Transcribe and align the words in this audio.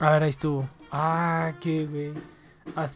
A 0.00 0.10
ver, 0.12 0.22
ahí 0.22 0.30
estuvo. 0.30 0.68
Ah, 0.92 1.52
qué 1.60 1.86
güey. 1.86 2.12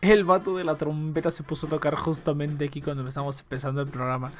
El 0.00 0.24
vato 0.24 0.56
de 0.56 0.64
la 0.64 0.76
trompeta 0.76 1.30
se 1.30 1.42
puso 1.42 1.66
a 1.66 1.70
tocar 1.70 1.96
justamente 1.96 2.64
aquí 2.64 2.80
cuando 2.80 3.06
estamos 3.06 3.40
empezando 3.40 3.82
el 3.82 3.88
programa. 3.88 4.30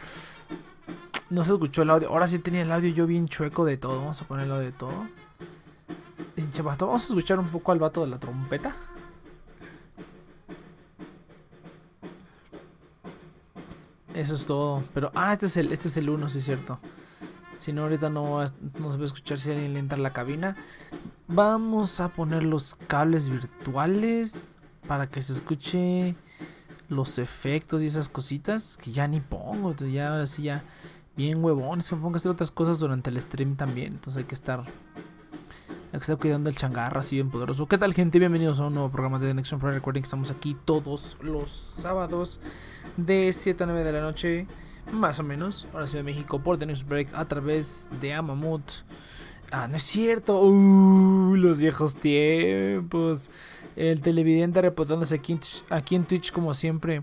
No 1.30 1.42
se 1.42 1.52
escuchó 1.52 1.82
el 1.82 1.90
audio. 1.90 2.08
Ahora 2.10 2.28
sí 2.28 2.38
tenía 2.38 2.62
el 2.62 2.70
audio 2.70 2.90
yo 2.90 3.06
bien 3.06 3.26
chueco 3.26 3.64
de 3.64 3.76
todo. 3.76 3.98
Vamos 3.98 4.22
a 4.22 4.26
ponerlo 4.26 4.58
de 4.58 4.70
todo. 4.70 5.08
Vamos 6.62 7.04
a 7.04 7.08
escuchar 7.08 7.38
un 7.38 7.48
poco 7.48 7.72
al 7.72 7.78
vato 7.78 8.00
de 8.02 8.06
la 8.06 8.18
trompeta. 8.18 8.74
Eso 14.14 14.34
es 14.34 14.46
todo. 14.46 14.84
Pero, 14.94 15.10
ah, 15.14 15.32
este 15.32 15.46
es 15.46 15.56
el, 15.56 15.72
este 15.72 15.88
es 15.88 15.96
el 15.96 16.08
1, 16.08 16.28
sí 16.28 16.38
es 16.38 16.44
cierto. 16.44 16.78
Si 17.58 17.72
no, 17.72 17.82
ahorita 17.82 18.08
no, 18.08 18.40
no 18.40 18.92
se 18.92 18.96
va 18.96 19.02
a 19.02 19.04
escuchar 19.04 19.38
si 19.38 19.50
alguien 19.50 19.76
entra 19.76 19.98
a 19.98 20.00
la 20.00 20.12
cabina. 20.12 20.56
Vamos 21.26 22.00
a 22.00 22.08
poner 22.08 22.44
los 22.44 22.76
cables 22.86 23.28
virtuales 23.28 24.50
para 24.86 25.10
que 25.10 25.20
se 25.20 25.32
escuche 25.34 26.14
los 26.88 27.18
efectos 27.18 27.82
y 27.82 27.86
esas 27.86 28.08
cositas 28.08 28.78
que 28.78 28.92
ya 28.92 29.08
ni 29.08 29.20
pongo. 29.20 29.74
Ya 29.74 30.12
ahora 30.12 30.26
sí, 30.26 30.44
ya 30.44 30.62
bien 31.16 31.44
huevón. 31.44 31.80
Se 31.80 31.96
pongo 31.96 32.14
a 32.14 32.16
hacer 32.16 32.30
otras 32.30 32.52
cosas 32.52 32.78
durante 32.78 33.10
el 33.10 33.20
stream 33.20 33.56
también. 33.56 33.94
Entonces 33.94 34.18
hay 34.18 34.24
que 34.24 34.34
estar. 34.34 34.64
Que 35.90 35.96
estar 35.96 36.18
cuidando 36.18 36.48
el 36.48 36.54
changarro 36.56 37.00
así 37.00 37.16
bien 37.16 37.28
poderoso. 37.28 37.66
¿Qué 37.66 37.76
tal, 37.76 37.92
gente? 37.92 38.20
Bienvenidos 38.20 38.60
a 38.60 38.66
un 38.66 38.74
nuevo 38.74 38.88
programa 38.88 39.18
de 39.18 39.26
The 39.26 39.34
Next 39.34 39.52
One 39.52 39.72
Recording. 39.72 40.02
Estamos 40.02 40.30
aquí 40.30 40.56
todos 40.64 41.18
los 41.22 41.50
sábados 41.50 42.40
de 42.96 43.32
7 43.32 43.64
a 43.64 43.66
9 43.66 43.82
de 43.82 43.92
la 43.92 44.00
noche. 44.00 44.46
Más 44.92 45.20
o 45.20 45.22
menos. 45.22 45.68
Ahora 45.72 45.86
Ciudad 45.86 46.04
de 46.04 46.12
México 46.12 46.40
por 46.40 46.58
The 46.58 46.66
Next 46.66 46.88
Break 46.88 47.14
a 47.14 47.26
través 47.26 47.88
de 48.00 48.14
Amamut. 48.14 48.62
Ah, 49.50 49.68
no 49.68 49.76
es 49.76 49.82
cierto. 49.82 50.40
Los 51.36 51.58
viejos 51.58 51.96
tiempos. 51.96 53.30
El 53.76 54.00
televidente 54.00 54.60
reportándose 54.60 55.14
aquí, 55.14 55.38
aquí 55.70 55.94
en 55.94 56.04
Twitch 56.04 56.32
como 56.32 56.52
siempre. 56.54 57.02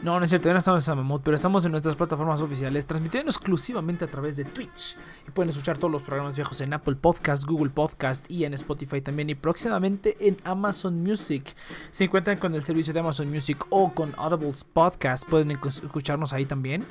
No, 0.00 0.16
no 0.16 0.24
es 0.24 0.30
cierto, 0.30 0.48
ya 0.48 0.52
no 0.52 0.58
estamos 0.58 0.84
en 0.84 0.86
Samamut, 0.86 1.22
pero 1.24 1.34
estamos 1.34 1.64
en 1.64 1.72
nuestras 1.72 1.96
plataformas 1.96 2.40
oficiales, 2.40 2.86
transmitiendo 2.86 3.30
exclusivamente 3.32 4.04
a 4.04 4.08
través 4.08 4.36
de 4.36 4.44
Twitch. 4.44 4.96
Y 5.26 5.32
pueden 5.32 5.50
escuchar 5.50 5.76
todos 5.76 5.90
los 5.90 6.04
programas 6.04 6.36
viejos 6.36 6.60
en 6.60 6.72
Apple 6.72 6.94
Podcast, 6.94 7.44
Google 7.44 7.70
Podcast 7.70 8.30
y 8.30 8.44
en 8.44 8.54
Spotify 8.54 9.00
también. 9.00 9.28
Y 9.30 9.34
próximamente 9.34 10.16
en 10.20 10.36
Amazon 10.44 11.02
Music. 11.02 11.52
Si 11.90 12.04
encuentran 12.04 12.38
con 12.38 12.54
el 12.54 12.62
servicio 12.62 12.92
de 12.92 13.00
Amazon 13.00 13.28
Music 13.28 13.66
o 13.70 13.92
con 13.92 14.14
Audible's 14.16 14.62
Podcast, 14.62 15.28
pueden 15.28 15.50
escucharnos 15.50 16.32
ahí 16.32 16.46
también. 16.46 16.84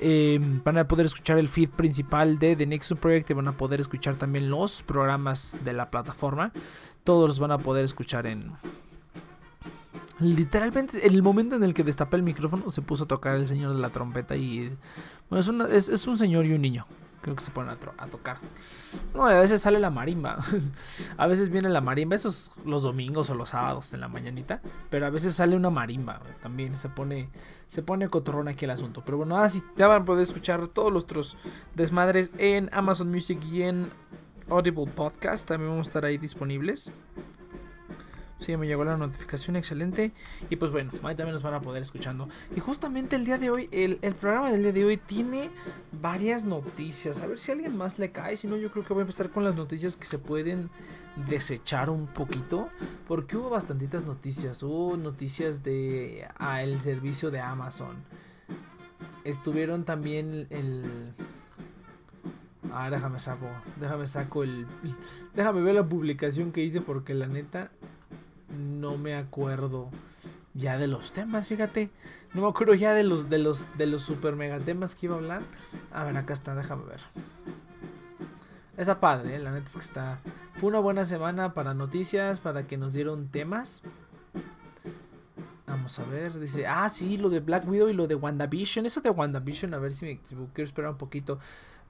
Em, 0.00 0.60
van 0.64 0.78
a 0.78 0.88
poder 0.88 1.06
escuchar 1.06 1.38
el 1.38 1.46
feed 1.46 1.70
principal 1.70 2.40
de 2.40 2.56
The 2.56 2.66
Nexus 2.66 2.98
Project 2.98 3.30
y 3.30 3.34
van 3.34 3.46
a 3.46 3.56
poder 3.56 3.80
escuchar 3.80 4.16
también 4.16 4.50
los 4.50 4.82
programas 4.82 5.60
de 5.64 5.74
la 5.74 5.92
plataforma. 5.92 6.50
Todos 7.04 7.28
los 7.28 7.38
van 7.38 7.52
a 7.52 7.58
poder 7.58 7.84
escuchar 7.84 8.26
en 8.26 8.52
Literalmente, 10.20 11.06
en 11.06 11.14
el 11.14 11.22
momento 11.22 11.56
en 11.56 11.62
el 11.62 11.74
que 11.74 11.84
destapé 11.84 12.16
el 12.16 12.24
micrófono, 12.24 12.70
se 12.70 12.82
puso 12.82 13.04
a 13.04 13.08
tocar 13.08 13.36
el 13.36 13.46
señor 13.46 13.74
de 13.74 13.80
la 13.80 13.90
trompeta 13.90 14.36
y. 14.36 14.76
Bueno, 15.30 15.66
es, 15.66 16.06
un 16.06 16.18
señor 16.18 16.46
y 16.46 16.52
un 16.52 16.62
niño. 16.62 16.86
Creo 17.20 17.36
que 17.36 17.42
se 17.42 17.50
ponen 17.50 17.70
a, 17.70 18.06
tocar. 18.06 18.38
No, 19.14 19.26
a 19.26 19.40
veces 19.40 19.60
sale 19.60 19.78
la 19.78 19.90
marimba. 19.90 20.38
a 21.16 21.26
veces 21.26 21.50
viene 21.50 21.68
la 21.68 21.80
marimba. 21.80 22.16
Esos 22.16 22.52
los 22.64 22.82
domingos 22.82 23.30
o 23.30 23.34
los 23.34 23.50
sábados 23.50 23.92
en 23.92 24.00
la 24.00 24.08
mañanita. 24.08 24.60
Pero 24.90 25.06
a 25.06 25.10
veces 25.10 25.34
sale 25.34 25.54
una 25.54 25.70
marimba. 25.70 26.20
También 26.40 26.76
se 26.76 26.88
pone. 26.88 27.28
Se 27.68 27.82
pone 27.82 28.08
cotorrón 28.08 28.48
aquí 28.48 28.64
el 28.64 28.70
asunto. 28.72 29.02
Pero 29.04 29.18
bueno, 29.18 29.36
así 29.38 29.62
ya 29.76 29.88
van 29.88 30.02
a 30.02 30.04
poder 30.04 30.22
escuchar 30.22 30.68
todos 30.68 30.92
los 30.92 31.04
otros 31.04 31.36
desmadres 31.74 32.32
en 32.38 32.70
Amazon 32.72 33.10
Music 33.10 33.38
y 33.52 33.62
en 33.62 33.90
Audible 34.48 34.86
Podcast. 34.86 35.46
También 35.46 35.70
vamos 35.70 35.88
a 35.88 35.90
estar 35.90 36.04
ahí 36.04 36.18
disponibles. 36.18 36.92
Sí, 38.40 38.56
me 38.56 38.68
llegó 38.68 38.84
la 38.84 38.96
notificación, 38.96 39.56
excelente. 39.56 40.12
Y 40.48 40.56
pues 40.56 40.70
bueno, 40.70 40.92
ahí 41.02 41.16
también 41.16 41.34
nos 41.34 41.42
van 41.42 41.54
a 41.54 41.60
poder 41.60 41.82
escuchando. 41.82 42.28
Y 42.54 42.60
justamente 42.60 43.16
el 43.16 43.24
día 43.24 43.36
de 43.36 43.50
hoy, 43.50 43.68
el, 43.72 43.98
programa 44.14 44.52
del 44.52 44.62
día 44.62 44.72
de 44.72 44.84
hoy 44.84 44.96
tiene 44.96 45.50
varias 46.00 46.44
noticias. 46.44 47.20
A 47.20 47.26
ver 47.26 47.38
si 47.38 47.50
a 47.50 47.54
alguien 47.54 47.76
más 47.76 47.98
le 47.98 48.12
cae. 48.12 48.36
Si 48.36 48.46
no, 48.46 48.56
yo 48.56 48.70
creo 48.70 48.84
que 48.84 48.94
voy 48.94 49.00
a 49.00 49.02
empezar 49.02 49.30
con 49.30 49.42
las 49.42 49.56
noticias 49.56 49.96
que 49.96 50.04
se 50.04 50.18
pueden 50.18 50.70
desechar 51.28 51.90
un 51.90 52.06
poquito. 52.06 52.68
Porque 53.08 53.36
hubo 53.36 53.50
bastantitas 53.50 54.04
noticias. 54.04 54.62
Hubo 54.62 54.96
noticias 54.96 55.64
de 55.64 56.28
el 56.60 56.80
servicio 56.80 57.32
de 57.32 57.40
Amazon. 57.40 57.96
Estuvieron 59.24 59.84
también 59.84 60.46
el... 60.50 60.84
Ah, 62.72 62.88
déjame 62.90 63.18
saco, 63.18 63.46
déjame 63.80 64.06
saco 64.06 64.44
el... 64.44 64.66
Déjame 65.34 65.60
ver 65.62 65.74
la 65.74 65.88
publicación 65.88 66.52
que 66.52 66.62
hice 66.62 66.80
porque 66.80 67.14
la 67.14 67.26
neta 67.26 67.70
no 68.48 68.96
me 68.96 69.14
acuerdo 69.14 69.90
ya 70.54 70.78
de 70.78 70.86
los 70.86 71.12
temas, 71.12 71.48
fíjate. 71.48 71.90
No 72.34 72.42
me 72.42 72.48
acuerdo 72.48 72.74
ya 72.74 72.94
de 72.94 73.04
los 73.04 73.30
de 73.30 73.38
los 73.38 73.76
de 73.78 73.86
los 73.86 74.02
super 74.02 74.36
mega 74.36 74.58
temas 74.58 74.94
que 74.94 75.06
iba 75.06 75.14
a 75.14 75.18
hablar. 75.18 75.42
A 75.92 76.04
ver, 76.04 76.16
acá 76.16 76.32
está, 76.32 76.54
déjame 76.54 76.84
ver. 76.84 77.00
Está 78.76 79.00
padre, 79.00 79.36
¿eh? 79.36 79.38
la 79.38 79.50
neta 79.50 79.66
es 79.66 79.74
que 79.74 79.80
está. 79.80 80.20
Fue 80.54 80.68
una 80.68 80.78
buena 80.78 81.04
semana 81.04 81.52
para 81.52 81.74
noticias, 81.74 82.38
para 82.40 82.66
que 82.66 82.76
nos 82.76 82.92
dieron 82.92 83.28
temas. 83.28 83.82
Vamos 85.66 85.98
a 85.98 86.04
ver, 86.04 86.38
dice, 86.38 86.66
ah, 86.66 86.88
sí, 86.88 87.18
lo 87.18 87.28
de 87.28 87.40
Black 87.40 87.68
Widow 87.68 87.88
y 87.88 87.92
lo 87.92 88.06
de 88.06 88.14
WandaVision. 88.14 88.86
Eso 88.86 89.00
de 89.00 89.10
WandaVision, 89.10 89.74
a 89.74 89.78
ver 89.78 89.94
si 89.94 90.06
me 90.06 90.20
quiero 90.20 90.68
esperar 90.68 90.92
un 90.92 90.96
poquito 90.96 91.38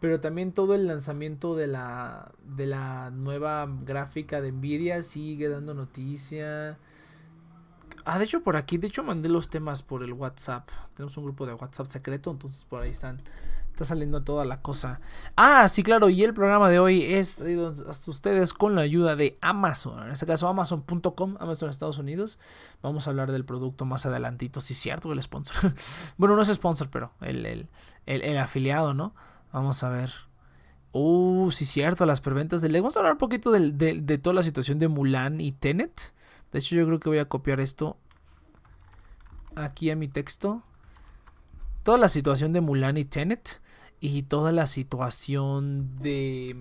pero 0.00 0.20
también 0.20 0.52
todo 0.52 0.74
el 0.74 0.86
lanzamiento 0.86 1.56
de 1.56 1.66
la 1.66 2.32
de 2.44 2.66
la 2.66 3.10
nueva 3.10 3.68
gráfica 3.84 4.40
de 4.40 4.52
Nvidia 4.52 5.02
sigue 5.02 5.48
dando 5.48 5.74
noticia. 5.74 6.78
Ah, 8.04 8.18
de 8.18 8.24
hecho 8.24 8.42
por 8.42 8.56
aquí, 8.56 8.78
de 8.78 8.86
hecho 8.86 9.02
mandé 9.02 9.28
los 9.28 9.50
temas 9.50 9.82
por 9.82 10.02
el 10.02 10.12
WhatsApp. 10.12 10.68
Tenemos 10.94 11.16
un 11.16 11.24
grupo 11.24 11.46
de 11.46 11.54
WhatsApp 11.54 11.86
secreto, 11.88 12.30
entonces 12.30 12.64
por 12.64 12.82
ahí 12.82 12.90
están 12.90 13.22
está 13.78 13.84
saliendo 13.84 14.22
toda 14.22 14.44
la 14.44 14.60
cosa. 14.60 15.00
Ah, 15.36 15.68
sí, 15.68 15.84
claro, 15.84 16.08
y 16.08 16.24
el 16.24 16.34
programa 16.34 16.68
de 16.68 16.80
hoy 16.80 17.04
es 17.04 17.40
hasta 17.88 18.10
ustedes 18.10 18.52
con 18.52 18.74
la 18.74 18.80
ayuda 18.80 19.14
de 19.14 19.38
Amazon. 19.40 20.02
En 20.02 20.10
este 20.10 20.26
caso, 20.26 20.48
Amazon.com, 20.48 21.36
Amazon 21.38 21.70
Estados 21.70 21.98
Unidos. 21.98 22.40
Vamos 22.82 23.06
a 23.06 23.10
hablar 23.10 23.30
del 23.30 23.44
producto 23.44 23.84
más 23.84 24.04
adelantito. 24.04 24.60
Sí, 24.60 24.74
cierto, 24.74 25.12
el 25.12 25.22
sponsor. 25.22 25.72
bueno, 26.16 26.34
no 26.34 26.42
es 26.42 26.48
sponsor, 26.48 26.88
pero 26.90 27.12
el, 27.20 27.46
el, 27.46 27.68
el 28.06 28.38
afiliado, 28.38 28.94
¿no? 28.94 29.14
Vamos 29.52 29.82
a 29.82 29.88
ver. 29.88 30.10
Uh, 30.92 31.50
sí, 31.50 31.64
cierto, 31.64 32.06
las 32.06 32.20
preventas 32.20 32.62
de 32.62 32.68
Vamos 32.68 32.96
a 32.96 33.00
hablar 33.00 33.12
un 33.12 33.18
poquito 33.18 33.50
de, 33.50 34.18
toda 34.18 34.34
la 34.34 34.42
situación 34.42 34.78
de 34.78 34.88
Mulan 34.88 35.40
y 35.40 35.52
Tenet. 35.52 36.14
De 36.52 36.58
hecho, 36.58 36.76
yo 36.76 36.86
creo 36.86 36.98
que 36.98 37.08
voy 37.08 37.18
a 37.18 37.26
copiar 37.26 37.60
esto 37.60 37.96
aquí 39.54 39.90
a 39.90 39.96
mi 39.96 40.08
texto. 40.08 40.62
Toda 41.82 41.98
la 41.98 42.08
situación 42.08 42.52
de 42.52 42.60
Mulan 42.60 42.96
y 42.96 43.04
Tenet. 43.04 43.60
Y 44.00 44.22
toda 44.22 44.52
la 44.52 44.66
situación 44.66 45.98
de 45.98 46.54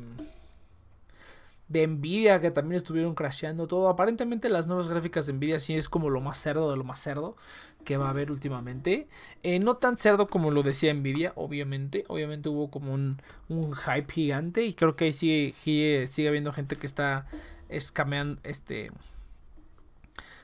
de 1.69 1.85
Nvidia 1.85 2.39
que 2.39 2.51
también 2.51 2.77
estuvieron 2.77 3.15
crasheando 3.15 3.67
todo. 3.67 3.89
Aparentemente 3.89 4.49
las 4.49 4.67
nuevas 4.67 4.89
gráficas 4.89 5.27
de 5.27 5.33
Nvidia 5.33 5.59
sí 5.59 5.75
es 5.75 5.89
como 5.89 6.09
lo 6.09 6.21
más 6.21 6.39
cerdo 6.39 6.71
de 6.71 6.77
lo 6.77 6.83
más 6.83 7.01
cerdo 7.01 7.35
que 7.83 7.97
va 7.97 8.07
a 8.07 8.09
haber 8.11 8.31
últimamente. 8.31 9.07
Eh, 9.43 9.59
no 9.59 9.77
tan 9.77 9.97
cerdo 9.97 10.27
como 10.27 10.51
lo 10.51 10.63
decía 10.63 10.93
Nvidia, 10.93 11.33
obviamente. 11.35 12.05
Obviamente 12.07 12.49
hubo 12.49 12.69
como 12.69 12.93
un, 12.93 13.21
un 13.49 13.75
hype 13.75 14.11
gigante 14.11 14.63
y 14.63 14.73
creo 14.73 14.95
que 14.95 15.05
ahí 15.05 15.13
sigue, 15.13 15.53
sigue, 15.53 16.07
sigue 16.07 16.27
habiendo 16.29 16.53
gente 16.53 16.75
que 16.75 16.87
está 16.87 17.27
escameando, 17.69 18.41
este... 18.43 18.91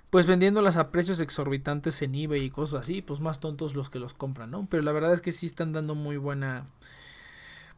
Pues 0.10 0.27
vendiéndolas 0.27 0.77
a 0.77 0.92
precios 0.92 1.20
exorbitantes 1.22 2.00
en 2.03 2.13
eBay 2.13 2.44
y 2.44 2.50
cosas 2.51 2.82
así, 2.82 3.01
pues 3.01 3.20
más 3.20 3.39
tontos 3.39 3.74
los 3.74 3.89
que 3.89 3.98
los 3.98 4.13
compran, 4.13 4.51
¿no? 4.51 4.68
Pero 4.70 4.84
la 4.84 4.92
verdad 4.92 5.12
es 5.12 5.22
que 5.22 5.32
sí 5.32 5.48
están 5.48 5.74
dando 5.74 5.96
muy 5.96 6.18
buena 6.18 6.68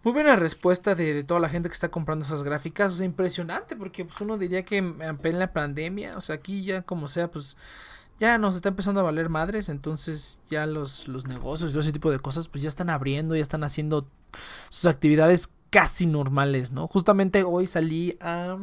muy 0.06 0.14
buena 0.14 0.36
respuesta 0.36 0.94
de, 0.94 1.24
toda 1.24 1.40
la 1.40 1.50
gente 1.50 1.68
que 1.68 1.74
está 1.74 1.90
comprando 1.90 2.24
esas 2.24 2.44
gráficas. 2.44 2.94
O 2.94 2.96
sea, 2.96 3.08
impresionante, 3.08 3.76
porque 3.76 4.06
pues, 4.06 4.22
uno 4.22 4.38
diría 4.38 4.64
que 4.64 4.78
en 4.78 5.40
la 5.40 5.52
pandemia, 5.52 6.16
o 6.16 6.22
sea, 6.22 6.36
aquí 6.36 6.64
ya 6.64 6.84
como 6.84 7.08
sea, 7.08 7.32
pues 7.32 7.58
ya 8.20 8.38
nos 8.38 8.56
está 8.56 8.70
empezando 8.70 9.00
a 9.00 9.04
valer 9.04 9.30
madres. 9.30 9.68
Entonces 9.68 10.40
ya 10.48 10.68
los, 10.68 11.08
los 11.08 11.26
negocios 11.26 11.74
y 11.74 11.80
ese 11.80 11.92
tipo 11.92 12.12
de 12.12 12.20
cosas, 12.20 12.48
pues 12.48 12.62
ya 12.62 12.70
están 12.70 12.92
abriendo, 12.92 13.36
ya 13.36 13.42
están 13.42 13.64
haciendo 13.64 14.08
sus 14.70 14.86
actividades 14.86 15.50
casi 15.72 16.06
normales, 16.06 16.72
¿no? 16.72 16.88
Justamente 16.88 17.44
hoy 17.44 17.66
salí 17.66 18.16
a 18.22 18.60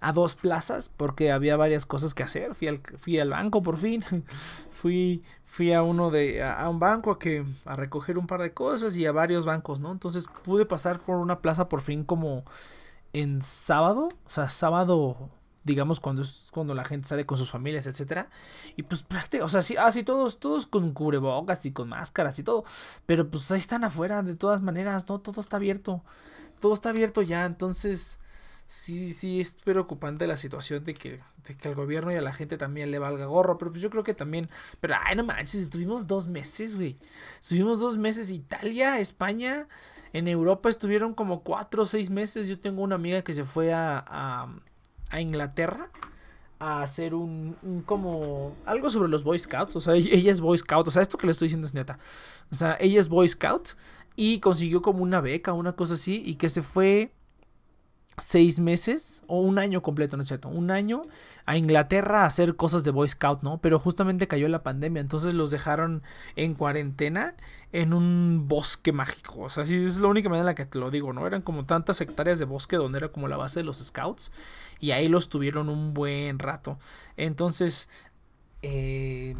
a 0.00 0.12
dos 0.12 0.34
plazas 0.34 0.88
porque 0.88 1.30
había 1.30 1.56
varias 1.56 1.86
cosas 1.86 2.14
que 2.14 2.22
hacer. 2.22 2.54
Fui 2.54 2.68
al, 2.68 2.80
fui 2.98 3.18
al 3.18 3.30
banco 3.30 3.62
por 3.62 3.76
fin. 3.76 4.02
fui, 4.72 5.22
fui 5.44 5.72
a 5.72 5.82
uno 5.82 6.10
de, 6.10 6.42
a, 6.42 6.68
un 6.68 6.78
banco 6.78 7.10
a 7.10 7.18
que, 7.18 7.44
a 7.64 7.74
recoger 7.74 8.18
un 8.18 8.26
par 8.26 8.40
de 8.40 8.52
cosas 8.54 8.96
y 8.96 9.06
a 9.06 9.12
varios 9.12 9.44
bancos, 9.44 9.80
¿no? 9.80 9.92
Entonces 9.92 10.26
pude 10.44 10.66
pasar 10.66 11.00
por 11.00 11.16
una 11.16 11.40
plaza 11.40 11.68
por 11.68 11.82
fin 11.82 12.04
como 12.04 12.44
en 13.12 13.42
sábado, 13.42 14.08
o 14.26 14.30
sea, 14.30 14.48
sábado 14.48 15.30
digamos 15.62 16.00
cuando 16.00 16.22
es 16.22 16.46
cuando 16.52 16.74
la 16.74 16.84
gente 16.84 17.08
sale 17.08 17.26
con 17.26 17.36
sus 17.36 17.50
familias, 17.50 17.86
etcétera, 17.86 18.30
y 18.76 18.82
pues 18.82 19.02
prácticamente, 19.02 19.44
o 19.44 19.48
sea, 19.48 19.62
sí, 19.62 19.76
así 19.76 20.00
ah, 20.00 20.04
todos 20.04 20.40
todos 20.40 20.66
con 20.66 20.92
cubrebocas 20.92 21.66
y 21.66 21.72
con 21.72 21.90
máscaras 21.90 22.38
y 22.38 22.44
todo, 22.44 22.64
pero 23.06 23.28
pues 23.30 23.50
ahí 23.50 23.58
están 23.58 23.84
afuera 23.84 24.22
de 24.22 24.36
todas 24.36 24.62
maneras, 24.62 25.08
no 25.08 25.20
todo 25.20 25.40
está 25.40 25.56
abierto. 25.56 26.02
Todo 26.60 26.74
está 26.74 26.90
abierto 26.90 27.22
ya, 27.22 27.46
entonces 27.46 28.19
sí, 28.70 29.12
sí 29.12 29.40
es 29.40 29.50
preocupante 29.50 30.28
la 30.28 30.36
situación 30.36 30.84
de 30.84 30.94
que, 30.94 31.18
de 31.44 31.56
que 31.56 31.68
al 31.68 31.74
gobierno 31.74 32.12
y 32.12 32.14
a 32.14 32.20
la 32.20 32.32
gente 32.32 32.56
también 32.56 32.92
le 32.92 33.00
valga 33.00 33.26
gorro. 33.26 33.58
Pero 33.58 33.72
pues 33.72 33.82
yo 33.82 33.90
creo 33.90 34.04
que 34.04 34.14
también. 34.14 34.48
Pero 34.78 34.94
ay, 35.04 35.16
no 35.16 35.24
manches, 35.24 35.60
estuvimos 35.60 36.06
dos 36.06 36.28
meses, 36.28 36.76
güey. 36.76 36.96
Estuvimos 37.40 37.80
dos 37.80 37.98
meses. 37.98 38.30
Italia, 38.30 39.00
España. 39.00 39.66
En 40.12 40.28
Europa 40.28 40.68
estuvieron 40.68 41.14
como 41.14 41.42
cuatro 41.42 41.82
o 41.82 41.86
seis 41.86 42.10
meses. 42.10 42.46
Yo 42.46 42.60
tengo 42.60 42.82
una 42.82 42.94
amiga 42.94 43.22
que 43.22 43.32
se 43.32 43.42
fue 43.42 43.72
a, 43.72 44.04
a, 45.10 45.20
Inglaterra 45.20 45.90
a 46.60 46.82
hacer 46.82 47.14
un, 47.14 47.56
un, 47.62 47.82
como 47.82 48.54
algo 48.66 48.88
sobre 48.88 49.08
los 49.08 49.24
Boy 49.24 49.40
Scouts. 49.40 49.74
O 49.74 49.80
sea, 49.80 49.94
ella 49.94 50.30
es 50.30 50.40
Boy 50.40 50.58
Scout. 50.58 50.86
O 50.86 50.90
sea, 50.92 51.02
esto 51.02 51.18
que 51.18 51.26
le 51.26 51.32
estoy 51.32 51.46
diciendo 51.46 51.66
es 51.66 51.74
neta. 51.74 51.98
O 52.52 52.54
sea, 52.54 52.76
ella 52.78 53.00
es 53.00 53.08
Boy 53.08 53.26
Scout 53.26 53.70
y 54.14 54.38
consiguió 54.38 54.80
como 54.80 55.02
una 55.02 55.20
beca, 55.20 55.54
una 55.54 55.72
cosa 55.72 55.94
así, 55.94 56.22
y 56.24 56.36
que 56.36 56.48
se 56.48 56.62
fue 56.62 57.12
seis 58.20 58.60
meses 58.60 59.24
o 59.26 59.40
un 59.40 59.58
año 59.58 59.82
completo, 59.82 60.16
¿no 60.16 60.22
es 60.22 60.28
cierto? 60.28 60.48
Un 60.48 60.70
año 60.70 61.02
a 61.46 61.56
Inglaterra 61.56 62.22
a 62.22 62.26
hacer 62.26 62.56
cosas 62.56 62.84
de 62.84 62.90
Boy 62.90 63.08
Scout, 63.08 63.42
¿no? 63.42 63.58
Pero 63.60 63.78
justamente 63.78 64.28
cayó 64.28 64.48
la 64.48 64.62
pandemia, 64.62 65.00
entonces 65.00 65.34
los 65.34 65.50
dejaron 65.50 66.02
en 66.36 66.54
cuarentena 66.54 67.34
en 67.72 67.92
un 67.92 68.46
bosque 68.48 68.92
mágico. 68.92 69.40
O 69.40 69.48
sea, 69.50 69.66
sí, 69.66 69.76
es 69.76 69.98
la 69.98 70.08
única 70.08 70.28
manera 70.28 70.42
en 70.42 70.46
la 70.46 70.54
que 70.54 70.66
te 70.66 70.78
lo 70.78 70.90
digo, 70.90 71.12
¿no? 71.12 71.26
Eran 71.26 71.42
como 71.42 71.64
tantas 71.64 72.00
hectáreas 72.00 72.38
de 72.38 72.44
bosque 72.44 72.76
donde 72.76 72.98
era 72.98 73.08
como 73.08 73.28
la 73.28 73.36
base 73.36 73.60
de 73.60 73.64
los 73.64 73.78
Scouts 73.78 74.32
y 74.78 74.92
ahí 74.92 75.08
los 75.08 75.28
tuvieron 75.28 75.68
un 75.68 75.94
buen 75.94 76.38
rato. 76.38 76.78
Entonces, 77.16 77.88
eh, 78.62 79.36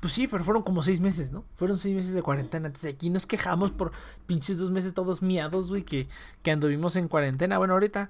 pues 0.00 0.14
sí, 0.14 0.26
pero 0.26 0.42
fueron 0.42 0.62
como 0.62 0.82
seis 0.82 1.00
meses, 1.00 1.30
¿no? 1.30 1.44
Fueron 1.56 1.78
seis 1.78 1.94
meses 1.94 2.14
de 2.14 2.22
cuarentena. 2.22 2.68
Entonces 2.68 2.94
aquí 2.94 3.10
nos 3.10 3.26
quejamos 3.26 3.70
por 3.70 3.92
pinches 4.26 4.58
dos 4.58 4.70
meses 4.70 4.94
todos 4.94 5.20
miados, 5.20 5.68
güey, 5.68 5.84
que, 5.84 6.08
que 6.42 6.50
anduvimos 6.50 6.96
en 6.96 7.06
cuarentena. 7.06 7.58
Bueno, 7.58 7.74
ahorita, 7.74 8.08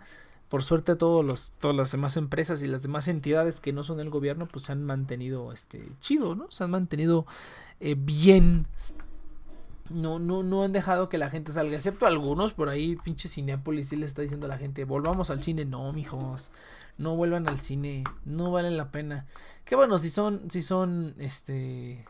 por 0.49 0.63
suerte, 0.63 0.95
todos 0.95 1.25
los, 1.25 1.53
todas 1.59 1.77
las 1.77 1.91
demás 1.91 2.17
empresas 2.17 2.63
y 2.63 2.69
las 2.69 2.83
demás 2.83 3.09
entidades 3.09 3.59
que 3.59 3.73
no 3.73 3.83
son 3.83 3.99
el 3.99 4.09
gobierno, 4.09 4.47
pues 4.47 4.67
se 4.67 4.73
han 4.73 4.85
mantenido 4.85 5.53
este, 5.53 5.89
chido, 6.01 6.37
¿no? 6.37 6.47
Se 6.51 6.63
han 6.63 6.71
mantenido 6.71 7.27
eh, 7.81 7.97
bien. 7.99 8.67
No, 9.91 10.19
no, 10.19 10.43
no 10.43 10.63
han 10.63 10.73
dejado 10.73 11.09
que 11.09 11.19
la 11.19 11.31
gente 11.31 11.53
salga, 11.53 11.77
excepto 11.77 12.07
algunos 12.07 12.55
por 12.55 12.69
ahí, 12.69 12.97
pinche 12.97 13.29
Cineápolis 13.29 13.89
sí 13.89 13.97
le 13.97 14.07
está 14.07 14.23
diciendo 14.23 14.47
a 14.47 14.49
la 14.49 14.57
gente, 14.57 14.85
volvamos 14.85 15.31
al 15.31 15.43
cine. 15.43 15.65
No, 15.65 15.93
mijos 15.93 16.53
no 17.01 17.17
vuelvan 17.17 17.49
al 17.49 17.59
cine, 17.59 18.05
no 18.27 18.51
valen 18.51 18.77
la 18.77 18.93
pena. 18.93 19.27
Que 19.65 19.75
bueno, 19.75 19.99
si 19.99 20.11
son, 20.11 20.51
si 20.51 20.63
son, 20.63 21.15
este, 21.19 22.05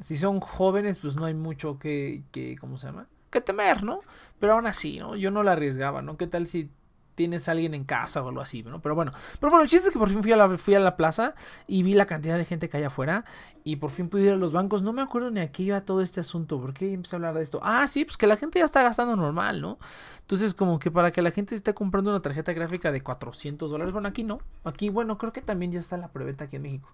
si 0.00 0.16
son 0.18 0.40
jóvenes, 0.40 0.98
pues 0.98 1.16
no 1.16 1.24
hay 1.24 1.34
mucho 1.34 1.78
que, 1.78 2.22
que, 2.30 2.56
¿cómo 2.58 2.76
se 2.76 2.88
llama? 2.88 3.06
Que 3.30 3.40
temer, 3.40 3.82
¿no? 3.82 4.00
Pero 4.38 4.52
aún 4.52 4.66
así, 4.66 4.98
¿no? 4.98 5.16
Yo 5.16 5.30
no 5.30 5.42
la 5.42 5.52
arriesgaba, 5.52 6.02
¿no? 6.02 6.18
¿Qué 6.18 6.26
tal 6.26 6.46
si 6.46 6.70
tienes 7.18 7.48
a 7.48 7.50
alguien 7.50 7.74
en 7.74 7.82
casa 7.82 8.22
o 8.22 8.28
algo 8.28 8.40
así, 8.40 8.62
¿no? 8.62 8.80
Pero 8.80 8.94
bueno, 8.94 9.10
pero 9.40 9.50
bueno, 9.50 9.64
el 9.64 9.68
chiste 9.68 9.88
es 9.88 9.92
que 9.92 9.98
por 9.98 10.08
fin 10.08 10.22
fui 10.22 10.30
a 10.30 10.36
la, 10.36 10.56
fui 10.56 10.76
a 10.76 10.78
la 10.78 10.96
plaza 10.96 11.34
y 11.66 11.82
vi 11.82 11.94
la 11.94 12.06
cantidad 12.06 12.38
de 12.38 12.44
gente 12.44 12.68
que 12.68 12.76
hay 12.76 12.84
afuera 12.84 13.24
y 13.64 13.74
por 13.74 13.90
fin 13.90 14.08
pude 14.08 14.22
ir 14.22 14.32
a 14.34 14.36
los 14.36 14.52
bancos. 14.52 14.84
No 14.84 14.92
me 14.92 15.02
acuerdo 15.02 15.32
ni 15.32 15.40
a 15.40 15.50
qué 15.50 15.64
iba 15.64 15.80
todo 15.80 16.00
este 16.00 16.20
asunto, 16.20 16.60
¿por 16.60 16.72
qué 16.72 16.92
empecé 16.92 17.16
a 17.16 17.18
hablar 17.18 17.34
de 17.34 17.42
esto? 17.42 17.58
Ah, 17.60 17.88
sí, 17.88 18.04
pues 18.04 18.16
que 18.16 18.28
la 18.28 18.36
gente 18.36 18.60
ya 18.60 18.64
está 18.64 18.84
gastando 18.84 19.16
normal, 19.16 19.60
¿no? 19.60 19.80
Entonces, 20.20 20.54
como 20.54 20.78
que 20.78 20.92
para 20.92 21.10
que 21.10 21.22
la 21.22 21.32
gente 21.32 21.56
esté 21.56 21.74
comprando 21.74 22.10
una 22.10 22.22
tarjeta 22.22 22.52
gráfica 22.52 22.92
de 22.92 23.00
400 23.02 23.68
dólares, 23.68 23.92
bueno, 23.92 24.06
aquí 24.06 24.22
no. 24.22 24.38
Aquí, 24.62 24.88
bueno, 24.88 25.18
creo 25.18 25.32
que 25.32 25.42
también 25.42 25.72
ya 25.72 25.80
está 25.80 25.96
la 25.96 26.12
preventa 26.12 26.44
aquí 26.44 26.54
en 26.54 26.62
México. 26.62 26.88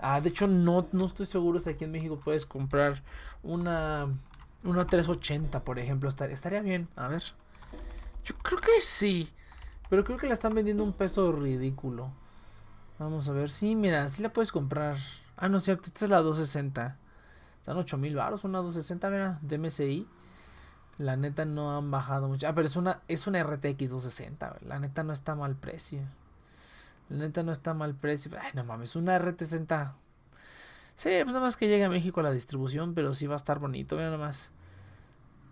Ah, 0.00 0.20
de 0.20 0.30
hecho, 0.30 0.48
no, 0.48 0.88
no 0.90 1.06
estoy 1.06 1.26
seguro 1.26 1.60
si 1.60 1.70
aquí 1.70 1.84
en 1.84 1.92
México 1.92 2.18
puedes 2.18 2.46
comprar 2.46 3.00
una, 3.44 4.08
una 4.64 4.86
380, 4.88 5.62
por 5.62 5.78
ejemplo. 5.78 6.08
Estaría, 6.08 6.34
estaría 6.34 6.62
bien, 6.62 6.88
a 6.96 7.06
ver. 7.06 7.22
Yo 8.24 8.34
creo 8.42 8.58
que 8.58 8.80
sí. 8.80 9.28
Pero 9.92 10.04
creo 10.04 10.16
que 10.16 10.26
la 10.26 10.32
están 10.32 10.54
vendiendo 10.54 10.84
un 10.84 10.94
peso 10.94 11.32
ridículo. 11.32 12.10
Vamos 12.98 13.28
a 13.28 13.32
ver. 13.34 13.50
Sí, 13.50 13.74
mira, 13.74 14.08
sí 14.08 14.22
la 14.22 14.32
puedes 14.32 14.50
comprar. 14.50 14.96
Ah, 15.36 15.50
no 15.50 15.58
es 15.58 15.64
cierto. 15.64 15.88
Esta 15.88 16.06
es 16.06 16.10
la 16.10 16.22
260. 16.22 16.96
Están 17.58 17.76
8000 17.76 18.16
baros. 18.16 18.44
Una 18.44 18.60
260, 18.60 19.10
mira, 19.10 19.38
de 19.42 19.58
MSI. 19.58 20.08
La 20.96 21.18
neta 21.18 21.44
no 21.44 21.76
han 21.76 21.90
bajado 21.90 22.26
mucho. 22.26 22.48
Ah, 22.48 22.54
pero 22.54 22.68
es 22.68 22.76
una, 22.76 23.02
es 23.06 23.26
una 23.26 23.42
RTX 23.42 23.90
260. 23.90 24.60
La 24.62 24.78
neta 24.78 25.02
no 25.02 25.12
está 25.12 25.34
mal 25.34 25.56
precio. 25.56 26.00
La 27.10 27.18
neta 27.18 27.42
no 27.42 27.52
está 27.52 27.74
mal 27.74 27.94
precio. 27.94 28.30
Ay, 28.40 28.52
no 28.54 28.64
mames, 28.64 28.96
una 28.96 29.18
RT60. 29.18 29.92
Sí, 30.94 31.10
pues 31.22 31.26
nada 31.26 31.40
más 31.40 31.58
que 31.58 31.68
llegue 31.68 31.84
a 31.84 31.90
México 31.90 32.22
la 32.22 32.32
distribución, 32.32 32.94
pero 32.94 33.12
sí 33.12 33.26
va 33.26 33.34
a 33.34 33.36
estar 33.36 33.58
bonito. 33.58 33.96
Mira 33.96 34.06
nada 34.06 34.16
más. 34.16 34.54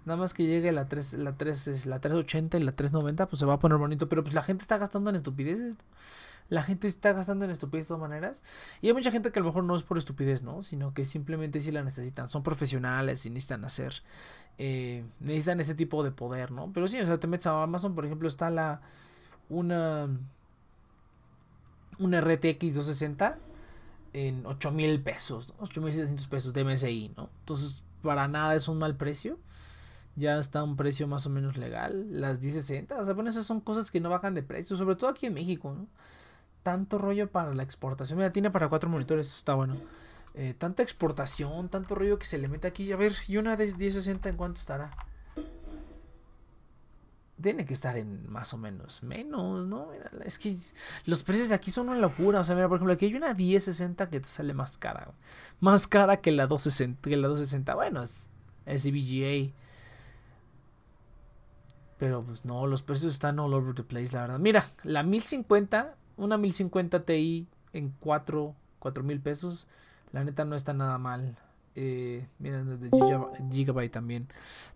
Nada 0.04 0.16
más 0.19 0.33
que 0.33 0.47
llegue 0.47 0.73
la 0.73 0.88
3, 0.88 1.14
la 1.14 1.37
3, 1.37 1.87
la 1.87 2.00
380 2.00 2.59
y 2.59 2.62
la 2.62 2.73
390, 2.73 3.28
pues 3.28 3.40
se 3.40 3.47
va 3.47 3.54
a 3.54 3.59
poner 3.59 3.78
bonito. 3.78 4.09
Pero 4.09 4.23
pues 4.23 4.35
la 4.35 4.42
gente 4.42 4.62
está 4.62 4.78
gastando 4.78 5.11
en 5.11 5.16
estupideces. 5.16 5.76
La 6.49 6.62
gente 6.62 6.88
está 6.88 7.12
gastando 7.12 7.45
en 7.45 7.50
estupideces 7.50 7.88
de 7.88 7.95
todas 7.95 8.09
maneras. 8.09 8.42
Y 8.80 8.88
hay 8.88 8.95
mucha 8.95 9.11
gente 9.11 9.30
que 9.30 9.38
a 9.38 9.42
lo 9.42 9.49
mejor 9.49 9.64
no 9.64 9.76
es 9.76 9.83
por 9.83 9.99
estupidez, 9.99 10.42
¿no? 10.42 10.62
Sino 10.62 10.95
que 10.95 11.04
simplemente 11.04 11.61
sí 11.61 11.71
la 11.71 11.83
necesitan. 11.85 12.28
Son 12.28 12.42
profesionales 12.42 13.25
y 13.26 13.30
necesitan 13.30 13.64
hacer. 13.64 14.02
Eh, 14.59 15.04
necesitan 15.21 15.61
ese 15.61 15.75
tipo 15.75 16.02
de 16.02 16.11
poder, 16.11 16.50
¿no? 16.50 16.73
Pero 16.73 16.88
sí, 16.88 16.99
o 16.99 17.07
sea, 17.07 17.21
te 17.21 17.26
metes 17.26 17.47
a 17.47 17.62
Amazon, 17.62 17.95
por 17.95 18.04
ejemplo, 18.04 18.26
está 18.26 18.50
la. 18.50 18.80
Una. 19.49 20.09
Una 21.99 22.21
RTX 22.23 22.75
260 22.75 23.38
en 24.14 24.47
8 24.47 24.73
mil 24.73 25.02
pesos, 25.02 25.50
¿no? 25.50 25.57
8 25.61 25.80
mil 25.83 25.92
700 25.92 26.26
pesos 26.28 26.54
de 26.54 26.64
MSI, 26.64 27.12
¿no? 27.16 27.28
Entonces, 27.40 27.85
para 28.02 28.26
nada 28.26 28.54
es 28.54 28.66
un 28.69 28.78
mal 28.78 28.97
precio 28.97 29.38
ya 30.17 30.38
está 30.38 30.62
un 30.62 30.76
precio 30.76 31.07
más 31.07 31.26
o 31.26 31.31
menos 31.31 31.57
legal. 31.57 32.07
Las 32.11 32.40
1060, 32.40 33.00
o 33.00 33.05
sea, 33.05 33.14
bueno, 33.14 33.31
esas 33.31 33.47
son 33.47 33.61
cosas 33.61 33.90
que 33.90 34.00
no 34.00 34.11
bajan 34.11 34.35
de 34.35 34.43
precio, 34.43 34.76
sobre 34.76 34.97
todo 34.97 35.11
aquí 35.11 35.26
en 35.26 35.35
México, 35.35 35.75
¿no? 35.75 35.87
Tanto 36.62 36.99
rollo 36.99 37.31
para 37.31 37.55
la 37.55 37.62
exportación. 37.62 38.19
Mira, 38.19 38.33
tiene 38.33 38.50
para 38.50 38.69
cuatro 38.69 38.90
monitores, 38.90 39.35
está 39.35 39.55
bueno. 39.55 39.75
Eh, 40.35 40.55
tanta 40.57 40.83
exportación, 40.83 41.69
tanto 41.69 41.95
rollo 41.95 42.19
que 42.19 42.26
se 42.26 42.38
le 42.38 42.49
mete 42.49 42.69
aquí. 42.69 42.93
A 42.93 42.97
ver, 42.97 43.12
y 43.29 43.37
una 43.38 43.57
de 43.57 43.67
1060 43.67 44.29
en 44.29 44.37
cuánto 44.37 44.61
estará. 44.61 44.90
Tiene 47.40 47.64
que 47.64 47.73
estar 47.73 47.97
en 47.97 48.31
más 48.31 48.52
o 48.52 48.59
menos 48.59 49.02
menos, 49.02 49.67
¿no? 49.67 49.88
es 50.26 50.38
que 50.38 50.55
los 51.07 51.23
precios 51.23 51.49
de 51.49 51.55
aquí 51.55 51.71
son 51.71 51.88
una 51.88 51.99
locura. 51.99 52.40
O 52.40 52.45
sea, 52.45 52.55
mira, 52.55 52.69
por 52.69 52.76
ejemplo, 52.76 52.93
aquí 52.93 53.07
hay 53.07 53.14
una 53.14 53.33
1060 53.33 54.11
que 54.11 54.21
te 54.21 54.29
sale 54.29 54.52
más 54.52 54.76
cara. 54.76 55.11
Más 55.59 55.87
cara 55.87 56.19
que 56.19 56.33
la 56.33 56.47
260. 56.47 57.09
Que 57.09 57.17
la 57.17 57.29
260. 57.29 57.75
Bueno, 57.75 58.02
es, 58.02 58.29
es 58.67 58.85
VGA. 58.85 59.55
Pero 62.00 62.23
pues 62.25 62.47
no, 62.47 62.66
los 62.66 62.83
precios 62.83 63.12
están 63.12 63.38
all 63.38 63.52
over 63.52 63.75
the 63.75 63.83
place, 63.83 64.14
la 64.14 64.23
verdad. 64.23 64.38
Mira, 64.38 64.64
la 64.85 65.02
1050, 65.02 65.95
una 66.16 66.38
1050 66.38 67.04
Ti 67.04 67.47
en 67.75 67.95
4, 68.00 68.54
4 68.78 69.04
mil 69.04 69.21
pesos. 69.21 69.69
La 70.11 70.25
neta 70.25 70.47
no 70.47 70.57
está 70.57 70.73
nada 70.73 70.97
mal. 70.97 71.37
Eh, 71.76 72.26
miren, 72.38 72.80
de 72.80 72.90
Gigabyte 73.52 73.92
también. 73.92 74.28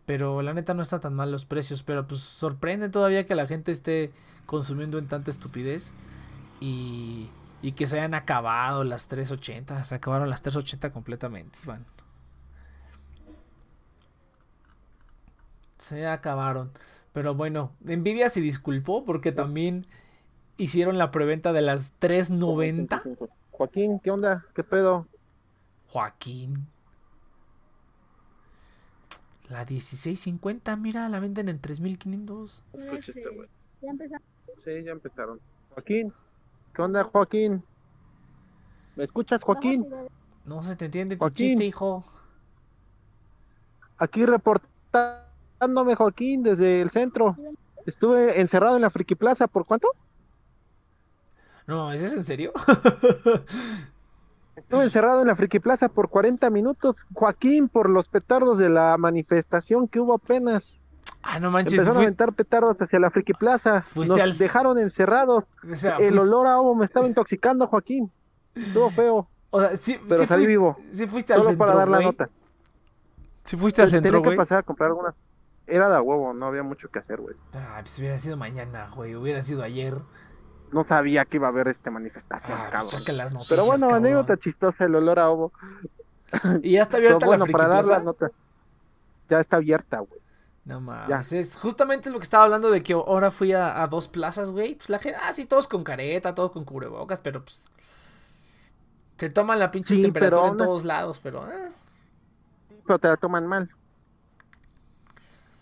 Pero 0.04 0.42
la 0.42 0.52
neta 0.52 0.74
no 0.74 0.82
está 0.82 1.00
tan 1.00 1.14
mal 1.14 1.32
los 1.32 1.46
precios. 1.46 1.82
Pero 1.82 2.06
pues 2.06 2.20
sorprende 2.20 2.90
todavía 2.90 3.24
que 3.24 3.34
la 3.34 3.46
gente 3.46 3.72
esté 3.72 4.12
consumiendo 4.44 4.98
en 4.98 5.08
tanta 5.08 5.30
estupidez. 5.30 5.94
Y, 6.60 7.30
y 7.62 7.72
que 7.72 7.86
se 7.86 7.98
hayan 8.00 8.12
acabado 8.12 8.84
las 8.84 9.08
380. 9.08 9.82
Se 9.84 9.94
acabaron 9.94 10.28
las 10.28 10.42
380 10.42 10.92
completamente, 10.92 11.58
Iván. 11.64 11.86
Se 15.78 16.06
acabaron. 16.06 16.70
Pero 17.14 17.34
bueno, 17.36 17.70
Nvidia 17.80 18.28
se 18.28 18.40
disculpó 18.40 19.04
porque 19.04 19.30
también 19.30 19.86
hicieron 20.56 20.98
la 20.98 21.12
preventa 21.12 21.52
de 21.52 21.62
las 21.62 21.92
390. 22.00 23.02
Joaquín, 23.52 24.00
¿qué 24.00 24.10
onda? 24.10 24.44
¿Qué 24.52 24.64
pedo? 24.64 25.06
Joaquín. 25.88 26.66
La 29.48 29.64
1650, 29.64 30.74
mira, 30.74 31.08
la 31.08 31.20
venden 31.20 31.48
en 31.48 31.60
3500. 31.60 32.64
Ya 33.80 33.90
empezaron. 33.90 34.22
Sí, 34.58 34.70
ya 34.82 34.90
empezaron. 34.90 35.40
Joaquín, 35.70 36.12
¿qué 36.74 36.82
onda, 36.82 37.04
Joaquín? 37.04 37.62
¿Me 38.96 39.04
escuchas, 39.04 39.40
Joaquín? 39.44 39.86
No 40.44 40.64
se 40.64 40.74
te 40.74 40.86
entiende 40.86 41.16
tu 41.16 41.30
chiste, 41.30 41.64
hijo. 41.64 42.04
Aquí 43.98 44.26
reporta 44.26 45.23
Joaquín, 45.96 46.42
desde 46.42 46.80
el 46.80 46.90
centro. 46.90 47.36
Estuve 47.86 48.40
encerrado 48.40 48.76
en 48.76 48.82
la 48.82 48.90
Friki 48.90 49.14
Plaza, 49.14 49.46
¿por 49.46 49.66
cuánto? 49.66 49.88
No, 51.66 51.92
¿es 51.92 52.12
en 52.12 52.22
serio? 52.22 52.52
Estuve 54.56 54.84
encerrado 54.84 55.20
en 55.20 55.26
la 55.26 55.36
Friki 55.36 55.58
Plaza 55.58 55.88
por 55.88 56.08
40 56.08 56.48
minutos, 56.50 57.06
Joaquín, 57.12 57.68
por 57.68 57.90
los 57.90 58.08
petardos 58.08 58.58
de 58.58 58.68
la 58.68 58.96
manifestación 58.96 59.88
que 59.88 60.00
hubo 60.00 60.14
apenas. 60.14 60.78
Ah, 61.22 61.40
no 61.40 61.50
manches. 61.50 61.74
Empezaron 61.74 61.98
a 61.98 62.02
aventar 62.02 62.32
petardos 62.34 62.80
hacia 62.80 62.98
la 62.98 63.10
Friki 63.10 63.32
Plaza. 63.32 63.82
Nos 63.94 64.38
dejaron 64.38 64.78
encerrados. 64.78 65.44
el 65.98 66.18
olor 66.18 66.46
a 66.46 66.58
ovo 66.60 66.74
me 66.74 66.84
estaba 66.84 67.06
intoxicando, 67.06 67.66
Joaquín. 67.66 68.10
Estuvo 68.54 68.90
feo. 68.90 69.28
O 69.50 69.60
sea, 69.60 69.76
sí, 69.76 69.98
pero 70.08 70.26
salí 70.26 70.46
vivo. 70.46 70.76
Sí 70.92 71.06
fuiste 71.06 71.32
al 71.32 71.42
Solo 71.42 71.56
para 71.56 71.74
dar 71.74 71.88
la 71.88 72.00
nota. 72.00 72.28
Si 73.44 73.56
fuiste 73.56 73.82
al 73.82 73.88
centro, 73.88 74.20
güey. 74.20 74.32
que 74.32 74.36
pasar 74.36 74.58
a 74.58 74.62
comprar 74.62 74.88
algunas 74.88 75.14
era 75.66 75.90
de 75.90 76.00
huevo, 76.00 76.34
no 76.34 76.46
había 76.46 76.62
mucho 76.62 76.88
que 76.90 76.98
hacer, 76.98 77.20
güey. 77.20 77.36
Ah, 77.54 77.78
pues 77.80 77.98
hubiera 77.98 78.18
sido 78.18 78.36
mañana, 78.36 78.90
güey, 78.94 79.14
hubiera 79.14 79.42
sido 79.42 79.62
ayer. 79.62 79.98
No 80.72 80.84
sabía 80.84 81.24
que 81.24 81.36
iba 81.36 81.46
a 81.46 81.50
haber 81.50 81.68
esta 81.68 81.90
manifestación, 81.90 82.58
ah, 82.60 82.70
cabrón. 82.70 82.90
Pero 83.48 83.64
bueno, 83.64 83.88
anécdota 83.90 84.36
chistosa, 84.36 84.84
el 84.84 84.94
olor 84.94 85.18
a 85.18 85.30
ovo. 85.30 85.52
Y 86.62 86.72
ya 86.72 86.82
está 86.82 86.96
abierta 86.96 87.26
la 87.26 87.46
para 87.46 87.68
dar 87.68 87.84
la 87.84 88.00
nota. 88.00 88.30
Ya 89.30 89.38
está 89.38 89.56
abierta, 89.56 89.98
güey. 90.00 90.20
No 90.64 90.80
mames, 90.80 91.32
es 91.32 91.56
justamente 91.56 92.10
lo 92.10 92.18
que 92.18 92.22
estaba 92.22 92.44
hablando 92.44 92.70
de 92.70 92.82
que 92.82 92.94
ahora 92.94 93.30
fui 93.30 93.52
a, 93.52 93.86
dos 93.86 94.08
plazas, 94.08 94.50
güey. 94.50 94.74
Pues 94.74 94.88
la 94.88 94.98
gente, 94.98 95.18
ah, 95.22 95.32
sí, 95.32 95.44
todos 95.44 95.68
con 95.68 95.84
careta, 95.84 96.34
todos 96.34 96.52
con 96.52 96.64
cubrebocas, 96.64 97.20
pero 97.20 97.44
pues. 97.44 97.66
Te 99.16 99.30
toman 99.30 99.58
la 99.60 99.70
pinche 99.70 100.00
temperatura 100.00 100.48
en 100.48 100.56
todos 100.56 100.84
lados, 100.84 101.20
pero. 101.22 101.46
Eh. 101.48 101.68
Pero 102.86 102.98
te 102.98 103.08
la 103.08 103.16
toman 103.16 103.46
mal. 103.46 103.70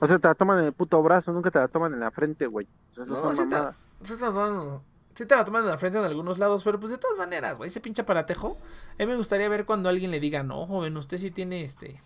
O 0.02 0.06
sea, 0.08 0.18
te 0.18 0.26
la 0.26 0.34
toman 0.34 0.58
en 0.58 0.64
el 0.64 0.72
puto 0.72 1.00
brazo, 1.00 1.30
nunca 1.32 1.52
te 1.52 1.60
la 1.60 1.68
toman 1.68 1.94
en 1.94 2.00
la 2.00 2.10
frente, 2.10 2.48
güey. 2.48 2.66
O 2.90 2.92
sea, 2.92 3.04
no, 3.04 3.32
sí, 3.32 3.44
te, 3.48 5.26
te 5.26 5.36
la 5.36 5.44
toman 5.44 5.62
en 5.62 5.68
la 5.68 5.78
frente 5.78 5.96
en 5.96 6.04
algunos 6.04 6.40
lados, 6.40 6.64
pero 6.64 6.80
pues 6.80 6.90
de 6.90 6.98
todas 6.98 7.16
maneras, 7.16 7.56
güey, 7.56 7.68
ese 7.68 7.80
pinche 7.80 8.02
aparatejo. 8.02 8.58
A 8.94 8.96
mí 8.98 9.06
me 9.06 9.14
gustaría 9.14 9.48
ver 9.48 9.64
cuando 9.64 9.88
alguien 9.88 10.10
le 10.10 10.18
diga, 10.18 10.42
no, 10.42 10.66
joven, 10.66 10.96
usted 10.96 11.18
sí 11.18 11.30
tiene 11.30 11.62
este. 11.62 12.00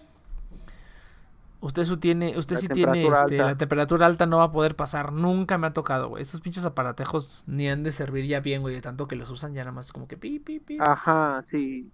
Usted, 1.63 1.85
su 1.85 1.97
tiene, 1.97 2.37
usted 2.37 2.57
sí 2.57 2.69
tiene 2.69 3.09
este, 3.09 3.39
la 3.39 3.57
temperatura 3.57 4.05
alta, 4.05 4.27
no 4.27 4.37
va 4.39 4.45
a 4.45 4.53
poder 4.53 4.77
pasar. 4.77 5.11
Nunca 5.15 5.57
me 5.57 5.69
ha 5.69 5.73
tocado, 5.73 6.11
güey. 6.11 6.23
Esos 6.23 6.43
pinches 6.43 6.67
aparatejos 6.67 7.45
ni 7.47 7.67
han 7.67 7.83
de 7.83 7.93
servir 7.93 8.27
ya 8.27 8.41
bien, 8.41 8.61
güey, 8.61 8.75
de 8.75 8.83
tanto 8.83 9.09
que 9.09 9.17
los 9.17 9.31
usan 9.31 9.55
ya 9.55 9.63
nada 9.63 9.73
más 9.73 9.91
como 9.95 10.07
que 10.07 10.19
pi, 10.19 10.39
pi, 10.39 10.61
pi. 10.61 10.77
Ajá, 10.81 11.43
sí. 11.47 11.91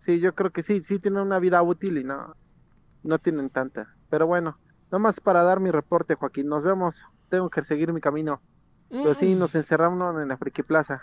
Sí, 0.00 0.18
yo 0.18 0.34
creo 0.34 0.50
que 0.50 0.64
sí, 0.64 0.82
sí 0.82 0.98
tienen 0.98 1.20
una 1.20 1.38
vida 1.38 1.62
útil 1.62 1.98
y 1.98 2.02
no, 2.02 2.34
no 3.04 3.20
tienen 3.20 3.48
tanta. 3.48 3.94
Pero 4.10 4.26
bueno, 4.26 4.58
Nomás 4.90 5.20
para 5.20 5.42
dar 5.42 5.60
mi 5.60 5.70
reporte, 5.70 6.14
Joaquín. 6.14 6.48
Nos 6.48 6.62
vemos. 6.62 7.02
Tengo 7.28 7.50
que 7.50 7.64
seguir 7.64 7.92
mi 7.92 8.00
camino. 8.00 8.40
Pero 8.90 9.14
sí, 9.14 9.34
nos 9.34 9.54
encerramos 9.54 10.20
en 10.20 10.28
la 10.28 10.36
Friki 10.36 10.62
Plaza. 10.62 11.02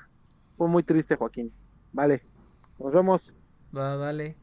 Fue 0.58 0.68
muy 0.68 0.84
triste, 0.84 1.16
Joaquín. 1.16 1.52
Vale. 1.92 2.24
Nos 2.80 2.94
vemos. 2.94 3.34
Va, 3.76 3.98
dale. 3.98 4.38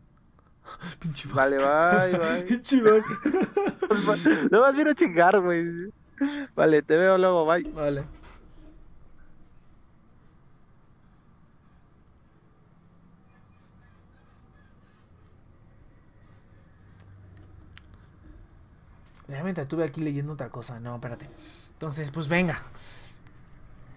Pinche 1.01 1.29
Vale, 1.33 1.57
bye, 1.57 2.19
bye. 2.19 2.43
Pinche 2.49 2.83
No 4.51 4.61
vas 4.61 4.75
a 4.75 4.81
ir 4.81 4.89
a 4.89 4.95
chingar, 4.95 5.41
güey. 5.41 5.91
Vale, 6.55 6.83
te 6.83 6.97
veo 6.97 7.17
luego, 7.17 7.47
bye. 7.47 7.63
Vale. 7.73 8.05
Realmente 19.29 19.61
estuve 19.61 19.85
aquí 19.85 20.01
leyendo 20.01 20.33
otra 20.33 20.49
cosa. 20.49 20.81
No, 20.81 20.95
espérate. 20.95 21.27
Entonces, 21.75 22.11
pues 22.11 22.29
venga. 22.29 22.61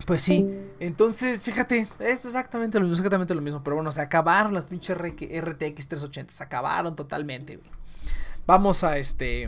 Pues 0.06 0.22
sí. 0.22 0.46
Entonces, 0.80 1.42
fíjate, 1.44 1.88
es 2.00 2.26
exactamente 2.26 2.80
lo 2.80 2.86
mismo, 2.86 2.98
exactamente 2.98 3.34
lo 3.34 3.42
mismo. 3.42 3.64
Pero 3.64 3.78
bueno, 3.78 3.92
se 3.92 4.02
acabaron 4.02 4.54
las 4.54 4.66
pinches 4.66 4.98
RTX 4.98 5.88
380. 5.88 6.34
Se 6.34 6.44
acabaron 6.44 6.96
totalmente, 6.96 7.60
Vamos 8.46 8.84
a 8.84 8.98
este. 8.98 9.48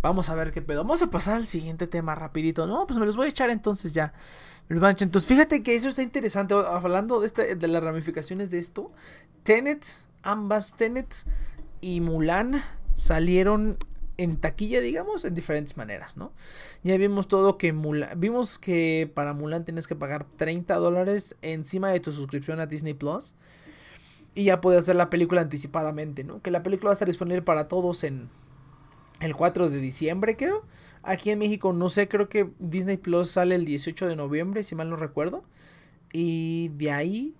Vamos 0.00 0.30
a 0.30 0.34
ver 0.34 0.52
qué 0.52 0.62
pedo. 0.62 0.82
Vamos 0.82 1.02
a 1.02 1.10
pasar 1.10 1.36
al 1.36 1.44
siguiente 1.44 1.86
tema 1.86 2.14
rapidito. 2.14 2.66
No, 2.66 2.86
pues 2.86 2.98
me 2.98 3.06
los 3.06 3.16
voy 3.16 3.26
a 3.26 3.28
echar 3.28 3.50
entonces 3.50 3.92
ya. 3.92 4.12
Entonces, 4.68 5.26
fíjate 5.26 5.62
que 5.62 5.74
eso 5.74 5.88
está 5.88 6.02
interesante. 6.02 6.54
Hablando 6.54 7.20
de, 7.20 7.26
este, 7.26 7.56
de 7.56 7.68
las 7.68 7.82
ramificaciones 7.82 8.50
de 8.50 8.58
esto. 8.58 8.92
Tenet, 9.42 9.84
ambas 10.22 10.76
Tenet 10.76 11.12
y 11.80 12.00
Mulan 12.00 12.62
salieron 12.94 13.76
en 14.20 14.36
taquilla, 14.36 14.82
digamos, 14.82 15.24
en 15.24 15.32
diferentes 15.32 15.78
maneras, 15.78 16.18
¿no? 16.18 16.32
Ya 16.82 16.98
vimos 16.98 17.26
todo 17.26 17.56
que 17.56 17.72
Mulan, 17.72 18.20
vimos 18.20 18.58
que 18.58 19.10
para 19.14 19.32
Mulan 19.32 19.64
tienes 19.64 19.86
que 19.86 19.96
pagar 19.96 20.24
30 20.24 20.74
dólares 20.76 21.36
encima 21.40 21.88
de 21.88 22.00
tu 22.00 22.12
suscripción 22.12 22.60
a 22.60 22.66
Disney 22.66 22.92
Plus. 22.92 23.34
Y 24.34 24.44
ya 24.44 24.60
puedes 24.60 24.86
ver 24.86 24.96
la 24.96 25.08
película 25.08 25.40
anticipadamente, 25.40 26.22
¿no? 26.22 26.42
Que 26.42 26.50
la 26.50 26.62
película 26.62 26.88
va 26.88 26.92
a 26.92 26.96
estar 26.96 27.08
disponible 27.08 27.40
para 27.40 27.66
todos 27.66 28.04
en 28.04 28.28
el 29.20 29.34
4 29.34 29.70
de 29.70 29.78
diciembre, 29.78 30.36
creo. 30.36 30.66
Aquí 31.02 31.30
en 31.30 31.38
México, 31.38 31.72
no 31.72 31.88
sé, 31.88 32.06
creo 32.06 32.28
que 32.28 32.50
Disney 32.58 32.98
Plus 32.98 33.30
sale 33.30 33.54
el 33.54 33.64
18 33.64 34.06
de 34.06 34.16
noviembre, 34.16 34.64
si 34.64 34.74
mal 34.74 34.90
no 34.90 34.96
recuerdo. 34.96 35.44
Y 36.12 36.68
de 36.76 36.92
ahí 36.92 37.34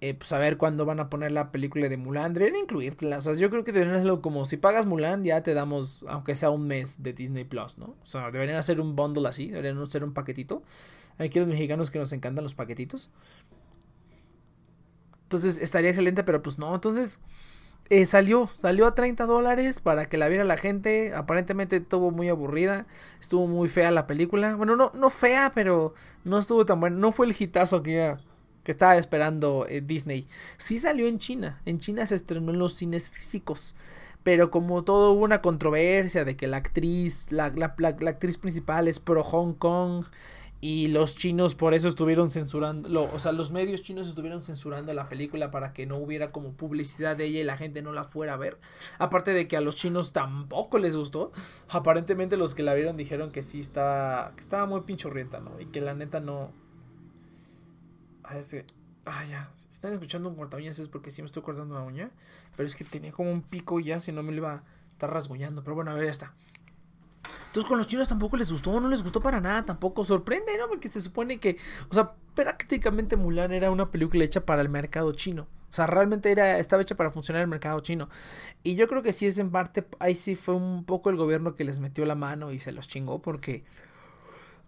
eh, 0.00 0.14
pues 0.14 0.32
a 0.32 0.38
ver 0.38 0.58
cuándo 0.58 0.84
van 0.84 1.00
a 1.00 1.10
poner 1.10 1.32
la 1.32 1.50
película 1.50 1.88
de 1.88 1.96
Mulan. 1.96 2.32
Deberían 2.32 2.62
incluirla. 2.62 3.18
O 3.18 3.20
sea, 3.20 3.32
yo 3.34 3.50
creo 3.50 3.64
que 3.64 3.72
deberían 3.72 3.96
hacerlo 3.96 4.22
como 4.22 4.44
si 4.44 4.56
pagas 4.56 4.86
Mulan, 4.86 5.24
ya 5.24 5.42
te 5.42 5.54
damos, 5.54 6.04
aunque 6.08 6.36
sea 6.36 6.50
un 6.50 6.68
mes 6.68 7.02
de 7.02 7.12
Disney 7.12 7.44
Plus, 7.44 7.78
¿no? 7.78 7.96
O 8.02 8.06
sea, 8.06 8.30
deberían 8.30 8.58
hacer 8.58 8.80
un 8.80 8.94
bundle 8.94 9.28
así, 9.28 9.48
deberían 9.48 9.80
hacer 9.82 10.04
un 10.04 10.14
paquetito. 10.14 10.62
Hay 11.18 11.30
que 11.30 11.40
los 11.40 11.48
mexicanos 11.48 11.90
que 11.90 11.98
nos 11.98 12.12
encantan 12.12 12.44
los 12.44 12.54
paquetitos. 12.54 13.10
Entonces 15.24 15.58
estaría 15.58 15.90
excelente, 15.90 16.22
pero 16.22 16.42
pues 16.42 16.58
no. 16.58 16.72
Entonces 16.72 17.18
eh, 17.90 18.06
salió, 18.06 18.48
salió 18.60 18.86
a 18.86 18.94
30 18.94 19.26
dólares 19.26 19.80
para 19.80 20.08
que 20.08 20.16
la 20.16 20.28
viera 20.28 20.44
la 20.44 20.56
gente. 20.56 21.12
Aparentemente 21.12 21.76
estuvo 21.76 22.12
muy 22.12 22.28
aburrida. 22.28 22.86
Estuvo 23.20 23.48
muy 23.48 23.68
fea 23.68 23.90
la 23.90 24.06
película. 24.06 24.54
Bueno, 24.54 24.76
no, 24.76 24.92
no 24.94 25.10
fea, 25.10 25.50
pero 25.52 25.94
no 26.24 26.38
estuvo 26.38 26.64
tan 26.64 26.78
bueno. 26.78 26.98
No 26.98 27.10
fue 27.10 27.26
el 27.26 27.34
hitazo 27.36 27.82
que 27.82 27.90
iba 27.90 28.20
que 28.68 28.72
estaba 28.72 28.98
esperando 28.98 29.64
eh, 29.66 29.80
Disney. 29.80 30.26
Sí 30.58 30.76
salió 30.76 31.06
en 31.06 31.18
China. 31.18 31.58
En 31.64 31.78
China 31.78 32.04
se 32.04 32.14
estrenó 32.14 32.52
en 32.52 32.58
los 32.58 32.74
cines 32.74 33.08
físicos. 33.10 33.74
Pero 34.22 34.50
como 34.50 34.84
todo 34.84 35.12
hubo 35.12 35.24
una 35.24 35.40
controversia 35.40 36.26
de 36.26 36.36
que 36.36 36.46
la 36.46 36.58
actriz, 36.58 37.32
la, 37.32 37.50
la, 37.56 37.74
actriz 37.88 38.36
principal 38.36 38.86
es 38.86 39.00
pro 39.00 39.24
Hong 39.24 39.54
Kong. 39.54 40.04
Y 40.60 40.88
los 40.88 41.16
chinos 41.16 41.54
por 41.54 41.72
eso 41.72 41.88
estuvieron 41.88 42.28
censurando, 42.28 43.04
o 43.04 43.18
sea, 43.18 43.32
los 43.32 43.52
medios 43.52 43.82
chinos 43.82 44.06
estuvieron 44.06 44.42
censurando 44.42 44.92
la 44.92 45.08
película 45.08 45.50
para 45.50 45.72
que 45.72 45.86
no 45.86 45.96
hubiera 45.96 46.30
como 46.30 46.52
publicidad 46.52 47.16
de 47.16 47.24
ella 47.24 47.40
y 47.40 47.44
la 47.44 47.56
gente 47.56 47.80
no 47.80 47.92
la 47.92 48.04
fuera 48.04 48.34
a 48.34 48.36
ver. 48.36 48.58
Aparte 48.98 49.32
de 49.32 49.48
que 49.48 49.56
a 49.56 49.62
los 49.62 49.76
chinos 49.76 50.12
tampoco 50.12 50.78
les 50.78 50.94
gustó. 50.94 51.32
Aparentemente 51.70 52.36
los 52.36 52.54
que 52.54 52.64
la 52.64 52.74
vieron 52.74 52.98
dijeron 52.98 53.30
que 53.30 53.42
sí 53.42 53.60
estaba, 53.60 54.32
que 54.36 54.42
estaba 54.42 54.66
muy 54.66 54.82
pinchorrienta, 54.82 55.40
¿no? 55.40 55.58
Y 55.58 55.66
que 55.66 55.80
la 55.80 55.94
neta 55.94 56.20
no, 56.20 56.52
Ah, 58.28 58.38
este. 58.38 58.64
Ah, 59.06 59.24
ya. 59.24 59.50
Están 59.70 59.92
escuchando 59.92 60.28
un 60.28 60.36
corta 60.36 60.56
uñas 60.56 60.78
es 60.78 60.88
porque 60.88 61.10
sí 61.10 61.22
me 61.22 61.26
estoy 61.26 61.42
cortando 61.42 61.74
la 61.74 61.82
uña. 61.82 62.10
Pero 62.56 62.66
es 62.66 62.74
que 62.74 62.84
tenía 62.84 63.12
como 63.12 63.32
un 63.32 63.42
pico 63.42 63.80
ya, 63.80 64.00
si 64.00 64.12
no 64.12 64.22
me 64.22 64.32
lo 64.32 64.38
iba 64.38 64.52
a 64.52 64.62
estar 64.90 65.10
rasguñando. 65.10 65.62
Pero 65.62 65.74
bueno, 65.74 65.90
a 65.90 65.94
ver, 65.94 66.04
ya 66.04 66.10
está. 66.10 66.34
Entonces 67.46 67.66
con 67.66 67.78
los 67.78 67.86
chinos 67.86 68.08
tampoco 68.08 68.36
les 68.36 68.52
gustó, 68.52 68.78
no 68.78 68.88
les 68.90 69.02
gustó 69.02 69.22
para 69.22 69.40
nada, 69.40 69.62
tampoco 69.62 70.04
sorprende, 70.04 70.56
¿no? 70.58 70.68
Porque 70.68 70.88
se 70.88 71.00
supone 71.00 71.40
que, 71.40 71.56
o 71.88 71.94
sea, 71.94 72.12
prácticamente 72.34 73.16
Mulan 73.16 73.52
era 73.52 73.70
una 73.70 73.90
película 73.90 74.22
hecha 74.22 74.44
para 74.44 74.60
el 74.60 74.68
mercado 74.68 75.12
chino. 75.12 75.48
O 75.70 75.74
sea, 75.74 75.86
realmente 75.86 76.30
era, 76.30 76.58
estaba 76.58 76.82
hecha 76.82 76.94
para 76.94 77.10
funcionar 77.10 77.42
el 77.42 77.48
mercado 77.48 77.80
chino. 77.80 78.10
Y 78.62 78.74
yo 78.74 78.86
creo 78.86 79.02
que 79.02 79.12
sí 79.12 79.26
es 79.26 79.38
en 79.38 79.50
parte, 79.50 79.86
ahí 79.98 80.14
sí 80.14 80.36
fue 80.36 80.54
un 80.54 80.84
poco 80.84 81.08
el 81.08 81.16
gobierno 81.16 81.54
que 81.54 81.64
les 81.64 81.78
metió 81.78 82.04
la 82.04 82.14
mano 82.14 82.52
y 82.52 82.58
se 82.58 82.70
los 82.72 82.86
chingó 82.86 83.22
porque 83.22 83.64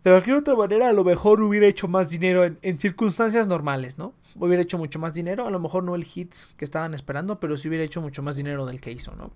de 0.02 0.10
cualquier 0.10 0.36
otra 0.36 0.54
manera, 0.54 0.88
a 0.88 0.92
lo 0.92 1.04
mejor 1.04 1.42
hubiera 1.42 1.66
hecho 1.66 1.86
más 1.86 2.08
dinero 2.08 2.44
en, 2.44 2.78
circunstancias 2.78 3.48
normales, 3.48 3.98
¿no? 3.98 4.14
Hubiera 4.36 4.62
hecho 4.62 4.78
mucho 4.78 4.98
más 4.98 5.12
dinero, 5.12 5.46
a 5.46 5.50
lo 5.50 5.60
mejor 5.60 5.84
no 5.84 5.94
el 5.94 6.04
hit 6.04 6.34
que 6.56 6.64
estaban 6.64 6.94
esperando, 6.94 7.38
pero 7.38 7.56
sí 7.56 7.68
hubiera 7.68 7.84
hecho 7.84 8.00
mucho 8.00 8.22
más 8.22 8.36
dinero 8.36 8.64
del 8.64 8.80
que 8.80 8.92
hizo, 8.92 9.14
¿no? 9.14 9.32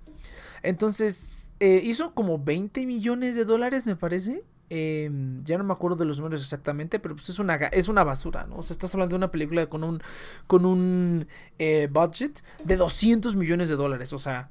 Entonces, 0.62 1.54
eh, 1.60 1.80
hizo 1.84 2.14
como 2.14 2.38
20 2.38 2.86
millones 2.86 3.36
de 3.36 3.44
dólares, 3.44 3.86
me 3.86 3.96
parece. 3.96 4.42
Em, 4.70 5.44
ya 5.44 5.58
no 5.58 5.64
me 5.64 5.74
acuerdo 5.74 5.96
de 5.96 6.06
los 6.06 6.18
números 6.18 6.40
exactamente, 6.40 6.98
pero 6.98 7.14
pues 7.14 7.28
es 7.28 7.38
una, 7.38 7.56
es 7.56 7.88
una 7.88 8.02
basura, 8.02 8.46
¿no? 8.46 8.56
O 8.56 8.62
sea, 8.62 8.72
estás 8.72 8.94
hablando 8.94 9.12
de 9.12 9.18
una 9.18 9.30
película 9.30 9.66
con 9.66 9.84
un, 9.84 10.02
con 10.46 10.64
un 10.64 11.26
eh, 11.58 11.88
budget 11.92 12.42
de 12.64 12.76
200 12.76 13.36
millones 13.36 13.68
de 13.68 13.76
dólares, 13.76 14.14
o 14.14 14.18
sea, 14.18 14.50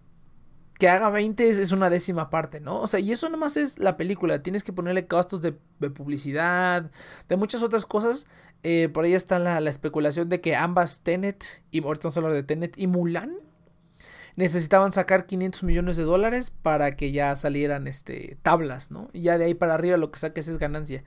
que 0.79 0.89
haga 0.89 1.09
20 1.09 1.49
es, 1.49 1.71
una 1.71 1.89
décima 1.89 2.29
parte, 2.29 2.59
¿no? 2.59 2.81
O 2.81 2.87
sea, 2.87 2.99
y 2.99 3.11
eso 3.11 3.29
nomás 3.29 3.57
es 3.57 3.77
la 3.79 3.95
película. 3.95 4.41
Tienes 4.41 4.63
que 4.63 4.73
ponerle 4.73 5.07
costos 5.07 5.41
de, 5.41 5.53
publicidad, 5.53 6.89
de 7.29 7.35
muchas 7.37 7.61
otras 7.61 7.85
cosas. 7.85 8.27
Eh, 8.63 8.89
por 8.89 9.05
ahí 9.05 9.13
está 9.13 9.39
la, 9.39 9.57
especulación 9.69 10.29
de 10.29 10.41
que 10.41 10.55
ambas 10.55 11.01
Tenet, 11.01 11.63
y 11.71 11.83
ahorita 11.83 12.03
vamos 12.03 12.17
a 12.17 12.19
hablar 12.19 12.33
de 12.33 12.43
Tenet 12.43 12.77
y 12.77 12.87
Mulan, 12.87 13.35
necesitaban 14.35 14.91
sacar 14.91 15.25
500 15.25 15.63
millones 15.63 15.97
de 15.97 16.03
dólares 16.03 16.51
para 16.61 16.95
que 16.95 17.11
ya 17.11 17.35
salieran 17.35 17.87
este, 17.87 18.37
tablas, 18.41 18.89
¿no? 18.91 19.09
Y 19.13 19.21
ya 19.21 19.37
de 19.37 19.45
ahí 19.45 19.53
para 19.53 19.75
arriba 19.75 19.97
lo 19.97 20.11
que 20.11 20.19
saques 20.19 20.47
es 20.47 20.57
ganancia. 20.57 21.03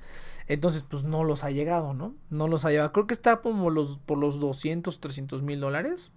Entonces, 0.46 0.85
pues 0.88 1.05
no 1.05 1.24
los 1.24 1.42
ha 1.44 1.50
llegado, 1.50 1.92
¿no? 1.92 2.14
No 2.31 2.46
los 2.48 2.64
ha 2.64 2.70
llegado. 2.70 2.92
Creo 2.92 3.07
que 3.07 3.14
está 3.14 3.38
como 3.38 3.70
los, 3.70 3.98
por 3.98 4.18
los 4.18 4.38
200, 4.38 5.00
300 5.00 5.42
mil 5.42 5.61
dólares. 5.61 6.12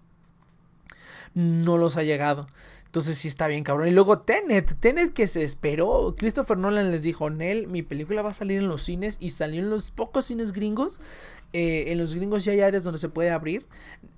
No 1.33 1.77
los 1.77 1.97
ha 1.97 2.03
llegado. 2.03 2.47
Entonces 2.89 3.19
sí 3.19 3.27
está 3.27 3.47
bien 3.47 3.63
cabrón. 3.63 3.87
Y 3.87 3.91
luego 3.91 4.17
Tenet, 4.21 4.79
Tenet 4.79 5.13
que 5.13 5.27
se 5.27 5.43
esperó. 5.43 6.15
Christopher 6.17 6.57
Nolan 6.57 6.89
les 6.89 7.03
dijo, 7.03 7.29
Nel, 7.29 7.67
mi 7.67 7.83
película 7.83 8.23
va 8.23 8.31
a 8.31 8.33
salir 8.33 8.57
en 8.57 8.67
los 8.67 8.81
cines 8.81 9.17
y 9.19 9.29
salió 9.29 9.61
en 9.61 9.69
los 9.69 9.91
pocos 9.91 10.25
cines 10.25 10.53
gringos. 10.53 10.99
Eh, 11.53 11.91
en 11.91 11.99
los 11.99 12.15
gringos 12.15 12.45
ya 12.45 12.51
hay 12.51 12.61
áreas 12.61 12.83
donde 12.83 12.97
se 12.97 13.07
puede 13.07 13.29
abrir. 13.29 13.67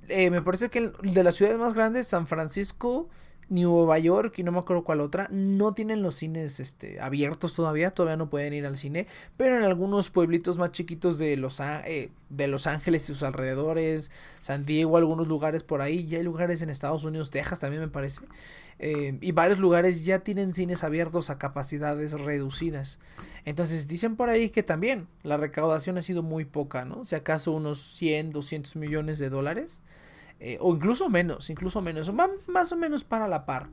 Eh, 0.08 0.30
me 0.30 0.42
parece 0.42 0.70
que 0.70 0.90
de 1.04 1.24
las 1.24 1.36
ciudades 1.36 1.60
más 1.60 1.74
grandes, 1.74 2.08
San 2.08 2.28
Francisco, 2.28 3.10
Nueva 3.52 4.00
York 4.00 4.40
y 4.40 4.44
no 4.44 4.54
me 4.54 4.60
acuerdo 4.60 4.86
cuál 4.86 5.02
otra, 5.02 5.28
no 5.30 5.74
tienen 5.74 6.02
los 6.02 6.16
cines 6.16 6.62
este, 6.62 7.02
abiertos 7.02 7.54
todavía, 7.54 7.92
todavía 7.92 8.16
no 8.16 8.30
pueden 8.30 8.54
ir 8.54 8.66
al 8.66 8.78
cine, 8.78 9.08
pero 9.36 9.58
en 9.58 9.64
algunos 9.64 10.10
pueblitos 10.10 10.58
más 10.58 10.72
chiquitos 10.72 11.18
de 11.18 11.36
Los, 11.36 11.60
eh, 11.60 12.12
de 12.30 12.48
los 12.48 12.66
Ángeles 12.66 13.04
y 13.04 13.08
sus 13.08 13.24
alrededores, 13.24 14.12
San 14.40 14.66
Diego, 14.66 14.96
algunos 14.96 15.28
lugares 15.28 15.64
por 15.64 15.82
ahí, 15.82 16.06
ya 16.08 16.18
hay 16.18 16.24
lugares 16.24 16.62
en 16.62 16.70
Estados 16.70 17.04
Unidos, 17.04 17.30
Texas 17.30 17.60
también 17.60 17.82
me 17.82 17.90
parece, 17.90 18.22
eh, 18.80 19.18
y 19.20 19.34
varios 19.34 19.60
lugares 19.60 20.06
ya 20.06 20.20
tienen 20.20 20.54
cines 20.54 20.86
abiertos 20.86 21.30
a 21.30 21.38
capacidades 21.38 22.14
reducidas. 22.14 23.00
Entonces 23.44 23.90
dicen 23.90 24.16
por 24.16 24.30
ahí 24.30 24.50
que 24.50 24.64
también 24.64 25.08
la 25.24 25.36
recaudación 25.36 25.98
ha 25.98 26.02
sido 26.02 26.24
muy 26.24 26.46
poca, 26.46 26.86
¿no? 26.86 27.04
Si 27.04 27.16
acaso 27.16 27.52
unos 27.52 27.82
100, 27.82 28.30
200 28.32 28.78
millones 28.78 29.20
de 29.20 29.30
dólares. 29.30 29.82
Eh, 30.44 30.58
o 30.60 30.74
incluso 30.74 31.08
menos, 31.08 31.52
incluso 31.52 31.82
menos, 31.82 32.12
más 32.48 32.72
o 32.72 32.76
menos 32.76 33.04
para 33.04 33.28
la 33.28 33.46
par. 33.46 33.70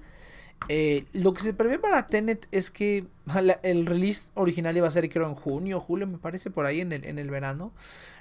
Eh, 0.68 1.06
lo 1.14 1.32
que 1.32 1.40
se 1.40 1.54
prevé 1.54 1.78
para 1.78 2.06
Tenet 2.06 2.46
es 2.50 2.70
que 2.70 3.06
el 3.62 3.86
release 3.86 4.30
original 4.34 4.76
iba 4.76 4.86
a 4.86 4.90
ser 4.90 5.08
creo 5.08 5.26
en 5.26 5.34
junio, 5.34 5.80
julio, 5.80 6.06
me 6.06 6.18
parece, 6.18 6.50
por 6.50 6.66
ahí 6.66 6.82
en 6.82 6.92
el, 6.92 7.06
en 7.06 7.18
el 7.18 7.30
verano. 7.30 7.72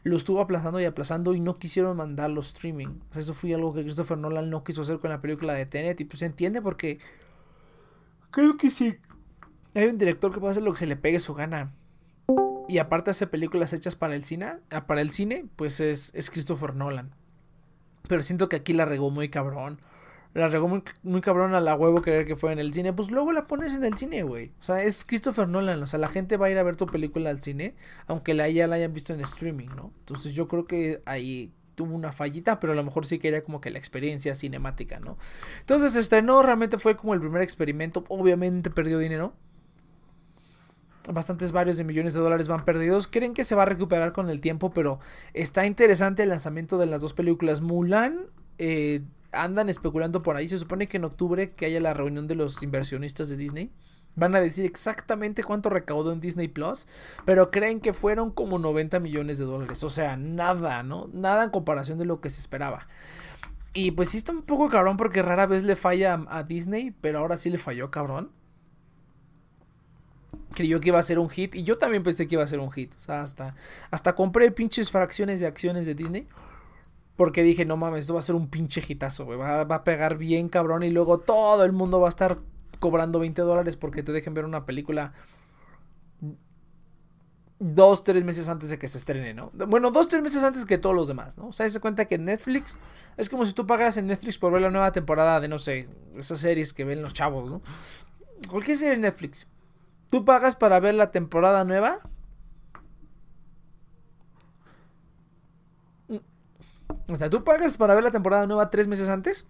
Lo 0.04 0.16
estuvo 0.16 0.40
aplazando 0.40 0.80
y 0.80 0.86
aplazando 0.86 1.34
y 1.34 1.42
no 1.42 1.58
quisieron 1.58 1.98
mandarlo 1.98 2.40
streaming. 2.40 3.00
eso 3.14 3.34
fue 3.34 3.54
algo 3.54 3.74
que 3.74 3.82
Christopher 3.82 4.18
Nolan 4.18 4.50
no 4.50 4.64
quiso 4.64 4.84
hacer 4.84 5.00
con 5.00 5.10
la 5.10 5.22
película 5.22 5.54
de 5.54 5.66
Tenet 5.66 6.00
y 6.00 6.06
pues 6.06 6.20
se 6.20 6.28
entiende 6.28 6.62
porque 6.62 7.00
creo 8.32 8.56
que 8.58 8.70
sí. 8.70 8.98
Hay 9.74 9.88
un 9.88 9.98
director 9.98 10.34
que 10.34 10.40
puede 10.40 10.52
hacer 10.52 10.64
lo 10.64 10.72
que 10.72 10.80
se 10.80 10.88
le 10.88 10.96
pegue 10.96 11.20
su 11.20 11.34
gana. 11.34 11.74
Y 12.70 12.78
aparte 12.80 13.12
hace 13.12 13.28
películas 13.28 13.74
hechas 13.74 13.96
para 13.96 14.16
el 14.16 14.24
cine, 14.24 14.60
para 14.88 15.02
el 15.02 15.10
cine 15.10 15.46
pues 15.58 15.82
es, 15.82 16.14
es 16.16 16.30
Christopher 16.30 16.76
Nolan. 16.76 17.12
Pero 18.08 18.22
siento 18.22 18.50
que 18.50 18.58
aquí 18.58 18.74
la 18.74 18.86
regó 18.86 19.12
muy 19.12 19.30
cabrón. 19.30 19.80
La 20.34 20.48
regó 20.50 20.68
muy, 20.68 21.22
cabrón 21.22 21.56
a 21.56 21.62
la 21.62 21.76
huevo 21.76 22.02
querer 22.02 22.26
que 22.26 22.36
fue 22.36 22.52
en 22.52 22.60
el 22.60 22.74
cine. 22.74 22.94
Pues 22.94 23.10
luego 23.10 23.32
la 23.32 23.48
pones 23.48 23.76
en 23.76 23.84
el 23.84 23.98
cine, 23.98 24.24
güey. 24.24 24.52
O 24.60 24.64
sea, 24.64 24.84
es 24.84 25.04
Christopher 25.04 25.48
Nolan. 25.48 25.82
O 25.82 25.88
sea, 25.88 25.98
la 26.00 26.10
gente 26.10 26.38
va 26.38 26.48
a 26.48 26.50
ir 26.52 26.58
a 26.58 26.64
ver 26.64 26.76
tu 26.76 26.86
película 26.86 27.30
al 27.30 27.42
cine. 27.42 27.76
Aunque 28.06 28.34
la, 28.34 28.48
ya 28.50 28.68
la 28.68 28.76
hayan 28.76 28.94
visto 28.94 29.14
en 29.14 29.22
streaming, 29.22 29.70
¿no? 29.76 29.92
Entonces 30.00 30.34
yo 30.34 30.48
creo 30.48 30.66
que 30.66 31.02
ahí 31.06 31.52
tuvo 31.78 31.96
una 31.96 32.12
fallita, 32.12 32.60
pero 32.60 32.74
a 32.74 32.76
lo 32.76 32.84
mejor 32.84 33.06
sí 33.06 33.20
quería 33.20 33.44
como 33.44 33.62
que 33.62 33.70
la 33.70 33.78
experiencia 33.78 34.34
cinemática, 34.34 35.00
¿no? 35.00 35.18
Entonces 35.60 35.96
estrenó, 35.96 36.42
realmente 36.42 36.80
fue 36.80 36.98
como 36.98 37.14
el 37.14 37.20
primer 37.20 37.44
experimento, 37.44 38.04
obviamente 38.10 38.72
perdió 38.72 38.98
dinero, 38.98 39.36
bastantes 41.14 41.52
varios 41.52 41.78
de 41.78 41.84
millones 41.84 42.14
de 42.14 42.20
dólares 42.20 42.48
van 42.48 42.66
perdidos. 42.66 43.08
Creen 43.08 43.34
que 43.34 43.44
se 43.44 43.56
va 43.56 43.64
a 43.64 43.66
recuperar 43.66 44.14
con 44.14 44.30
el 44.30 44.42
tiempo, 44.42 44.72
pero 44.72 45.00
está 45.34 45.66
interesante 45.66 46.24
el 46.24 46.30
lanzamiento 46.30 46.78
de 46.78 46.86
las 46.86 47.02
dos 47.02 47.14
películas. 47.14 47.62
Mulan, 47.62 48.28
eh, 48.58 49.02
andan 49.32 49.70
especulando 49.70 50.24
por 50.24 50.36
ahí. 50.36 50.48
Se 50.48 50.58
supone 50.58 50.88
que 50.88 50.98
en 50.98 51.06
octubre 51.06 51.52
que 51.52 51.66
haya 51.66 51.80
la 51.80 51.94
reunión 51.94 52.28
de 52.28 52.36
los 52.36 52.62
inversionistas 52.64 53.30
de 53.30 53.38
Disney. 53.38 53.72
Van 54.16 54.36
a 54.36 54.42
decir 54.42 54.66
exactamente 54.66 55.44
cuánto 55.44 55.70
recaudó 55.70 56.12
en 56.12 56.20
Disney 56.20 56.48
Plus, 56.48 56.88
pero 57.24 57.52
creen 57.52 57.80
que 57.80 57.94
fueron 57.94 58.32
como 58.32 58.58
90 58.58 59.00
millones 59.00 59.38
de 59.38 59.46
dólares. 59.46 59.84
O 59.84 59.90
sea, 59.90 60.18
nada, 60.18 60.82
¿no? 60.82 61.08
Nada 61.14 61.44
en 61.44 61.52
comparación 61.52 62.00
de 62.00 62.06
lo 62.06 62.20
que 62.20 62.32
se 62.32 62.42
esperaba. 62.42 62.88
Y 63.74 63.92
pues 63.92 64.10
sí 64.10 64.18
está 64.18 64.32
un 64.32 64.42
poco 64.42 64.70
cabrón 64.70 64.98
porque 64.98 65.22
rara 65.22 65.46
vez 65.46 65.62
le 65.62 65.76
falla 65.76 66.20
a 66.30 66.42
Disney, 66.42 66.96
pero 67.00 67.20
ahora 67.20 67.38
sí 67.38 67.52
le 67.52 67.60
falló 67.60 67.92
cabrón 67.92 68.32
creyó 70.58 70.82
que 70.82 70.90
iba 70.90 70.98
a 70.98 71.04
ser 71.04 71.20
un 71.20 71.30
hit 71.30 71.54
y 71.54 71.62
yo 71.62 71.78
también 71.78 72.02
pensé 72.02 72.26
que 72.26 72.34
iba 72.34 72.44
a 72.44 72.48
ser 72.48 72.60
un 72.60 72.72
hit. 72.72 72.96
O 72.98 73.02
sea, 73.02 73.22
hasta, 73.22 73.54
hasta 73.92 74.16
compré 74.16 74.50
pinches 74.52 74.90
fracciones 74.90 75.40
de 75.40 75.46
acciones 75.46 75.86
de 75.86 75.94
Disney. 75.94 76.28
Porque 77.16 77.44
dije, 77.44 77.64
no 77.64 77.78
mames, 77.78 78.06
esto 78.06 78.14
va 78.14 78.20
a 78.20 78.24
ser 78.24 78.36
un 78.36 78.48
pinche 78.48 78.82
hitazo, 78.88 79.26
güey. 79.26 79.38
Va, 79.38 79.62
a 79.62 79.84
pegar 79.84 80.18
bien 80.18 80.50
cabrón 80.50 80.84
y 80.84 80.90
luego 80.90 81.20
todo 81.20 81.64
el 81.64 81.74
mundo 81.74 82.00
va 82.00 82.08
a 82.08 82.10
estar 82.10 82.40
cobrando 82.80 83.20
20 83.20 83.42
dólares 83.44 83.78
porque 83.78 84.02
te 84.02 84.12
dejen 84.12 84.34
ver 84.34 84.46
una 84.46 84.66
película 84.66 85.14
dos, 87.60 88.04
tres 88.04 88.24
meses 88.24 88.50
antes 88.50 88.70
de 88.70 88.80
que 88.80 88.88
se 88.88 88.98
estrene, 88.98 89.34
¿no? 89.34 89.52
Bueno, 89.54 89.92
dos, 89.92 90.08
tres 90.08 90.22
meses 90.22 90.44
antes 90.44 90.66
que 90.66 90.78
todos 90.78 90.96
los 90.96 91.08
demás, 91.08 91.38
¿no? 91.38 91.48
O 91.48 91.54
sea, 91.54 91.70
se 91.70 91.80
cuenta 91.80 92.06
que 92.06 92.18
Netflix 92.18 92.80
es 93.16 93.30
como 93.30 93.46
si 93.46 93.54
tú 93.54 93.66
pagas 93.66 93.98
en 93.98 94.08
Netflix 94.08 94.38
por 94.38 94.52
ver 94.52 94.62
la 94.62 94.70
nueva 94.70 94.92
temporada 94.92 95.40
de, 95.40 95.48
no 95.48 95.58
sé, 95.58 95.88
esas 96.16 96.40
series 96.40 96.74
que 96.74 96.84
ven 96.84 97.02
los 97.02 97.14
chavos, 97.14 97.50
¿no? 97.50 97.62
Cualquier 98.50 98.78
serie 98.78 98.94
en 98.94 99.02
Netflix. 99.02 99.48
Tú 100.10 100.26
pagas 100.26 100.56
para 100.56 100.80
ver 100.80 100.96
la 100.96 101.12
temporada 101.12 101.64
nueva. 101.64 102.00
O 107.10 107.16
sea, 107.16 107.30
tú 107.30 107.44
pagas 107.44 107.78
para 107.78 107.96
ver 107.96 108.04
la 108.04 108.12
temporada 108.12 108.48
nueva 108.48 108.70
tres 108.70 108.88
meses 108.88 109.10
antes. 109.10 109.48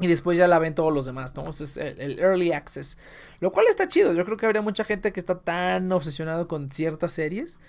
Y 0.00 0.08
después 0.08 0.36
ya 0.36 0.48
la 0.48 0.58
ven 0.58 0.74
todos 0.74 0.92
los 0.92 1.06
demás, 1.06 1.36
¿no? 1.36 1.48
es 1.48 1.76
el, 1.76 2.00
el, 2.00 2.18
early 2.18 2.50
access. 2.52 2.98
Lo 3.38 3.52
cual 3.52 3.66
está 3.68 3.86
chido. 3.86 4.12
Yo 4.12 4.24
creo 4.24 4.36
que 4.36 4.44
habría 4.44 4.60
mucha 4.60 4.82
gente 4.82 5.12
que 5.12 5.20
está 5.20 5.38
tan 5.38 5.92
obsesionado 5.92 6.48
con 6.48 6.72
ciertas 6.72 7.12
series 7.12 7.60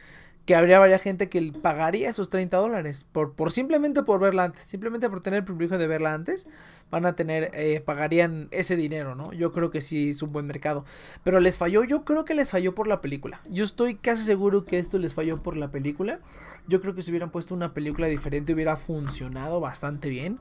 que 0.46 0.56
habría 0.56 0.78
varias 0.78 1.02
gente 1.02 1.28
que 1.28 1.52
pagaría 1.62 2.10
esos 2.10 2.30
30 2.30 2.58
dólares 2.58 3.04
por, 3.04 3.34
por 3.34 3.52
simplemente 3.52 4.04
por 4.04 4.20
verla 4.20 4.46
antes, 4.46 4.62
simplemente 4.62 5.10
por 5.10 5.22
tener 5.22 5.40
el 5.40 5.44
privilegio 5.44 5.78
de 5.78 5.88
verla 5.88 6.14
antes, 6.14 6.48
van 6.92 7.06
a 7.06 7.16
tener, 7.16 7.50
eh, 7.54 7.82
pagarían 7.82 8.48
ese 8.52 8.76
dinero, 8.76 9.16
¿no? 9.16 9.34
Yo 9.34 9.52
creo 9.52 9.72
que 9.72 9.82
sí 9.82 10.10
es 10.10 10.22
un 10.22 10.32
buen 10.32 10.46
mercado, 10.46 10.86
pero 11.24 11.40
les 11.40 11.58
falló, 11.58 11.84
yo 11.84 12.06
creo 12.06 12.26
que 12.26 12.36
les 12.36 12.52
falló 12.52 12.76
por 12.76 12.88
la 12.88 13.02
película, 13.02 13.42
yo 13.50 13.64
estoy 13.64 13.96
casi 13.96 14.24
seguro 14.24 14.66
que 14.66 14.78
esto 14.78 15.00
les 15.00 15.16
falló 15.16 15.42
por 15.42 15.58
la 15.58 15.72
película, 15.72 16.20
yo 16.68 16.80
creo 16.80 16.94
que 16.94 17.02
si 17.02 17.10
hubieran 17.10 17.32
puesto 17.32 17.56
una 17.56 17.74
película 17.74 18.08
diferente 18.08 18.54
hubiera 18.54 18.76
funcionado 18.76 19.60
bastante 19.60 20.10
bien, 20.10 20.40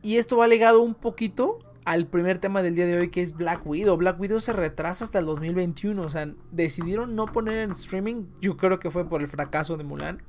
y 0.00 0.16
esto 0.16 0.36
va 0.36 0.46
ligado 0.46 0.80
un 0.80 0.94
poquito 0.94 1.58
al 1.84 2.06
primer 2.06 2.38
tema 2.38 2.62
del 2.62 2.74
día 2.74 2.86
de 2.86 2.98
hoy 2.98 3.10
que 3.10 3.22
es 3.22 3.34
Black 3.34 3.66
Widow. 3.66 3.96
Black 3.96 4.18
Widow 4.18 4.40
se 4.40 4.52
retrasa 4.52 5.04
hasta 5.04 5.18
el 5.18 5.26
2021, 5.26 6.00
o 6.00 6.10
sea, 6.10 6.32
decidieron 6.50 7.14
no 7.14 7.26
poner 7.26 7.58
en 7.58 7.72
streaming, 7.72 8.24
yo 8.40 8.56
creo 8.56 8.80
que 8.80 8.90
fue 8.90 9.08
por 9.08 9.20
el 9.20 9.28
fracaso 9.28 9.76
de 9.76 9.84
Mulan. 9.84 10.22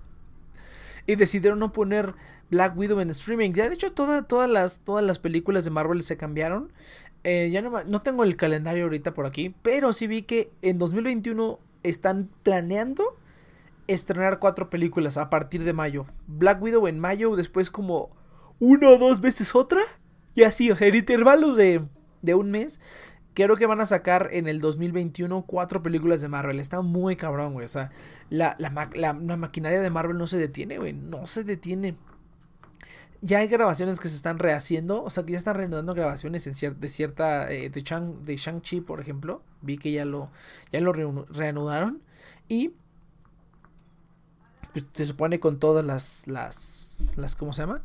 Y 1.07 1.15
decidieron 1.15 1.59
no 1.59 1.71
poner 1.71 2.15
Black 2.49 2.75
Widow 2.75 2.99
en 2.99 3.11
streaming. 3.11 3.51
Ya 3.51 3.69
de 3.69 3.75
hecho 3.75 3.93
todas, 3.93 4.49
las, 4.49 4.79
todas 4.79 5.03
las 5.05 5.19
películas 5.19 5.63
de 5.63 5.69
Marvel 5.69 6.01
se 6.01 6.17
cambiaron. 6.17 6.73
Eh, 7.23 7.49
ya 7.51 7.61
no, 7.61 7.83
no 7.83 8.01
tengo 8.01 8.23
el 8.23 8.35
calendario 8.35 8.85
ahorita 8.85 9.13
por 9.13 9.27
aquí, 9.27 9.53
pero 9.61 9.93
sí 9.93 10.07
vi 10.07 10.23
que 10.23 10.51
en 10.63 10.79
2021 10.79 11.59
están 11.83 12.29
planeando 12.41 13.15
estrenar 13.87 14.39
cuatro 14.39 14.69
películas 14.69 15.17
a 15.17 15.29
partir 15.29 15.63
de 15.63 15.73
mayo. 15.73 16.05
Black 16.27 16.61
Widow 16.61 16.87
en 16.87 16.99
mayo, 16.99 17.35
después 17.35 17.69
como 17.69 18.09
una 18.59 18.89
o 18.89 18.97
dos 18.97 19.21
veces 19.21 19.55
otra. 19.55 19.81
Y 20.35 20.43
así, 20.43 20.69
o 20.69 20.75
sea, 20.75 20.87
en 20.89 20.95
intervalos 20.95 21.57
de, 21.57 21.81
de 22.21 22.35
un 22.35 22.51
mes, 22.51 22.81
creo 23.35 23.55
que 23.57 23.65
van 23.65 23.81
a 23.81 23.85
sacar 23.85 24.29
en 24.31 24.47
el 24.47 24.61
2021 24.61 25.43
cuatro 25.45 25.83
películas 25.83 26.21
de 26.21 26.29
Marvel. 26.29 26.59
Está 26.59 26.81
muy 26.81 27.15
cabrón, 27.15 27.53
güey. 27.53 27.65
O 27.65 27.69
sea, 27.69 27.91
la, 28.29 28.55
la, 28.57 28.69
maquinaria 29.13 29.81
de 29.81 29.89
Marvel 29.89 30.17
no 30.17 30.25
se 30.25 30.37
detiene, 30.37 30.77
güey. 30.77 30.93
No 30.93 31.27
se 31.27 31.43
detiene. 31.43 31.95
Ya 33.21 33.39
hay 33.39 33.47
grabaciones 33.47 33.99
que 33.99 34.07
se 34.07 34.15
están 34.15 34.39
rehaciendo. 34.39 35.03
O 35.03 35.09
sea, 35.09 35.23
que 35.23 35.33
ya 35.33 35.37
están 35.37 35.55
reanudando 35.55 35.93
grabaciones 35.93 36.45
de 36.45 36.89
cierta. 36.89 37.51
Eh, 37.51 37.69
de, 37.69 37.81
Shang, 37.81 38.23
de 38.23 38.35
Shang-Chi, 38.37 38.81
por 38.81 38.99
ejemplo. 38.99 39.43
Vi 39.61 39.77
que 39.77 39.91
ya 39.91 40.05
lo, 40.05 40.31
ya 40.71 40.79
lo 40.79 40.93
reanudaron. 40.93 42.01
Y. 42.47 42.71
Pues, 44.73 44.85
se 44.93 45.05
supone 45.05 45.39
con 45.39 45.59
todas 45.59 45.85
las. 45.85 46.27
las. 46.27 47.11
las 47.17 47.35
¿Cómo 47.35 47.51
se 47.51 47.63
llama? 47.63 47.81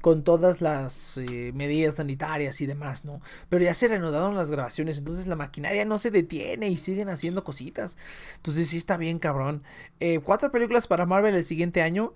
Con 0.00 0.24
todas 0.24 0.60
las 0.60 1.18
eh, 1.18 1.52
medidas 1.54 1.96
sanitarias 1.96 2.60
y 2.60 2.66
demás, 2.66 3.04
¿no? 3.04 3.20
Pero 3.48 3.64
ya 3.64 3.74
se 3.74 3.88
reanudaron 3.88 4.36
las 4.36 4.50
grabaciones, 4.50 4.98
entonces 4.98 5.26
la 5.26 5.36
maquinaria 5.36 5.84
no 5.84 5.98
se 5.98 6.10
detiene 6.10 6.68
y 6.68 6.76
siguen 6.76 7.08
haciendo 7.08 7.44
cositas. 7.44 7.96
Entonces 8.36 8.68
sí 8.68 8.76
está 8.76 8.96
bien, 8.96 9.18
cabrón. 9.18 9.62
Eh, 10.00 10.20
cuatro 10.20 10.50
películas 10.50 10.86
para 10.86 11.06
Marvel 11.06 11.34
el 11.34 11.44
siguiente 11.44 11.82
año. 11.82 12.12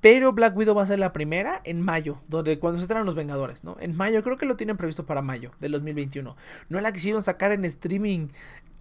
Pero 0.00 0.34
Black 0.34 0.54
Widow 0.54 0.74
va 0.74 0.82
a 0.82 0.86
ser 0.86 0.98
la 0.98 1.14
primera 1.14 1.62
en 1.64 1.80
mayo, 1.80 2.20
donde 2.28 2.58
cuando 2.58 2.76
se 2.76 2.82
estrenan 2.82 3.06
los 3.06 3.14
Vengadores, 3.14 3.64
¿no? 3.64 3.78
En 3.80 3.96
mayo, 3.96 4.22
creo 4.22 4.36
que 4.36 4.44
lo 4.44 4.54
tienen 4.54 4.76
previsto 4.76 5.06
para 5.06 5.22
mayo 5.22 5.52
del 5.60 5.72
2021. 5.72 6.36
No 6.68 6.80
la 6.82 6.92
quisieron 6.92 7.22
sacar 7.22 7.52
en 7.52 7.64
streaming. 7.64 8.28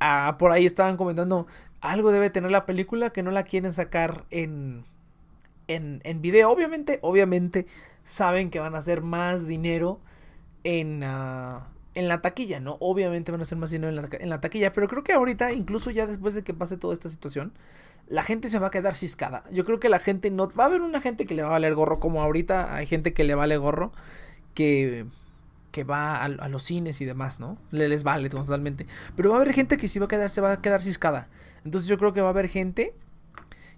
Ah, 0.02 0.36
por 0.38 0.52
ahí 0.52 0.66
estaban 0.66 0.98
comentando, 0.98 1.48
algo 1.80 2.12
debe 2.12 2.30
tener 2.30 2.52
la 2.52 2.66
película 2.66 3.12
que 3.12 3.24
no 3.24 3.32
la 3.32 3.44
quieren 3.44 3.72
sacar 3.72 4.26
en, 4.32 4.84
en, 5.68 6.02
en 6.04 6.22
video. 6.22 6.50
Obviamente, 6.50 7.00
obviamente 7.02 7.66
saben 8.04 8.50
que 8.50 8.60
van 8.60 8.76
a 8.76 8.80
hacer 8.80 9.02
más 9.02 9.48
dinero 9.48 10.00
en, 10.64 11.04
ah, 11.04 11.68
en 11.96 12.08
la 12.08 12.22
taquilla, 12.22 12.60
¿no? 12.60 12.78
Obviamente 12.80 13.32
van 13.32 13.42
a 13.42 13.44
hacer 13.44 13.58
más 13.58 13.72
dinero 13.72 13.90
en 13.90 13.96
la, 13.96 14.10
en 14.12 14.30
la, 14.30 14.42
taquilla, 14.42 14.72
pero 14.72 14.88
creo 14.88 15.04
que 15.04 15.14
ahorita, 15.14 15.52
incluso 15.52 15.92
ya 15.92 16.08
después 16.08 16.34
de 16.34 16.44
que 16.44 16.54
pase 16.54 16.78
toda 16.78 16.94
esta 16.94 17.10
situación, 17.10 17.54
la 18.08 18.24
gente 18.24 18.50
se 18.50 18.60
va 18.60 18.68
a 18.68 18.72
quedar 18.72 18.96
ciscada. 18.96 19.44
Yo 19.52 19.66
creo 19.66 19.80
que 19.80 19.90
la 19.90 20.00
gente 20.00 20.30
no... 20.32 20.50
Va 20.52 20.66
a 20.66 20.68
haber 20.68 20.82
una 20.82 21.00
gente 21.02 21.26
que 21.26 21.36
le 21.36 21.44
va 21.44 21.50
a 21.50 21.54
valer 21.54 21.76
gorro, 21.76 22.00
como 22.00 22.22
ahorita 22.22 22.76
hay 22.76 22.86
gente 22.86 23.14
que 23.14 23.24
le 23.24 23.36
vale 23.36 23.58
gorro, 23.58 23.92
que 24.54 25.06
que 25.74 25.84
va 25.84 26.24
a, 26.24 26.30
los 26.30 26.64
cines 26.64 27.02
y 27.02 27.06
demás, 27.06 27.40
¿no? 27.40 27.58
Le, 27.72 27.90
les 27.90 28.04
vale 28.04 28.30
totalmente. 28.30 28.86
Pero 29.16 29.32
va 29.32 29.38
a 29.38 29.42
haber 29.42 29.56
gente 29.56 29.76
que 29.76 29.88
sí 29.88 29.98
va 29.98 30.06
a 30.06 30.08
quedar, 30.08 30.30
se 30.30 30.40
va 30.40 30.52
a 30.54 30.62
quedar 30.62 30.84
ciscada. 30.84 31.28
Entonces 31.66 31.90
yo 31.90 31.98
creo 31.98 32.14
que 32.14 32.22
va 32.22 32.28
a 32.28 32.30
haber 32.30 32.48
gente 32.48 32.94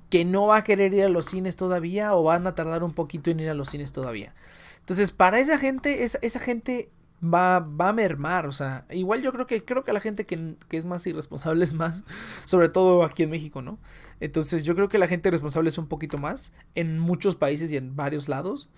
que 0.09 0.25
no 0.25 0.47
va 0.47 0.57
a 0.57 0.63
querer 0.63 0.93
ir 0.93 1.03
a 1.03 1.09
los 1.09 1.25
cines 1.25 1.55
todavía 1.55 2.15
o 2.15 2.23
van 2.23 2.47
a 2.47 2.55
tardar 2.55 2.83
un 2.83 2.93
poquito 2.93 3.31
en 3.31 3.39
ir 3.39 3.49
a 3.49 3.53
los 3.53 3.69
cines 3.69 3.91
todavía. 3.91 4.33
Entonces, 4.79 5.11
para 5.11 5.39
esa 5.39 5.57
gente, 5.57 6.03
esa, 6.03 6.19
esa 6.21 6.39
gente 6.39 6.89
va, 7.23 7.59
va 7.59 7.89
a 7.89 7.93
mermar, 7.93 8.45
o 8.45 8.51
sea, 8.51 8.85
igual 8.89 9.21
yo 9.21 9.31
creo 9.31 9.47
que 9.47 9.63
creo 9.63 9.83
que 9.83 9.93
la 9.93 9.99
gente 9.99 10.25
que, 10.25 10.57
es 10.69 10.85
más 10.85 11.05
irresponsable 11.07 11.63
es 11.63 11.73
más, 11.73 12.03
sobre 12.45 12.69
todo 12.69 13.03
aquí 13.03 13.23
en 13.23 13.29
México, 13.29 13.61
¿no? 13.61 13.79
Entonces 14.19 14.65
yo 14.65 14.75
creo 14.75 14.89
que 14.89 14.97
la 14.97 15.07
gente 15.07 15.31
responsable 15.31 15.69
es 15.69 15.77
un 15.77 15.87
poquito 15.87 16.17
más 16.17 16.53
en 16.75 16.99
muchos 16.99 17.35
países 17.35 17.71
y 17.71 17.77
en 17.77 17.95
varios 17.95 18.29
lados. 18.29 18.69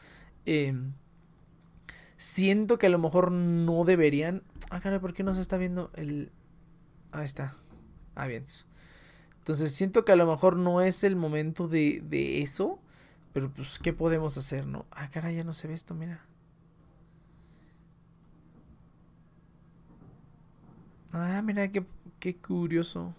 Em, 0.45 0.93
siento 2.15 2.77
que 2.77 2.87
a 2.87 2.89
lo 2.89 2.99
mejor 2.99 3.31
no 3.31 3.83
deberían... 3.85 4.43
Ah, 4.71 4.79
caray, 4.79 4.99
¿por 4.99 5.13
qué 5.13 5.23
no 5.23 5.33
se 5.33 5.41
está 5.41 5.57
viendo 5.57 5.91
el... 5.95 6.31
Ahí 7.11 7.25
está. 7.25 7.57
Ah, 8.15 8.27
bien. 8.27 8.45
Entonces 9.47 9.71
siento 9.73 10.03
que 10.03 10.11
a 10.11 10.17
lo 10.17 10.27
mejor 10.27 10.57
no 10.57 10.81
es 10.81 11.05
el 11.05 11.15
momento 11.15 11.69
de, 11.69 12.03
de 12.03 12.41
eso. 12.41 12.79
Pero 13.31 13.49
pues, 13.49 13.79
¿qué 13.79 13.93
podemos 13.93 14.37
hacer, 14.37 14.67
no? 14.67 14.85
Ah, 14.91 15.07
caray, 15.09 15.37
ya 15.37 15.45
no 15.45 15.53
se 15.53 15.69
ve 15.69 15.73
esto, 15.73 15.93
mira. 15.95 16.25
Ah, 21.13 21.41
mira, 21.41 21.71
qué, 21.71 21.85
qué 22.19 22.35
curioso. 22.35 23.15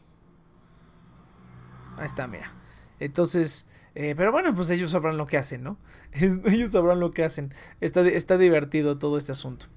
Ahí 1.96 2.04
está, 2.04 2.26
mira. 2.26 2.52
Entonces, 3.00 3.66
eh, 3.94 4.12
pero 4.14 4.30
bueno, 4.30 4.54
pues 4.54 4.68
ellos 4.68 4.90
sabrán 4.90 5.16
lo 5.16 5.24
que 5.24 5.38
hacen, 5.38 5.62
¿no? 5.62 5.78
ellos 6.12 6.72
sabrán 6.72 7.00
lo 7.00 7.10
que 7.10 7.24
hacen. 7.24 7.54
Está, 7.80 8.06
está 8.06 8.36
divertido 8.36 8.98
todo 8.98 9.16
este 9.16 9.32
asunto. 9.32 9.68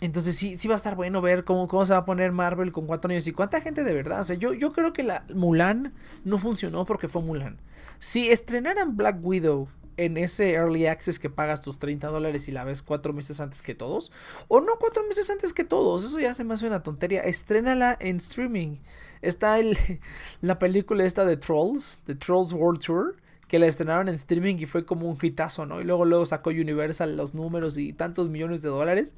Entonces 0.00 0.36
sí, 0.36 0.56
sí 0.56 0.68
va 0.68 0.74
a 0.74 0.76
estar 0.76 0.96
bueno 0.96 1.22
ver 1.22 1.44
cómo, 1.44 1.68
cómo 1.68 1.86
se 1.86 1.92
va 1.92 2.00
a 2.00 2.04
poner 2.04 2.32
Marvel 2.32 2.72
con 2.72 2.86
cuatro 2.86 3.10
años 3.10 3.26
y 3.26 3.32
cuánta 3.32 3.60
gente 3.60 3.84
de 3.84 3.94
verdad. 3.94 4.20
O 4.20 4.24
sea, 4.24 4.36
yo, 4.36 4.52
yo 4.52 4.72
creo 4.72 4.92
que 4.92 5.02
la 5.02 5.24
Mulan 5.34 5.94
no 6.24 6.38
funcionó 6.38 6.84
porque 6.84 7.08
fue 7.08 7.22
Mulan. 7.22 7.58
Si 7.98 8.28
estrenaran 8.28 8.96
Black 8.96 9.18
Widow 9.22 9.68
en 9.96 10.16
ese 10.16 10.52
early 10.52 10.86
access 10.86 11.18
que 11.18 11.30
pagas 11.30 11.62
tus 11.62 11.78
30 11.78 12.08
dólares 12.08 12.48
y 12.48 12.52
la 12.52 12.64
ves 12.64 12.82
cuatro 12.82 13.12
meses 13.12 13.40
antes 13.40 13.62
que 13.62 13.74
todos. 13.74 14.12
O 14.48 14.60
no 14.60 14.76
cuatro 14.78 15.02
meses 15.08 15.30
antes 15.30 15.52
que 15.52 15.64
todos. 15.64 16.04
Eso 16.04 16.18
ya 16.18 16.34
se 16.34 16.44
me 16.44 16.54
hace 16.54 16.66
una 16.66 16.82
tontería. 16.82 17.20
Estrénala 17.20 17.96
en 18.00 18.16
streaming. 18.16 18.78
Está 19.22 19.58
el, 19.58 19.76
la 20.40 20.58
película 20.58 21.04
esta 21.04 21.24
de 21.24 21.36
Trolls, 21.36 22.02
de 22.06 22.14
Trolls 22.14 22.52
World 22.52 22.80
Tour. 22.80 23.16
Que 23.48 23.58
la 23.58 23.66
estrenaron 23.66 24.08
en 24.08 24.14
streaming 24.14 24.56
y 24.58 24.66
fue 24.66 24.86
como 24.86 25.08
un 25.08 25.18
hitazo, 25.20 25.66
¿no? 25.66 25.80
Y 25.80 25.84
luego, 25.84 26.06
luego 26.06 26.24
sacó 26.24 26.50
Universal 26.50 27.16
los 27.16 27.34
números 27.34 27.76
y 27.76 27.92
tantos 27.92 28.28
millones 28.30 28.62
de 28.62 28.70
dólares. 28.70 29.14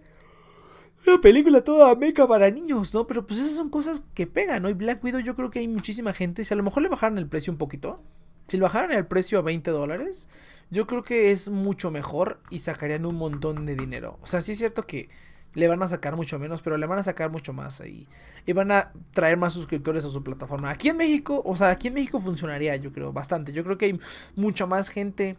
Una 1.07 1.21
película 1.21 1.63
toda 1.63 1.95
meca 1.95 2.27
para 2.27 2.51
niños, 2.51 2.93
¿no? 2.93 3.07
Pero 3.07 3.27
pues 3.27 3.39
esas 3.39 3.53
son 3.53 3.71
cosas 3.71 4.05
que 4.15 4.27
pegan, 4.27 4.63
¿no? 4.63 4.69
Y 4.69 4.73
Black 4.73 5.05
Widow 5.05 5.21
yo 5.21 5.37
creo 5.37 5.51
que 5.51 5.61
hay 5.61 5.69
muchísima 5.69 6.13
gente. 6.13 6.45
Si 6.45 6.53
a 6.53 6.57
lo 6.57 6.65
mejor 6.65 6.83
le 6.83 6.89
bajaron 6.89 7.19
el 7.19 7.29
precio 7.29 7.53
un 7.53 7.59
poquito. 7.59 8.03
Si 8.49 8.57
le 8.57 8.65
bajaran 8.65 8.93
el 8.93 9.07
precio 9.07 9.39
a 9.39 9.43
20 9.43 9.71
dólares, 9.71 10.29
yo 10.71 10.87
creo 10.87 11.03
que 11.03 11.31
es 11.31 11.49
mucho 11.49 11.91
mejor 11.91 12.41
y 12.51 12.61
sacarían 12.61 13.07
un 13.07 13.17
montón 13.17 13.67
de 13.67 13.77
dinero. 13.77 14.19
O 14.23 14.27
sea, 14.27 14.41
sí 14.41 14.53
es 14.53 14.59
cierto 14.59 14.87
que 14.87 15.09
le 15.55 15.69
van 15.69 15.83
a 15.83 15.89
sacar 15.89 16.17
mucho 16.17 16.39
menos, 16.39 16.61
pero 16.61 16.77
le 16.77 16.87
van 16.87 16.99
a 16.99 17.03
sacar 17.03 17.31
mucho 17.31 17.53
más 17.53 17.81
ahí. 17.81 18.07
Y 18.45 18.53
van 18.53 18.71
a 18.71 18.93
traer 19.13 19.37
más 19.37 19.53
suscriptores 19.53 20.05
a 20.05 20.09
su 20.09 20.23
plataforma. 20.23 20.71
Aquí 20.71 20.89
en 20.89 20.97
México, 20.97 21.43
o 21.45 21.57
sea, 21.57 21.71
aquí 21.71 21.89
en 21.89 21.95
México 21.95 22.21
funcionaría, 22.21 22.77
yo 22.77 22.93
creo, 22.93 23.13
bastante. 23.13 23.53
Yo 23.53 23.65
creo 23.65 23.79
que 23.79 23.87
hay 23.87 24.01
mucha 24.35 24.67
más 24.67 24.89
gente, 24.89 25.37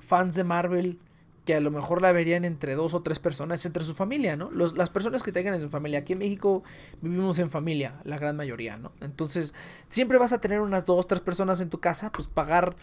fans 0.00 0.34
de 0.34 0.44
Marvel, 0.44 0.98
que 1.44 1.54
a 1.56 1.60
lo 1.60 1.70
mejor 1.70 2.02
la 2.02 2.12
verían 2.12 2.44
entre 2.44 2.74
dos 2.74 2.94
o 2.94 3.02
tres 3.02 3.18
personas, 3.18 3.64
entre 3.66 3.82
su 3.82 3.94
familia, 3.94 4.36
¿no? 4.36 4.50
Los, 4.50 4.76
las 4.76 4.90
personas 4.90 5.22
que 5.22 5.32
tengan 5.32 5.54
en 5.54 5.60
su 5.60 5.68
familia. 5.68 6.00
Aquí 6.00 6.12
en 6.12 6.20
México 6.20 6.62
vivimos 7.00 7.38
en 7.38 7.50
familia, 7.50 8.00
la 8.04 8.18
gran 8.18 8.36
mayoría, 8.36 8.76
¿no? 8.76 8.92
Entonces, 9.00 9.54
siempre 9.88 10.18
vas 10.18 10.32
a 10.32 10.40
tener 10.40 10.60
unas 10.60 10.84
dos, 10.84 11.06
tres 11.06 11.20
personas 11.20 11.60
en 11.60 11.68
tu 11.68 11.80
casa, 11.80 12.12
pues 12.12 12.28
pagar, 12.28 12.76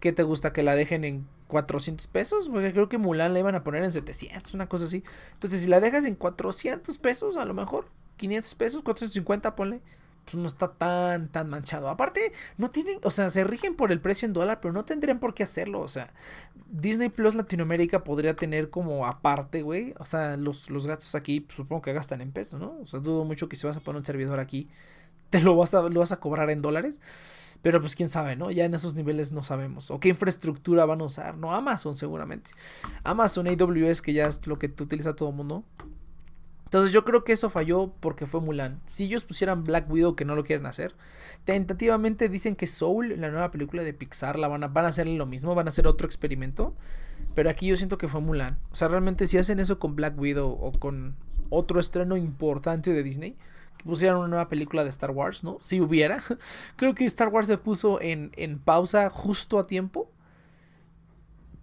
¿qué 0.00 0.12
te 0.12 0.22
gusta? 0.22 0.52
Que 0.52 0.62
la 0.62 0.74
dejen 0.74 1.04
en 1.04 1.26
400 1.48 2.06
pesos, 2.06 2.48
porque 2.48 2.72
creo 2.72 2.88
que 2.88 2.96
Mulan 2.96 3.34
la 3.34 3.40
iban 3.40 3.54
a 3.54 3.62
poner 3.62 3.84
en 3.84 3.92
700, 3.92 4.54
una 4.54 4.68
cosa 4.68 4.86
así. 4.86 5.04
Entonces, 5.34 5.60
si 5.60 5.66
la 5.68 5.80
dejas 5.80 6.06
en 6.06 6.14
400 6.14 6.96
pesos, 6.98 7.36
a 7.36 7.44
lo 7.44 7.52
mejor, 7.52 7.88
500 8.16 8.54
pesos, 8.54 8.82
450, 8.82 9.54
ponle 9.54 9.82
pues 10.24 10.36
no 10.36 10.46
está 10.46 10.72
tan, 10.72 11.28
tan 11.28 11.50
manchado. 11.50 11.88
Aparte, 11.88 12.32
no 12.56 12.70
tienen, 12.70 12.98
o 13.02 13.10
sea, 13.10 13.30
se 13.30 13.44
rigen 13.44 13.74
por 13.74 13.92
el 13.92 14.00
precio 14.00 14.26
en 14.26 14.32
dólar, 14.32 14.60
pero 14.60 14.72
no 14.72 14.84
tendrían 14.84 15.18
por 15.18 15.34
qué 15.34 15.42
hacerlo. 15.42 15.80
O 15.80 15.88
sea, 15.88 16.12
Disney 16.72 17.10
Plus 17.10 17.34
Latinoamérica 17.34 18.02
podría 18.02 18.34
tener 18.34 18.70
como 18.70 19.06
aparte, 19.06 19.60
güey. 19.60 19.92
O 19.98 20.06
sea, 20.06 20.38
los, 20.38 20.70
los 20.70 20.86
gastos 20.86 21.14
aquí, 21.14 21.40
pues, 21.40 21.56
supongo 21.56 21.82
que 21.82 21.92
gastan 21.92 22.22
en 22.22 22.32
pesos, 22.32 22.58
¿no? 22.58 22.78
O 22.80 22.86
sea, 22.86 22.98
dudo 22.98 23.24
mucho 23.26 23.46
que 23.46 23.56
si 23.56 23.66
vas 23.66 23.76
a 23.76 23.80
poner 23.80 23.98
un 24.00 24.06
servidor 24.06 24.40
aquí, 24.40 24.68
te 25.30 25.42
lo 25.42 25.54
vas 25.54 25.74
a, 25.74 25.82
lo 25.82 26.00
vas 26.00 26.12
a 26.12 26.16
cobrar 26.18 26.48
en 26.48 26.62
dólares. 26.62 27.00
Pero 27.60 27.80
pues 27.80 27.94
quién 27.94 28.08
sabe, 28.08 28.36
¿no? 28.36 28.50
Ya 28.50 28.64
en 28.64 28.74
esos 28.74 28.94
niveles 28.94 29.32
no 29.32 29.42
sabemos. 29.42 29.90
O 29.90 30.00
qué 30.00 30.08
infraestructura 30.08 30.84
van 30.84 31.02
a 31.02 31.04
usar, 31.04 31.36
¿no? 31.36 31.54
Amazon 31.54 31.94
seguramente. 31.94 32.52
Amazon 33.04 33.46
AWS, 33.46 34.02
que 34.02 34.14
ya 34.14 34.26
es 34.26 34.44
lo 34.46 34.58
que 34.58 34.66
utiliza 34.66 35.14
todo 35.14 35.28
el 35.28 35.36
mundo. 35.36 35.64
Entonces 36.72 36.90
yo 36.92 37.04
creo 37.04 37.22
que 37.22 37.34
eso 37.34 37.50
falló 37.50 37.92
porque 38.00 38.24
fue 38.24 38.40
Mulan. 38.40 38.80
Si 38.86 39.04
ellos 39.04 39.24
pusieran 39.24 39.62
Black 39.62 39.90
Widow 39.90 40.16
que 40.16 40.24
no 40.24 40.34
lo 40.34 40.42
quieren 40.42 40.64
hacer, 40.64 40.94
tentativamente 41.44 42.30
dicen 42.30 42.56
que 42.56 42.66
Soul, 42.66 43.20
la 43.20 43.28
nueva 43.28 43.50
película 43.50 43.82
de 43.82 43.92
Pixar, 43.92 44.38
la 44.38 44.48
van 44.48 44.64
a, 44.64 44.68
van 44.68 44.86
a 44.86 44.88
hacer 44.88 45.06
lo 45.06 45.26
mismo, 45.26 45.54
van 45.54 45.66
a 45.66 45.68
hacer 45.68 45.86
otro 45.86 46.06
experimento. 46.06 46.74
Pero 47.34 47.50
aquí 47.50 47.66
yo 47.66 47.76
siento 47.76 47.98
que 47.98 48.08
fue 48.08 48.22
Mulan. 48.22 48.58
O 48.70 48.74
sea, 48.74 48.88
realmente 48.88 49.26
si 49.26 49.36
hacen 49.36 49.60
eso 49.60 49.78
con 49.78 49.96
Black 49.96 50.18
Widow 50.18 50.48
o 50.48 50.72
con 50.72 51.14
otro 51.50 51.78
estreno 51.78 52.16
importante 52.16 52.94
de 52.94 53.02
Disney, 53.02 53.36
que 53.76 53.84
pusieran 53.84 54.16
una 54.16 54.28
nueva 54.28 54.48
película 54.48 54.82
de 54.82 54.88
Star 54.88 55.10
Wars, 55.10 55.44
¿no? 55.44 55.58
Si 55.60 55.78
hubiera. 55.78 56.22
Creo 56.76 56.94
que 56.94 57.04
Star 57.04 57.28
Wars 57.28 57.48
se 57.48 57.58
puso 57.58 58.00
en, 58.00 58.32
en 58.36 58.58
pausa 58.58 59.10
justo 59.10 59.58
a 59.58 59.66
tiempo 59.66 60.10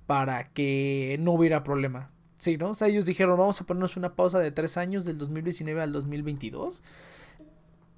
para 0.05 0.49
que 0.49 1.17
no 1.19 1.31
hubiera 1.31 1.63
problema. 1.63 2.11
Sí, 2.39 2.57
¿no? 2.57 2.69
O 2.69 2.73
sea, 2.73 2.87
ellos 2.87 3.05
dijeron, 3.05 3.37
vamos 3.37 3.59
a 3.59 3.65
ponernos 3.65 3.97
una 3.97 4.15
pausa 4.15 4.39
de 4.39 4.49
tres 4.51 4.77
años 4.77 5.03
del 5.03 5.17
2019 5.17 5.81
al 5.81 5.91
2022. 5.91 6.81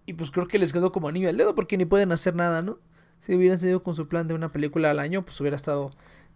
Y 0.08 0.13
pues 0.13 0.32
creo 0.32 0.47
que 0.47 0.58
les 0.58 0.73
quedó 0.73 0.91
como 0.91 1.08
anillo 1.08 1.30
al 1.30 1.38
dedo 1.38 1.54
porque 1.54 1.77
ni 1.77 1.86
pueden 1.86 2.12
hacer 2.12 2.36
nada, 2.36 2.63
¿no? 2.63 2.80
Si 3.19 3.36
hubieran 3.36 3.60
seguido 3.60 3.84
con 3.84 3.93
su 3.93 4.08
plan 4.08 4.27
de 4.27 4.34
una 4.34 4.51
película 4.51 4.89
al 4.89 4.99
año, 4.99 5.23
pues 5.23 5.39
hubiera 5.39 5.56
estado 5.56 5.91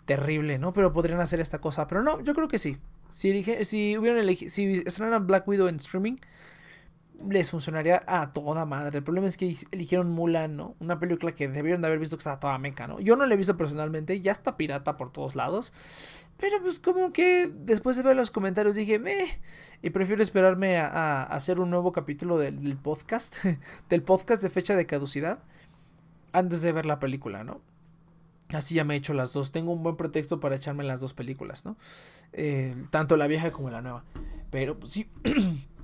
terrible, 0.05 0.59
¿no? 0.59 0.71
Pero 0.71 0.93
podrían 0.93 1.19
hacer 1.19 1.39
esta 1.39 1.59
cosa. 1.59 1.87
Pero 1.87 2.03
no, 2.03 2.21
yo 2.21 2.35
creo 2.35 2.47
que 2.47 2.59
sí. 2.59 2.77
Si, 3.09 3.43
si 3.65 3.97
hubieran 3.97 4.19
elegido, 4.19 4.51
si 4.51 4.83
estrenaran 4.85 5.25
Black 5.25 5.47
Widow 5.47 5.67
en 5.67 5.77
streaming, 5.77 6.17
les 7.29 7.51
funcionaría 7.51 8.03
a 8.07 8.31
toda 8.31 8.65
madre. 8.65 8.97
El 8.97 9.03
problema 9.03 9.27
es 9.27 9.37
que 9.37 9.55
eligieron 9.71 10.11
Mulan, 10.11 10.55
¿no? 10.55 10.75
Una 10.79 10.99
película 10.99 11.31
que 11.33 11.47
debieron 11.47 11.81
de 11.81 11.87
haber 11.87 11.99
visto 11.99 12.17
que 12.17 12.21
estaba 12.21 12.39
toda 12.39 12.57
meca, 12.57 12.87
¿no? 12.87 12.99
Yo 12.99 13.15
no 13.15 13.25
la 13.25 13.33
he 13.33 13.37
visto 13.37 13.57
personalmente, 13.57 14.21
ya 14.21 14.31
está 14.31 14.57
pirata 14.57 14.97
por 14.97 15.11
todos 15.11 15.35
lados. 15.35 15.73
Pero 16.37 16.61
pues 16.61 16.79
como 16.79 17.13
que 17.13 17.47
después 17.47 17.95
de 17.97 18.03
ver 18.03 18.15
los 18.15 18.31
comentarios 18.31 18.75
dije, 18.75 18.99
meh. 18.99 19.27
Y 19.81 19.91
prefiero 19.91 20.21
esperarme 20.21 20.77
a, 20.77 21.23
hacer 21.23 21.59
un 21.59 21.69
nuevo 21.69 21.91
capítulo 21.91 22.37
del, 22.37 22.77
podcast, 22.77 23.37
del 23.89 24.03
podcast 24.03 24.43
de 24.43 24.49
fecha 24.49 24.75
de 24.75 24.85
caducidad, 24.85 25.39
antes 26.33 26.61
de 26.61 26.71
ver 26.71 26.85
la 26.85 26.99
película, 26.99 27.43
¿no? 27.43 27.61
Así 28.49 28.75
ya 28.75 28.83
me 28.83 28.93
he 28.93 28.97
hecho 28.97 29.13
las 29.13 29.33
dos. 29.33 29.51
Tengo 29.51 29.71
un 29.71 29.81
buen 29.81 29.95
pretexto 29.95 30.39
para 30.39 30.55
echarme 30.55 30.83
las 30.83 31.01
dos 31.01 31.13
películas, 31.13 31.65
¿no? 31.65 31.77
Eh, 32.33 32.75
tanto 32.91 33.17
la 33.17 33.27
vieja 33.27 33.51
como 33.51 33.69
la 33.69 33.81
nueva. 33.81 34.03
Pero 34.51 34.77
pues 34.79 34.91
sí. 34.91 35.09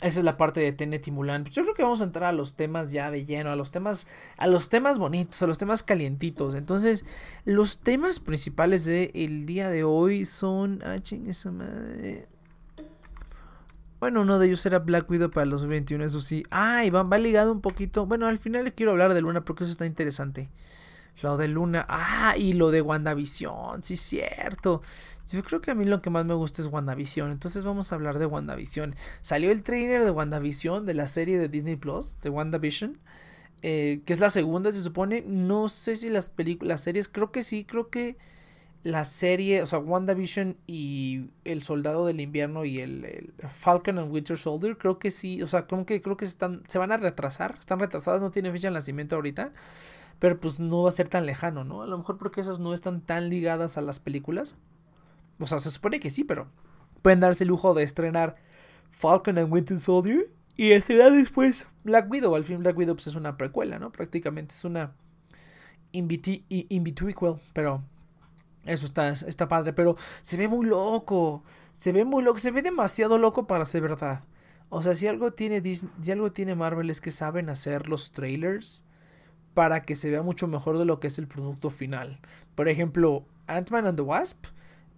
Esa 0.00 0.20
es 0.20 0.24
la 0.24 0.36
parte 0.36 0.60
de 0.60 0.72
Tenet 0.72 1.06
y 1.06 1.10
Mulan. 1.10 1.44
Pues 1.44 1.54
yo 1.54 1.62
creo 1.62 1.74
que 1.74 1.82
vamos 1.82 2.00
a 2.00 2.04
entrar 2.04 2.24
a 2.30 2.32
los 2.32 2.56
temas 2.56 2.92
ya 2.92 3.10
de 3.10 3.24
lleno, 3.24 3.50
a 3.50 3.56
los 3.56 3.70
temas, 3.70 4.08
a 4.36 4.46
los 4.46 4.68
temas 4.68 4.98
bonitos, 4.98 5.40
a 5.42 5.46
los 5.46 5.56
temas 5.56 5.82
calientitos. 5.82 6.54
Entonces, 6.54 7.04
los 7.44 7.78
temas 7.78 8.20
principales 8.20 8.84
del 8.84 9.46
día 9.46 9.70
de 9.70 9.84
hoy 9.84 10.24
son. 10.24 10.80
Ah, 10.84 10.96
esa 10.96 11.52
madre. 11.52 12.28
Bueno, 14.00 14.20
uno 14.22 14.38
de 14.38 14.48
ellos 14.48 14.66
era 14.66 14.80
Black 14.80 15.08
Widow 15.08 15.30
para 15.30 15.46
los 15.46 15.62
2021, 15.62 16.04
eso 16.04 16.20
sí. 16.20 16.42
Ah, 16.50 16.84
y 16.84 16.90
va, 16.90 17.04
va 17.04 17.16
ligado 17.16 17.52
un 17.52 17.62
poquito. 17.62 18.04
Bueno, 18.04 18.26
al 18.26 18.38
final 18.38 18.64
le 18.64 18.74
quiero 18.74 18.92
hablar 18.92 19.14
de 19.14 19.22
Luna 19.22 19.44
porque 19.44 19.64
eso 19.64 19.70
está 19.70 19.86
interesante. 19.86 20.50
Lo 21.22 21.36
de 21.36 21.48
Luna. 21.48 21.86
Ah, 21.88 22.34
y 22.36 22.54
lo 22.54 22.70
de 22.70 22.82
WandaVision. 22.82 23.82
Sí, 23.82 23.96
cierto. 23.96 24.82
Yo 25.28 25.42
creo 25.42 25.60
que 25.60 25.70
a 25.70 25.74
mí 25.74 25.84
lo 25.84 26.02
que 26.02 26.10
más 26.10 26.24
me 26.24 26.34
gusta 26.34 26.60
es 26.60 26.68
WandaVision. 26.68 27.30
Entonces 27.30 27.64
vamos 27.64 27.92
a 27.92 27.94
hablar 27.94 28.18
de 28.18 28.26
WandaVision. 28.26 28.94
Salió 29.20 29.50
el 29.50 29.62
trailer 29.62 30.04
de 30.04 30.10
WandaVision 30.10 30.84
de 30.84 30.94
la 30.94 31.06
serie 31.08 31.38
de 31.38 31.48
Disney 31.48 31.76
Plus, 31.76 32.18
de 32.20 32.30
WandaVision. 32.30 32.98
Eh, 33.62 34.02
que 34.04 34.12
es 34.12 34.20
la 34.20 34.30
segunda, 34.30 34.72
se 34.72 34.82
supone. 34.82 35.22
No 35.26 35.68
sé 35.68 35.96
si 35.96 36.10
las 36.10 36.30
películas, 36.30 36.68
las 36.68 36.80
series, 36.82 37.08
creo 37.08 37.32
que 37.32 37.42
sí, 37.42 37.64
creo 37.64 37.88
que 37.88 38.18
la 38.84 39.06
serie, 39.06 39.62
o 39.62 39.66
sea, 39.66 39.78
WandaVision 39.78 40.58
y 40.66 41.30
El 41.44 41.62
Soldado 41.62 42.04
del 42.04 42.20
Invierno 42.20 42.66
y 42.66 42.80
el, 42.80 43.32
Falcon 43.48 43.98
and 43.98 44.12
Winter 44.12 44.36
Soldier, 44.36 44.76
creo 44.76 44.98
que 44.98 45.10
sí, 45.10 45.42
o 45.42 45.46
sea, 45.46 45.66
como 45.66 45.86
que 45.86 46.02
creo 46.02 46.18
que 46.18 46.26
están, 46.26 46.62
se 46.68 46.78
van 46.78 46.92
a 46.92 46.98
retrasar, 46.98 47.56
están 47.58 47.80
retrasadas, 47.80 48.20
no 48.20 48.30
tienen 48.30 48.52
fecha 48.52 48.68
de 48.68 48.74
nacimiento 48.74 49.16
ahorita, 49.16 49.52
pero 50.18 50.38
pues 50.40 50.60
no 50.60 50.82
va 50.82 50.88
a 50.88 50.92
ser 50.92 51.08
tan 51.08 51.26
lejano, 51.26 51.64
¿no? 51.64 51.82
A 51.82 51.86
lo 51.86 51.98
mejor 51.98 52.18
porque 52.18 52.40
esas 52.40 52.60
no 52.60 52.74
están 52.74 53.00
tan 53.00 53.28
ligadas 53.28 53.76
a 53.78 53.82
las 53.82 54.00
películas. 54.00 54.56
O 55.38 55.46
sea, 55.46 55.58
se 55.58 55.70
supone 55.70 56.00
que 56.00 56.10
sí, 56.10 56.24
pero 56.24 56.48
pueden 57.02 57.20
darse 57.20 57.44
el 57.44 57.48
lujo 57.48 57.74
de 57.74 57.82
estrenar 57.82 58.36
Falcon 58.90 59.38
and 59.38 59.52
Winter 59.52 59.78
Soldier 59.78 60.30
y 60.56 60.72
estrenar 60.72 61.12
después 61.12 61.66
Black 61.82 62.10
Widow. 62.10 62.34
Al 62.34 62.44
fin 62.44 62.60
Black 62.60 62.76
Widow 62.76 62.94
pues, 62.94 63.08
es 63.08 63.14
una 63.16 63.36
precuela, 63.36 63.78
¿no? 63.78 63.92
Prácticamente 63.92 64.54
es 64.54 64.64
una 64.64 64.92
in-between, 65.92 67.40
pero 67.52 67.82
Eso 68.64 68.86
está, 68.86 69.10
está 69.10 69.48
padre, 69.48 69.72
pero 69.72 69.96
se 70.22 70.36
ve 70.36 70.48
muy 70.48 70.66
loco. 70.66 71.44
Se 71.72 71.92
ve 71.92 72.04
muy 72.04 72.22
loco, 72.22 72.38
se 72.38 72.50
ve 72.50 72.62
demasiado 72.62 73.18
loco 73.18 73.46
para 73.46 73.66
ser 73.66 73.82
verdad. 73.82 74.24
O 74.70 74.82
sea, 74.82 74.94
si 74.94 75.06
algo 75.06 75.32
tiene 75.32 75.62
si 75.62 76.12
algo 76.12 76.32
tiene 76.32 76.54
Marvel 76.54 76.90
es 76.90 77.00
que 77.00 77.10
saben 77.10 77.48
hacer 77.50 77.88
los 77.88 78.12
trailers 78.12 78.86
para 79.54 79.82
que 79.84 79.96
se 79.96 80.10
vea 80.10 80.22
mucho 80.22 80.48
mejor 80.48 80.78
de 80.78 80.84
lo 80.84 81.00
que 81.00 81.06
es 81.06 81.18
el 81.18 81.28
producto 81.28 81.70
final. 81.70 82.18
Por 82.54 82.68
ejemplo, 82.68 83.24
Ant-Man 83.46 83.86
and 83.86 83.96
the 83.96 84.02
Wasp 84.02 84.46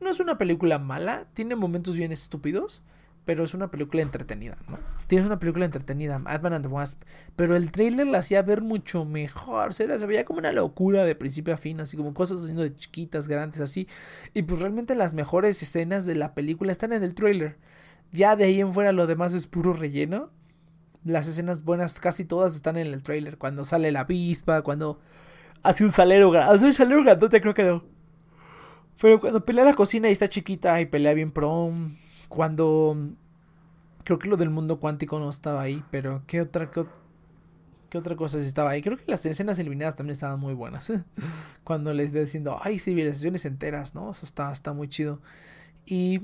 no 0.01 0.11
es 0.11 0.21
una 0.21 0.39
película 0.39 0.79
mala, 0.79 1.27
tiene 1.35 1.57
momentos 1.57 1.95
bien 1.95 2.13
estúpidos, 2.13 2.83
pero 3.25 3.45
es 3.45 3.55
una 3.55 3.71
película 3.71 4.03
entretenida, 4.03 4.57
¿no? 4.69 4.79
Tienes 5.09 5.27
una 5.27 5.39
película 5.39 5.65
entretenida, 5.65 6.23
Ant-Man 6.25 6.55
and 6.55 6.65
the 6.65 6.73
Wasp, 6.73 7.03
pero 7.35 7.57
el 7.57 7.71
trailer 7.71 8.07
la 8.07 8.19
hacía 8.19 8.41
ver 8.43 8.63
mucho 8.63 9.05
mejor, 9.05 9.75
se, 9.75 9.87
veía 9.87 10.25
como 10.25 10.39
una 10.39 10.53
locura 10.53 11.05
de 11.05 11.15
principio 11.15 11.53
a 11.53 11.57
fin, 11.57 11.81
así 11.81 11.97
como 11.97 12.15
cosas 12.15 12.43
haciendo 12.43 12.63
de 12.63 12.75
chiquitas, 12.75 13.29
grandes, 13.29 13.61
así. 13.61 13.89
Y 14.33 14.43
pues 14.43 14.61
realmente 14.61 14.95
las 14.95 15.13
mejores 15.13 15.63
escenas 15.63 16.07
de 16.07 16.15
la 16.15 16.35
película 16.35 16.73
están 16.73 16.93
en 16.93 17.03
el 17.03 17.15
trailer. 17.15 17.59
Ya 18.13 18.37
de 18.37 18.45
ahí 18.45 18.61
en 18.61 18.73
fuera 18.73 18.93
lo 18.93 19.07
demás 19.07 19.35
es 19.35 19.47
puro 19.47 19.73
relleno. 19.73 20.31
Las 21.07 21.29
escenas 21.29 21.63
buenas 21.63 22.01
casi 22.01 22.25
todas 22.25 22.57
están 22.57 22.77
en 22.77 22.89
el 22.89 23.01
trailer. 23.01 23.39
Cuando 23.39 23.65
sale 23.65 23.93
la 23.93 24.01
avispa, 24.01 24.63
cuando 24.63 24.99
hace 25.63 25.85
un 25.85 25.93
salero, 25.93 26.33
hace 26.35 26.67
un 26.67 26.75
salero 26.75 27.05
grandote, 27.05 27.41
creo 27.41 27.55
que 27.55 27.63
no. 27.63 27.85
Pero 29.01 29.21
cuando 29.21 29.45
pelea 29.45 29.65
la 29.65 29.75
cocina 29.75 30.09
y 30.09 30.13
está 30.13 30.29
chiquita 30.29 30.81
y 30.81 30.87
pelea 30.87 31.15
bien 31.15 31.31
prom 31.31 31.95
cuando... 32.29 32.97
Creo 34.03 34.19
que 34.19 34.29
lo 34.29 34.37
del 34.37 34.51
mundo 34.51 34.81
cuántico 34.81 35.21
no 35.21 35.31
estaba 35.31 35.63
ahí, 35.63 35.85
pero 35.93 36.23
¿qué 36.27 36.41
otra, 36.41 36.73
qué, 36.73 37.99
otra 37.99 38.17
cosa 38.17 38.41
sí 38.41 38.47
estaba 38.47 38.71
ahí? 38.71 38.83
Creo 38.83 38.97
que 38.97 39.05
las 39.07 39.25
escenas 39.27 39.61
eliminadas 39.61 39.95
también 39.95 40.13
estaban 40.13 40.41
muy 40.41 40.55
buenas. 40.55 40.93
cuando 41.65 41.95
les 41.95 42.11
iba 42.11 42.21
diciendo, 42.21 42.59
ay, 42.61 42.81
civilizaciones 42.81 43.45
enteras, 43.45 43.95
¿no? 43.95 44.11
Eso 44.11 44.27
está, 44.27 44.51
está 44.51 44.73
muy 44.73 44.89
chido. 44.89 45.21
Y 45.87 46.21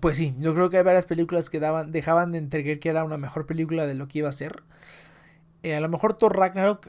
pues 0.00 0.16
sí, 0.16 0.34
yo 0.38 0.54
creo 0.54 0.70
que 0.70 0.78
hay 0.78 0.82
varias 0.82 1.06
películas 1.06 1.50
que 1.50 1.60
daban, 1.60 1.92
dejaban 1.92 2.32
de 2.32 2.38
entregar 2.38 2.78
que 2.78 2.88
era 2.88 3.04
una 3.04 3.18
mejor 3.18 3.46
película 3.46 3.86
de 3.86 3.94
lo 3.94 4.08
que 4.08 4.18
iba 4.20 4.28
a 4.28 4.32
ser. 4.32 4.62
Eh, 5.62 5.74
a 5.74 5.80
lo 5.80 5.88
mejor 5.88 6.14
Thor 6.14 6.36
Ragnarok 6.36 6.88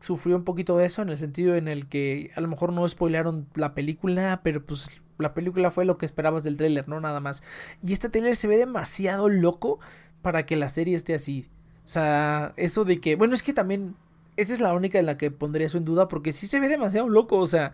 sufrió 0.00 0.36
un 0.36 0.44
poquito 0.44 0.76
de 0.76 0.86
eso 0.86 1.02
en 1.02 1.08
el 1.08 1.16
sentido 1.16 1.54
en 1.54 1.68
el 1.68 1.88
que 1.88 2.30
a 2.36 2.40
lo 2.40 2.48
mejor 2.48 2.72
no 2.72 2.86
spoilearon 2.86 3.48
la 3.54 3.74
película, 3.74 4.40
pero 4.42 4.64
pues 4.64 5.00
la 5.18 5.34
película 5.34 5.70
fue 5.70 5.84
lo 5.84 5.98
que 5.98 6.06
esperabas 6.06 6.44
del 6.44 6.56
tráiler, 6.56 6.88
no 6.88 7.00
nada 7.00 7.20
más. 7.20 7.42
Y 7.82 7.92
este 7.92 8.08
tráiler 8.08 8.36
se 8.36 8.48
ve 8.48 8.56
demasiado 8.56 9.28
loco 9.28 9.80
para 10.22 10.44
que 10.46 10.56
la 10.56 10.68
serie 10.68 10.94
esté 10.94 11.14
así. 11.14 11.48
O 11.84 11.88
sea, 11.88 12.52
eso 12.56 12.84
de 12.84 13.00
que, 13.00 13.16
bueno, 13.16 13.34
es 13.34 13.42
que 13.42 13.52
también 13.52 13.94
esa 14.36 14.54
es 14.54 14.60
la 14.60 14.74
única 14.74 14.98
en 14.98 15.06
la 15.06 15.16
que 15.16 15.30
pondría 15.30 15.66
eso 15.66 15.78
en 15.78 15.84
duda 15.84 16.08
porque 16.08 16.32
sí 16.32 16.46
se 16.46 16.60
ve 16.60 16.68
demasiado 16.68 17.08
loco, 17.08 17.38
o 17.38 17.46
sea, 17.46 17.72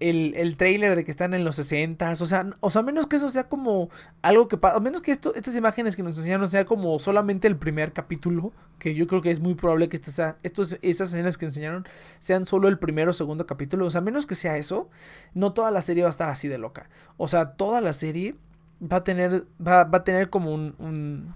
el, 0.00 0.34
el 0.36 0.56
trailer 0.56 0.94
de 0.94 1.04
que 1.04 1.10
están 1.10 1.32
en 1.32 1.44
los 1.44 1.56
60 1.56 2.10
o 2.10 2.26
sea, 2.26 2.50
o 2.60 2.70
sea, 2.70 2.82
menos 2.82 3.06
que 3.06 3.16
eso 3.16 3.30
sea 3.30 3.48
como 3.48 3.88
algo 4.22 4.46
que 4.48 4.58
pasa, 4.58 4.78
menos 4.80 5.00
que 5.00 5.10
esto, 5.10 5.34
estas 5.34 5.56
imágenes 5.56 5.96
que 5.96 6.02
nos 6.02 6.18
enseñaron 6.18 6.48
sea 6.48 6.66
como 6.66 6.98
solamente 6.98 7.48
el 7.48 7.56
primer 7.56 7.92
capítulo, 7.92 8.52
que 8.78 8.94
yo 8.94 9.06
creo 9.06 9.22
que 9.22 9.30
es 9.30 9.40
muy 9.40 9.54
probable 9.54 9.88
que 9.88 9.98
sea, 9.98 10.36
estos, 10.42 10.78
esas 10.82 11.08
escenas 11.08 11.38
que 11.38 11.46
enseñaron 11.46 11.86
sean 12.18 12.46
solo 12.46 12.68
el 12.68 12.78
primero 12.78 13.12
o 13.12 13.14
segundo 13.14 13.46
capítulo, 13.46 13.86
o 13.86 13.90
sea, 13.90 14.00
menos 14.00 14.26
que 14.26 14.34
sea 14.34 14.58
eso, 14.58 14.90
no 15.34 15.52
toda 15.52 15.70
la 15.70 15.80
serie 15.80 16.02
va 16.02 16.08
a 16.08 16.10
estar 16.10 16.28
así 16.28 16.48
de 16.48 16.58
loca, 16.58 16.90
o 17.16 17.28
sea, 17.28 17.52
toda 17.52 17.80
la 17.80 17.92
serie 17.92 18.36
va 18.82 18.98
a 18.98 19.04
tener, 19.04 19.46
va, 19.64 19.84
va 19.84 19.98
a 19.98 20.04
tener 20.04 20.28
como 20.28 20.52
un 20.52 21.32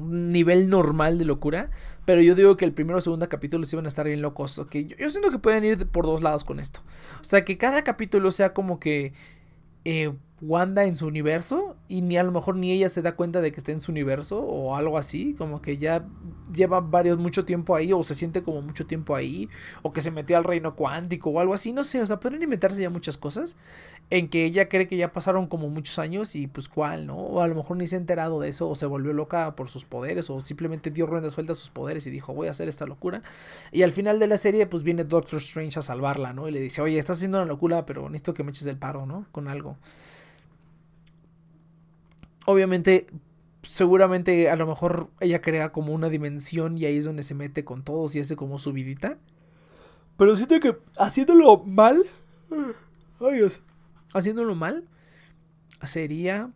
nivel 0.00 0.68
normal 0.68 1.18
de 1.18 1.24
locura. 1.24 1.70
Pero 2.04 2.22
yo 2.22 2.34
digo 2.34 2.56
que 2.56 2.64
el 2.64 2.72
primero 2.72 2.98
o 2.98 3.00
segundo 3.00 3.28
capítulo 3.28 3.64
sí 3.64 3.76
van 3.76 3.86
a 3.86 3.88
estar 3.88 4.06
bien 4.06 4.22
locos. 4.22 4.56
Yo, 4.56 4.80
yo, 4.80 5.10
siento 5.10 5.30
que 5.30 5.38
pueden 5.38 5.64
ir 5.64 5.86
por 5.86 6.06
dos 6.06 6.22
lados 6.22 6.44
con 6.44 6.60
esto. 6.60 6.80
O 7.20 7.24
sea, 7.24 7.44
que 7.44 7.58
cada 7.58 7.84
capítulo 7.84 8.30
sea 8.30 8.52
como 8.52 8.80
que 8.80 9.12
eh, 9.84 10.12
Wanda 10.42 10.84
en 10.84 10.96
su 10.96 11.06
universo 11.06 11.76
y 11.88 12.02
ni 12.02 12.18
a 12.18 12.22
lo 12.22 12.30
mejor 12.30 12.56
ni 12.56 12.70
ella 12.70 12.90
se 12.90 13.00
da 13.00 13.16
cuenta 13.16 13.40
de 13.40 13.52
que 13.52 13.58
está 13.58 13.72
en 13.72 13.80
su 13.80 13.90
universo 13.90 14.40
o 14.40 14.76
algo 14.76 14.98
así, 14.98 15.34
como 15.38 15.62
que 15.62 15.78
ya 15.78 16.06
lleva 16.52 16.80
varios 16.80 17.18
mucho 17.18 17.46
tiempo 17.46 17.74
ahí 17.74 17.92
o 17.92 18.02
se 18.02 18.14
siente 18.14 18.42
como 18.42 18.60
mucho 18.60 18.86
tiempo 18.86 19.14
ahí 19.14 19.48
o 19.82 19.94
que 19.94 20.02
se 20.02 20.10
metió 20.10 20.36
al 20.36 20.44
reino 20.44 20.76
cuántico 20.76 21.30
o 21.30 21.40
algo 21.40 21.54
así, 21.54 21.72
no 21.72 21.84
sé, 21.84 22.02
o 22.02 22.06
sea, 22.06 22.20
pueden 22.20 22.42
inventarse 22.42 22.82
ya 22.82 22.90
muchas 22.90 23.16
cosas 23.16 23.56
en 24.10 24.28
que 24.28 24.44
ella 24.44 24.68
cree 24.68 24.86
que 24.86 24.96
ya 24.96 25.12
pasaron 25.12 25.48
como 25.48 25.68
muchos 25.68 25.98
años 25.98 26.36
y 26.36 26.46
pues 26.46 26.68
cuál, 26.68 27.06
¿no? 27.06 27.16
O 27.16 27.40
a 27.40 27.48
lo 27.48 27.54
mejor 27.54 27.76
ni 27.76 27.86
se 27.86 27.96
ha 27.96 27.98
enterado 27.98 28.40
de 28.40 28.48
eso 28.48 28.68
o 28.68 28.74
se 28.76 28.86
volvió 28.86 29.12
loca 29.12 29.56
por 29.56 29.68
sus 29.68 29.84
poderes 29.84 30.30
o 30.30 30.40
simplemente 30.40 30.90
dio 30.90 31.06
rueda 31.06 31.30
suelta 31.30 31.52
a 31.52 31.56
sus 31.56 31.70
poderes 31.70 32.06
y 32.06 32.10
dijo, 32.10 32.32
voy 32.32 32.48
a 32.48 32.52
hacer 32.52 32.68
esta 32.68 32.86
locura. 32.86 33.22
Y 33.72 33.82
al 33.82 33.92
final 33.92 34.18
de 34.18 34.28
la 34.28 34.36
serie 34.36 34.66
pues 34.66 34.82
viene 34.84 35.04
Doctor 35.04 35.38
Strange 35.38 35.78
a 35.78 35.82
salvarla, 35.82 36.32
¿no? 36.32 36.48
Y 36.48 36.52
le 36.52 36.60
dice, 36.60 36.82
oye, 36.82 36.98
estás 36.98 37.16
haciendo 37.16 37.38
una 37.38 37.46
locura, 37.46 37.84
pero 37.84 38.08
necesito 38.08 38.34
que 38.34 38.44
me 38.44 38.50
eches 38.50 38.66
el 38.66 38.76
paro, 38.76 39.06
¿no? 39.06 39.26
Con 39.32 39.48
algo 39.48 39.76
obviamente, 42.46 43.06
seguramente 43.62 44.48
a 44.48 44.56
lo 44.56 44.66
mejor 44.66 45.08
ella 45.20 45.42
crea 45.42 45.70
como 45.72 45.92
una 45.92 46.08
dimensión 46.08 46.78
y 46.78 46.86
ahí 46.86 46.96
es 46.96 47.04
donde 47.04 47.22
se 47.22 47.34
mete 47.34 47.64
con 47.64 47.84
todos 47.84 48.16
y 48.16 48.20
hace 48.20 48.36
como 48.36 48.58
su 48.58 48.72
vidita. 48.72 49.18
Pero 50.16 50.34
siento 50.34 50.58
que 50.60 50.78
haciéndolo 50.96 51.58
mal, 51.58 52.02
ay 53.20 53.36
Dios, 53.36 53.60
haciéndolo 54.18 54.54
mal, 54.54 54.88
sería 55.82 56.50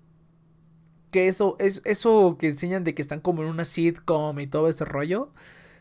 que 1.11 1.29
eso, 1.29 1.57
es, 1.59 1.83
eso 1.85 2.37
que 2.39 2.49
enseñan 2.49 2.85
de 2.85 2.95
que 2.95 3.03
están 3.03 3.21
como 3.21 3.43
en 3.43 3.49
una 3.49 3.65
sitcom 3.65 4.39
y 4.39 4.47
todo 4.47 4.69
ese 4.69 4.85
rollo, 4.85 5.33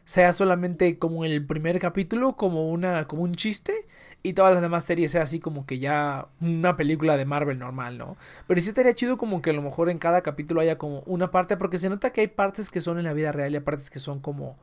sea 0.04 0.34
solamente 0.34 0.98
como 0.98 1.24
el 1.24 1.46
primer 1.46 1.80
capítulo, 1.80 2.36
como 2.36 2.72
una, 2.72 3.06
como 3.08 3.22
un 3.22 3.36
chiste, 3.36 3.86
y 4.24 4.34
todas 4.34 4.54
las 4.54 4.62
demás 4.64 4.84
series 4.84 5.12
sea 5.12 5.22
así 5.22 5.40
como 5.40 5.68
que 5.68 5.78
ya 5.78 6.30
una 6.42 6.76
película 6.76 7.16
de 7.16 7.26
Marvel 7.26 7.60
normal, 7.60 8.00
¿no? 8.00 8.18
Pero 8.48 8.60
sí 8.60 8.70
estaría 8.70 8.96
chido 8.96 9.18
como 9.20 9.42
que 9.44 9.52
a 9.52 9.54
lo 9.54 9.62
mejor 9.62 9.90
en 9.90 10.00
cada 10.00 10.22
capítulo 10.22 10.62
haya 10.62 10.80
como 10.80 11.02
una 11.02 11.30
parte, 11.30 11.58
porque 11.58 11.78
se 11.78 11.90
nota 11.90 12.12
que 12.12 12.22
hay 12.22 12.28
partes 12.28 12.72
que 12.72 12.82
son 12.82 12.98
en 12.98 13.06
la 13.06 13.14
vida 13.14 13.32
real 13.32 13.52
y 13.52 13.58
hay 13.58 13.62
partes 13.62 13.92
que 13.92 14.00
son 14.00 14.20
como 14.20 14.58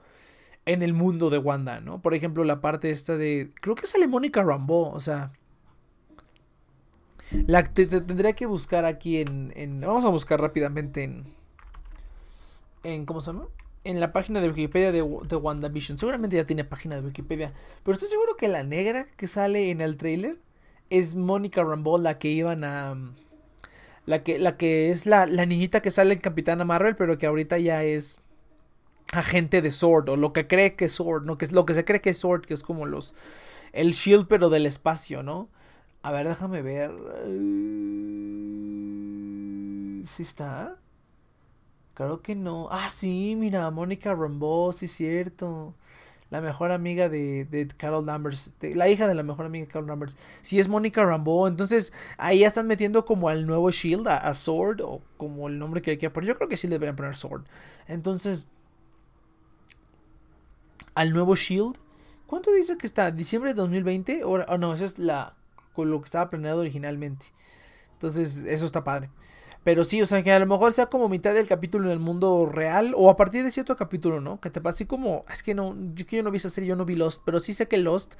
en 0.64 0.82
el 0.82 0.92
mundo 0.94 1.30
de 1.30 1.38
Wanda, 1.38 1.80
¿no? 1.80 2.02
Por 2.02 2.14
ejemplo, 2.14 2.42
la 2.42 2.60
parte 2.60 2.90
esta 2.90 3.16
de, 3.16 3.50
creo 3.60 3.76
que 3.76 3.86
sale 3.86 4.08
Mónica 4.08 4.42
Rambeau, 4.42 4.90
o 4.92 5.00
sea, 5.00 5.30
la 7.46 7.64
te, 7.64 7.86
tendría 7.86 8.34
que 8.34 8.46
buscar 8.46 8.84
aquí 8.84 9.18
en, 9.18 9.52
en, 9.56 9.80
vamos 9.80 10.04
a 10.04 10.08
buscar 10.08 10.40
rápidamente 10.40 11.04
en, 11.04 11.24
en, 12.84 13.06
¿cómo 13.06 13.20
se 13.20 13.32
llama? 13.32 13.48
en 13.86 14.00
la 14.00 14.12
página 14.12 14.40
de 14.40 14.48
Wikipedia 14.48 14.90
de, 14.90 14.98
de, 14.98 15.36
WandaVision. 15.36 15.96
Seguramente 15.96 16.36
ya 16.36 16.44
tiene 16.44 16.64
página 16.64 16.96
de 16.96 17.02
Wikipedia. 17.02 17.52
Pero 17.84 17.94
estoy 17.94 18.08
seguro 18.08 18.36
que 18.36 18.48
la 18.48 18.64
negra 18.64 19.06
que 19.16 19.28
sale 19.28 19.70
en 19.70 19.80
el 19.80 19.96
trailer 19.96 20.38
es 20.90 21.14
Mónica 21.14 21.62
Rambeau, 21.62 21.98
la 21.98 22.18
que 22.18 22.28
iban 22.28 22.64
a. 22.64 22.96
La 24.04 24.22
que, 24.22 24.38
la 24.38 24.56
que 24.56 24.90
es 24.90 25.06
la, 25.06 25.26
la 25.26 25.46
niñita 25.46 25.82
que 25.82 25.90
sale 25.90 26.14
en 26.14 26.20
Capitana 26.20 26.64
Marvel, 26.64 26.96
pero 26.96 27.18
que 27.18 27.26
ahorita 27.26 27.58
ya 27.58 27.82
es 27.82 28.22
agente 29.12 29.62
de 29.62 29.70
Sword, 29.70 30.08
o 30.08 30.16
lo 30.16 30.32
que 30.32 30.46
cree 30.46 30.74
que 30.74 30.86
es 30.86 30.92
Sword, 30.92 31.24
¿no? 31.24 31.38
Que 31.38 31.44
es 31.44 31.52
lo 31.52 31.64
que 31.64 31.74
se 31.74 31.84
cree 31.84 32.00
que 32.00 32.10
es 32.10 32.18
Sword, 32.18 32.42
que 32.42 32.54
es 32.54 32.62
como 32.62 32.86
los. 32.86 33.14
El 33.72 33.92
Shield, 33.92 34.26
pero 34.28 34.48
del 34.48 34.66
espacio, 34.66 35.22
¿no? 35.22 35.48
A 36.06 36.12
ver, 36.12 36.28
déjame 36.28 36.62
ver. 36.62 36.92
¿Sí 40.06 40.22
está? 40.22 40.78
Claro 41.94 42.22
que 42.22 42.36
no. 42.36 42.68
Ah, 42.70 42.88
sí, 42.90 43.34
mira, 43.36 43.68
Mónica 43.72 44.14
Rambeau, 44.14 44.72
sí 44.72 44.84
es 44.84 44.92
cierto. 44.92 45.74
La 46.30 46.40
mejor 46.40 46.70
amiga 46.70 47.08
de, 47.08 47.44
de 47.46 47.66
Carol 47.66 48.06
Danvers. 48.06 48.54
la 48.60 48.88
hija 48.88 49.08
de 49.08 49.16
la 49.16 49.24
mejor 49.24 49.46
amiga 49.46 49.66
de 49.66 49.72
Carol 49.72 49.88
Danvers. 49.88 50.16
Sí 50.42 50.60
es 50.60 50.68
Mónica 50.68 51.04
Rambeau. 51.04 51.48
Entonces, 51.48 51.92
ahí 52.18 52.38
ya 52.40 52.48
están 52.48 52.68
metiendo 52.68 53.04
como 53.04 53.28
al 53.28 53.44
nuevo 53.44 53.72
Shield, 53.72 54.06
a, 54.06 54.32
Sword, 54.32 54.82
o 54.82 55.02
como 55.16 55.48
el 55.48 55.58
nombre 55.58 55.82
que 55.82 55.90
hay 55.92 55.98
que 55.98 56.10
poner. 56.10 56.28
Yo 56.28 56.36
creo 56.36 56.48
que 56.48 56.56
sí 56.56 56.68
le 56.68 56.76
deberían 56.76 56.94
poner 56.94 57.16
Sword. 57.16 57.46
Entonces, 57.88 58.48
al 60.94 61.12
nuevo 61.12 61.34
Shield. 61.34 61.78
¿Cuánto 62.28 62.52
dice 62.52 62.78
que 62.78 62.86
está? 62.86 63.10
¿Diciembre 63.10 63.54
de 63.54 63.54
2020? 63.54 64.22
O, 64.22 64.34
o 64.34 64.58
no, 64.58 64.72
esa 64.72 64.84
es 64.84 65.00
la 65.00 65.35
con 65.76 65.90
lo 65.90 66.00
que 66.00 66.06
estaba 66.06 66.30
planeado 66.30 66.60
originalmente. 66.60 67.26
Entonces, 67.92 68.44
eso 68.44 68.66
está 68.66 68.82
padre. 68.82 69.10
Pero 69.66 69.82
sí, 69.82 70.00
o 70.00 70.06
sea, 70.06 70.22
que 70.22 70.30
a 70.30 70.38
lo 70.38 70.46
mejor 70.46 70.72
sea 70.72 70.86
como 70.86 71.08
mitad 71.08 71.34
del 71.34 71.48
capítulo 71.48 71.86
en 71.86 71.90
el 71.90 71.98
mundo 71.98 72.46
real 72.46 72.94
o 72.96 73.10
a 73.10 73.16
partir 73.16 73.42
de 73.42 73.50
cierto 73.50 73.74
capítulo, 73.74 74.20
¿no? 74.20 74.40
Que 74.40 74.48
te 74.48 74.60
pasa 74.60 74.76
así 74.76 74.86
como, 74.86 75.24
es 75.28 75.42
que 75.42 75.56
no, 75.56 75.74
es 75.96 76.04
que 76.04 76.18
yo 76.18 76.22
no 76.22 76.30
vi 76.30 76.36
esa 76.36 76.62
yo 76.62 76.76
no 76.76 76.84
vi 76.84 76.94
Lost, 76.94 77.22
pero 77.26 77.40
sí 77.40 77.52
sé 77.52 77.66
que 77.66 77.76
Lost 77.76 78.14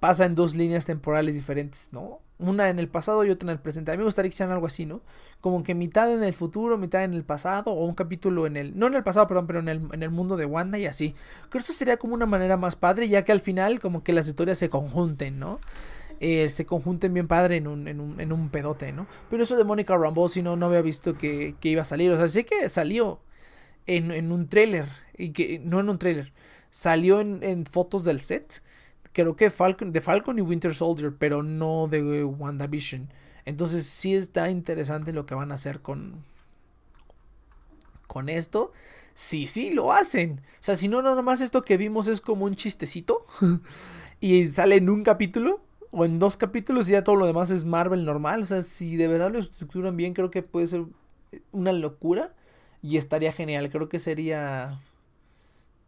pasa 0.00 0.24
en 0.24 0.34
dos 0.34 0.56
líneas 0.56 0.84
temporales 0.84 1.36
diferentes, 1.36 1.90
¿no? 1.92 2.18
Una 2.40 2.68
en 2.68 2.80
el 2.80 2.88
pasado 2.88 3.24
y 3.24 3.30
otra 3.30 3.46
en 3.46 3.52
el 3.52 3.60
presente. 3.60 3.92
A 3.92 3.94
mí 3.94 3.98
me 3.98 4.04
gustaría 4.06 4.28
que 4.28 4.36
sean 4.36 4.50
algo 4.50 4.66
así, 4.66 4.84
¿no? 4.84 5.02
Como 5.40 5.62
que 5.62 5.76
mitad 5.76 6.12
en 6.12 6.24
el 6.24 6.32
futuro, 6.32 6.76
mitad 6.76 7.04
en 7.04 7.14
el 7.14 7.22
pasado 7.22 7.70
o 7.70 7.84
un 7.84 7.94
capítulo 7.94 8.48
en 8.48 8.56
el, 8.56 8.76
no 8.76 8.88
en 8.88 8.94
el 8.96 9.04
pasado, 9.04 9.28
perdón, 9.28 9.46
pero 9.46 9.60
en 9.60 9.68
el, 9.68 9.82
en 9.92 10.02
el 10.02 10.10
mundo 10.10 10.36
de 10.36 10.46
Wanda 10.46 10.78
y 10.78 10.86
así. 10.86 11.14
Creo 11.42 11.50
que 11.52 11.58
eso 11.58 11.72
sería 11.74 11.96
como 11.96 12.14
una 12.14 12.26
manera 12.26 12.56
más 12.56 12.74
padre, 12.74 13.08
ya 13.08 13.22
que 13.22 13.30
al 13.30 13.38
final 13.38 13.78
como 13.78 14.02
que 14.02 14.12
las 14.12 14.26
historias 14.26 14.58
se 14.58 14.68
conjunten, 14.68 15.38
¿no? 15.38 15.60
Eh, 16.20 16.48
se 16.48 16.66
conjunten 16.66 17.14
bien 17.14 17.28
padre 17.28 17.56
en 17.56 17.66
un, 17.66 17.88
en 17.88 18.00
un, 18.00 18.20
en 18.20 18.32
un 18.32 18.48
pedote, 18.50 18.92
¿no? 18.92 19.06
Pero 19.30 19.42
eso 19.42 19.56
de 19.56 19.64
Mónica 19.64 19.96
Rambeau, 19.96 20.28
si 20.28 20.42
no, 20.42 20.56
no 20.56 20.66
había 20.66 20.82
visto 20.82 21.16
que, 21.16 21.54
que, 21.60 21.68
iba 21.70 21.82
a 21.82 21.84
salir. 21.84 22.10
O 22.10 22.16
sea, 22.16 22.28
sé 22.28 22.44
que 22.44 22.68
salió 22.68 23.20
en, 23.86 24.10
en 24.10 24.32
un 24.32 24.48
tráiler, 24.48 24.86
y 25.16 25.30
que 25.32 25.58
no 25.58 25.80
en 25.80 25.88
un 25.88 25.98
tráiler, 25.98 26.32
salió 26.70 27.20
en, 27.20 27.42
en, 27.42 27.66
fotos 27.66 28.04
del 28.04 28.20
set 28.20 28.62
creo 29.12 29.36
que 29.36 29.50
Falcon, 29.50 29.92
de 29.92 30.00
Falcon 30.00 30.38
y 30.38 30.42
Winter 30.42 30.74
Soldier, 30.74 31.14
pero 31.16 31.42
no 31.42 31.88
de 31.88 32.24
WandaVision. 32.24 33.08
Entonces 33.44 33.86
sí 33.86 34.14
está 34.14 34.50
interesante 34.50 35.12
lo 35.12 35.26
que 35.26 35.34
van 35.34 35.52
a 35.52 35.56
hacer 35.56 35.80
con, 35.80 36.24
con 38.06 38.28
esto. 38.28 38.72
Sí, 39.14 39.46
sí, 39.46 39.70
lo 39.70 39.92
hacen. 39.92 40.40
O 40.40 40.62
sea, 40.62 40.74
si 40.74 40.88
no, 40.88 41.02
nada 41.02 41.22
más 41.22 41.40
esto 41.40 41.62
que 41.62 41.76
vimos 41.76 42.08
es 42.08 42.20
como 42.20 42.46
un 42.46 42.54
chistecito 42.54 43.24
y 44.20 44.44
sale 44.46 44.76
en 44.76 44.88
un 44.88 45.02
capítulo 45.02 45.60
o 45.92 46.04
en 46.06 46.18
dos 46.18 46.36
capítulos 46.36 46.88
y 46.88 46.92
ya 46.92 47.04
todo 47.04 47.16
lo 47.16 47.26
demás 47.26 47.50
es 47.50 47.64
Marvel 47.64 48.04
normal. 48.04 48.42
O 48.42 48.46
sea, 48.46 48.62
si 48.62 48.96
de 48.96 49.08
verdad 49.08 49.30
lo 49.30 49.38
estructuran 49.38 49.96
bien, 49.96 50.14
creo 50.14 50.30
que 50.30 50.42
puede 50.42 50.66
ser 50.66 50.86
una 51.52 51.72
locura 51.72 52.34
y 52.82 52.96
estaría 52.96 53.32
genial. 53.32 53.70
Creo 53.70 53.88
que 53.88 53.98
sería... 53.98 54.80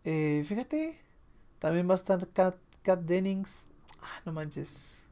Eh, 0.04 0.44
fíjate, 0.46 1.00
también 1.58 1.88
va 1.88 1.92
a 1.92 1.96
estar 1.96 2.28
Kat, 2.28 2.56
Kat 2.82 3.00
Dennings. 3.00 3.68
Ah, 4.02 4.20
no 4.26 4.32
manches. 4.32 5.08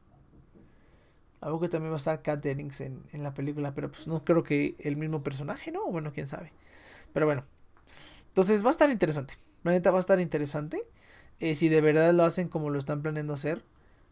Algo 1.41 1.59
que 1.59 1.67
también 1.67 1.91
va 1.91 1.95
a 1.95 1.97
estar 1.97 2.21
Kat 2.21 2.41
Dennings 2.41 2.79
en, 2.81 3.03
en, 3.11 3.23
la 3.23 3.33
película, 3.33 3.73
pero 3.73 3.89
pues 3.89 4.07
no 4.07 4.23
creo 4.23 4.43
que 4.43 4.75
el 4.77 4.95
mismo 4.95 5.23
personaje, 5.23 5.71
¿no? 5.71 5.85
Bueno, 5.87 6.11
quién 6.13 6.27
sabe. 6.27 6.53
Pero 7.11 7.25
bueno. 7.25 7.43
Entonces 8.27 8.63
va 8.63 8.67
a 8.67 8.71
estar 8.71 8.91
interesante. 8.91 9.35
La 9.63 9.71
neta 9.71 9.89
va 9.89 9.97
a 9.97 9.99
estar 10.01 10.19
interesante. 10.19 10.83
Eh, 11.39 11.55
si 11.55 11.67
de 11.67 11.81
verdad 11.81 12.13
lo 12.13 12.23
hacen 12.23 12.47
como 12.47 12.69
lo 12.69 12.77
están 12.77 13.01
planeando 13.01 13.33
hacer, 13.33 13.63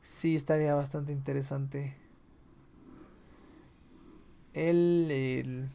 sí 0.01 0.35
estaría 0.35 0.75
bastante 0.75 1.11
interesante. 1.11 1.95
El, 4.53 5.69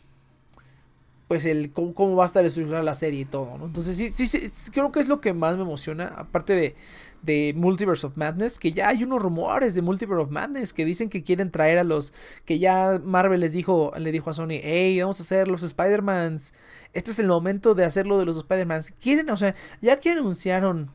pues 1.28 1.44
el 1.44 1.72
cómo, 1.72 2.14
va 2.14 2.24
a 2.24 2.26
estar 2.26 2.44
estructurada 2.44 2.84
la 2.84 2.94
serie 2.94 3.20
y 3.20 3.24
todo, 3.24 3.58
¿no? 3.58 3.66
Entonces 3.66 3.96
sí, 3.96 4.10
sí, 4.10 4.26
sí, 4.26 4.70
creo 4.70 4.92
que 4.92 5.00
es 5.00 5.08
lo 5.08 5.20
que 5.20 5.32
más 5.32 5.56
me 5.56 5.62
emociona, 5.62 6.12
aparte 6.16 6.54
de, 6.54 6.74
de 7.22 7.52
Multiverse 7.56 8.06
of 8.06 8.16
Madness, 8.16 8.58
que 8.58 8.72
ya 8.72 8.88
hay 8.88 9.02
unos 9.02 9.22
rumores 9.22 9.74
de 9.74 9.82
Multiverse 9.82 10.22
of 10.22 10.30
Madness 10.30 10.72
que 10.72 10.84
dicen 10.84 11.08
que 11.08 11.24
quieren 11.24 11.50
traer 11.50 11.78
a 11.78 11.84
los, 11.84 12.12
que 12.44 12.58
ya 12.58 13.00
Marvel 13.02 13.40
les 13.40 13.52
dijo, 13.52 13.92
le 13.98 14.12
dijo 14.12 14.30
a 14.30 14.34
Sony, 14.34 14.60
hey, 14.62 15.00
vamos 15.00 15.18
a 15.20 15.22
hacer 15.22 15.48
los 15.48 15.62
Spider-Mans, 15.62 16.54
este 16.92 17.10
es 17.10 17.18
el 17.18 17.28
momento 17.28 17.74
de 17.74 17.84
hacerlo 17.84 18.18
de 18.18 18.26
los 18.26 18.36
Spider-Mans, 18.36 18.92
quieren, 18.92 19.30
o 19.30 19.36
sea, 19.36 19.54
ya 19.80 19.98
que 19.98 20.10
anunciaron, 20.10 20.90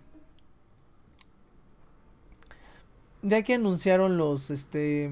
ya 3.21 3.43
que 3.43 3.55
anunciaron 3.55 4.17
los, 4.17 4.51
este... 4.51 5.11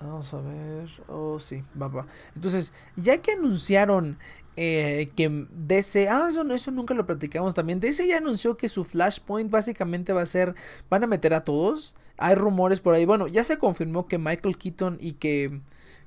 Vamos 0.00 0.34
a 0.34 0.40
ver. 0.40 0.90
Oh, 1.08 1.40
sí, 1.40 1.64
va, 1.80 1.88
va. 1.88 2.06
Entonces, 2.34 2.74
ya 2.94 3.22
que 3.22 3.32
anunciaron 3.32 4.18
eh, 4.56 5.08
que 5.16 5.46
DC. 5.50 6.08
Ah, 6.08 6.28
eso, 6.30 6.42
eso 6.52 6.70
nunca 6.70 6.94
lo 6.94 7.06
platicamos 7.06 7.54
también. 7.54 7.80
DC 7.80 8.06
ya 8.06 8.18
anunció 8.18 8.56
que 8.56 8.68
su 8.68 8.84
Flashpoint 8.84 9.50
básicamente 9.50 10.12
va 10.12 10.22
a 10.22 10.26
ser. 10.26 10.54
Van 10.88 11.02
a 11.04 11.06
meter 11.06 11.34
a 11.34 11.44
todos. 11.44 11.96
Hay 12.18 12.34
rumores 12.34 12.80
por 12.80 12.94
ahí. 12.94 13.04
Bueno, 13.04 13.26
ya 13.26 13.44
se 13.44 13.58
confirmó 13.58 14.06
que 14.06 14.18
Michael 14.18 14.56
Keaton 14.56 14.98
y 15.00 15.12
que. 15.12 15.60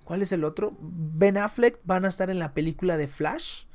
¿Cuál 0.03 0.21
es 0.21 0.31
el 0.31 0.45
otro? 0.45 0.77
Ben 0.79 1.37
Affleck 1.37 1.79
van 1.83 2.05
a 2.05 2.07
estar 2.07 2.29
en 2.29 2.39
la 2.39 2.53
película 2.53 2.95
de 2.95 3.07
Flash. 3.07 3.65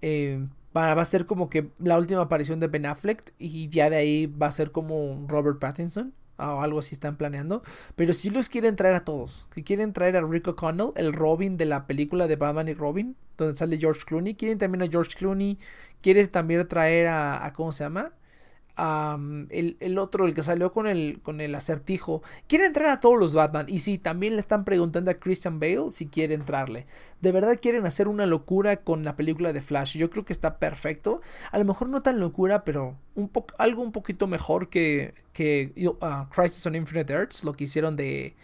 Eh, 0.00 0.46
va 0.76 0.92
a 0.92 1.04
ser 1.04 1.26
como 1.26 1.50
que 1.50 1.70
la 1.78 1.98
última 1.98 2.22
aparición 2.22 2.60
de 2.60 2.68
Ben 2.68 2.86
Affleck. 2.86 3.34
Y 3.38 3.68
ya 3.68 3.90
de 3.90 3.96
ahí 3.96 4.26
va 4.26 4.46
a 4.46 4.52
ser 4.52 4.72
como 4.72 5.24
Robert 5.28 5.58
Pattinson 5.58 6.14
o 6.38 6.62
algo 6.62 6.78
así 6.78 6.94
están 6.94 7.16
planeando. 7.16 7.62
Pero 7.96 8.14
sí 8.14 8.30
los 8.30 8.48
quieren 8.48 8.76
traer 8.76 8.94
a 8.94 9.04
todos. 9.04 9.46
Que 9.54 9.62
quieren 9.64 9.92
traer 9.92 10.16
a 10.16 10.22
Rick 10.22 10.48
O'Connell, 10.48 10.92
el 10.96 11.12
Robin 11.12 11.56
de 11.56 11.66
la 11.66 11.86
película 11.86 12.26
de 12.26 12.36
Batman 12.36 12.68
y 12.68 12.74
Robin, 12.74 13.16
donde 13.36 13.56
sale 13.56 13.78
George 13.78 14.02
Clooney. 14.06 14.34
Quieren 14.34 14.58
también 14.58 14.82
a 14.82 14.88
George 14.88 15.12
Clooney. 15.16 15.58
Quieren 16.02 16.28
también 16.28 16.66
traer 16.68 17.08
a, 17.08 17.44
a 17.44 17.52
¿cómo 17.52 17.72
se 17.72 17.84
llama? 17.84 18.12
El, 18.76 19.98
otro, 19.98 20.26
el 20.26 20.34
que 20.34 20.42
salió 20.42 20.72
con 20.72 20.86
el, 20.86 21.20
con 21.22 21.40
el 21.40 21.54
acertijo, 21.54 22.22
quiere 22.46 22.66
entrar 22.66 22.90
a 22.90 23.00
todos 23.00 23.18
los 23.18 23.34
Batman. 23.34 23.66
Y 23.68 23.80
sí, 23.80 23.98
también 23.98 24.34
le 24.34 24.40
están 24.40 24.64
preguntando 24.64 25.10
a 25.10 25.14
Christian 25.14 25.60
Bale 25.60 25.90
si 25.90 26.06
quiere 26.06 26.34
entrarle. 26.34 26.86
De 27.20 27.32
verdad 27.32 27.58
quieren 27.60 27.86
hacer 27.86 28.08
una 28.08 28.26
locura 28.26 28.78
con 28.78 29.04
la 29.04 29.16
película 29.16 29.52
de 29.52 29.60
Flash. 29.60 29.96
Yo 29.98 30.10
creo 30.10 30.24
que 30.24 30.32
está 30.32 30.58
perfecto. 30.58 31.20
A 31.52 31.58
lo 31.58 31.64
mejor 31.64 31.88
no 31.88 32.02
tan 32.02 32.20
locura, 32.20 32.64
pero 32.64 32.96
un 33.14 33.30
algo 33.58 33.82
un 33.82 33.92
poquito 33.92 34.26
mejor 34.26 34.68
que, 34.68 35.14
que 35.32 35.72
uh, 35.76 36.28
Crisis 36.30 36.64
on 36.66 36.74
Infinite 36.74 37.12
Earths, 37.12 37.44
lo 37.44 37.52
que 37.52 37.64
hicieron 37.64 37.96
de, 37.96 38.34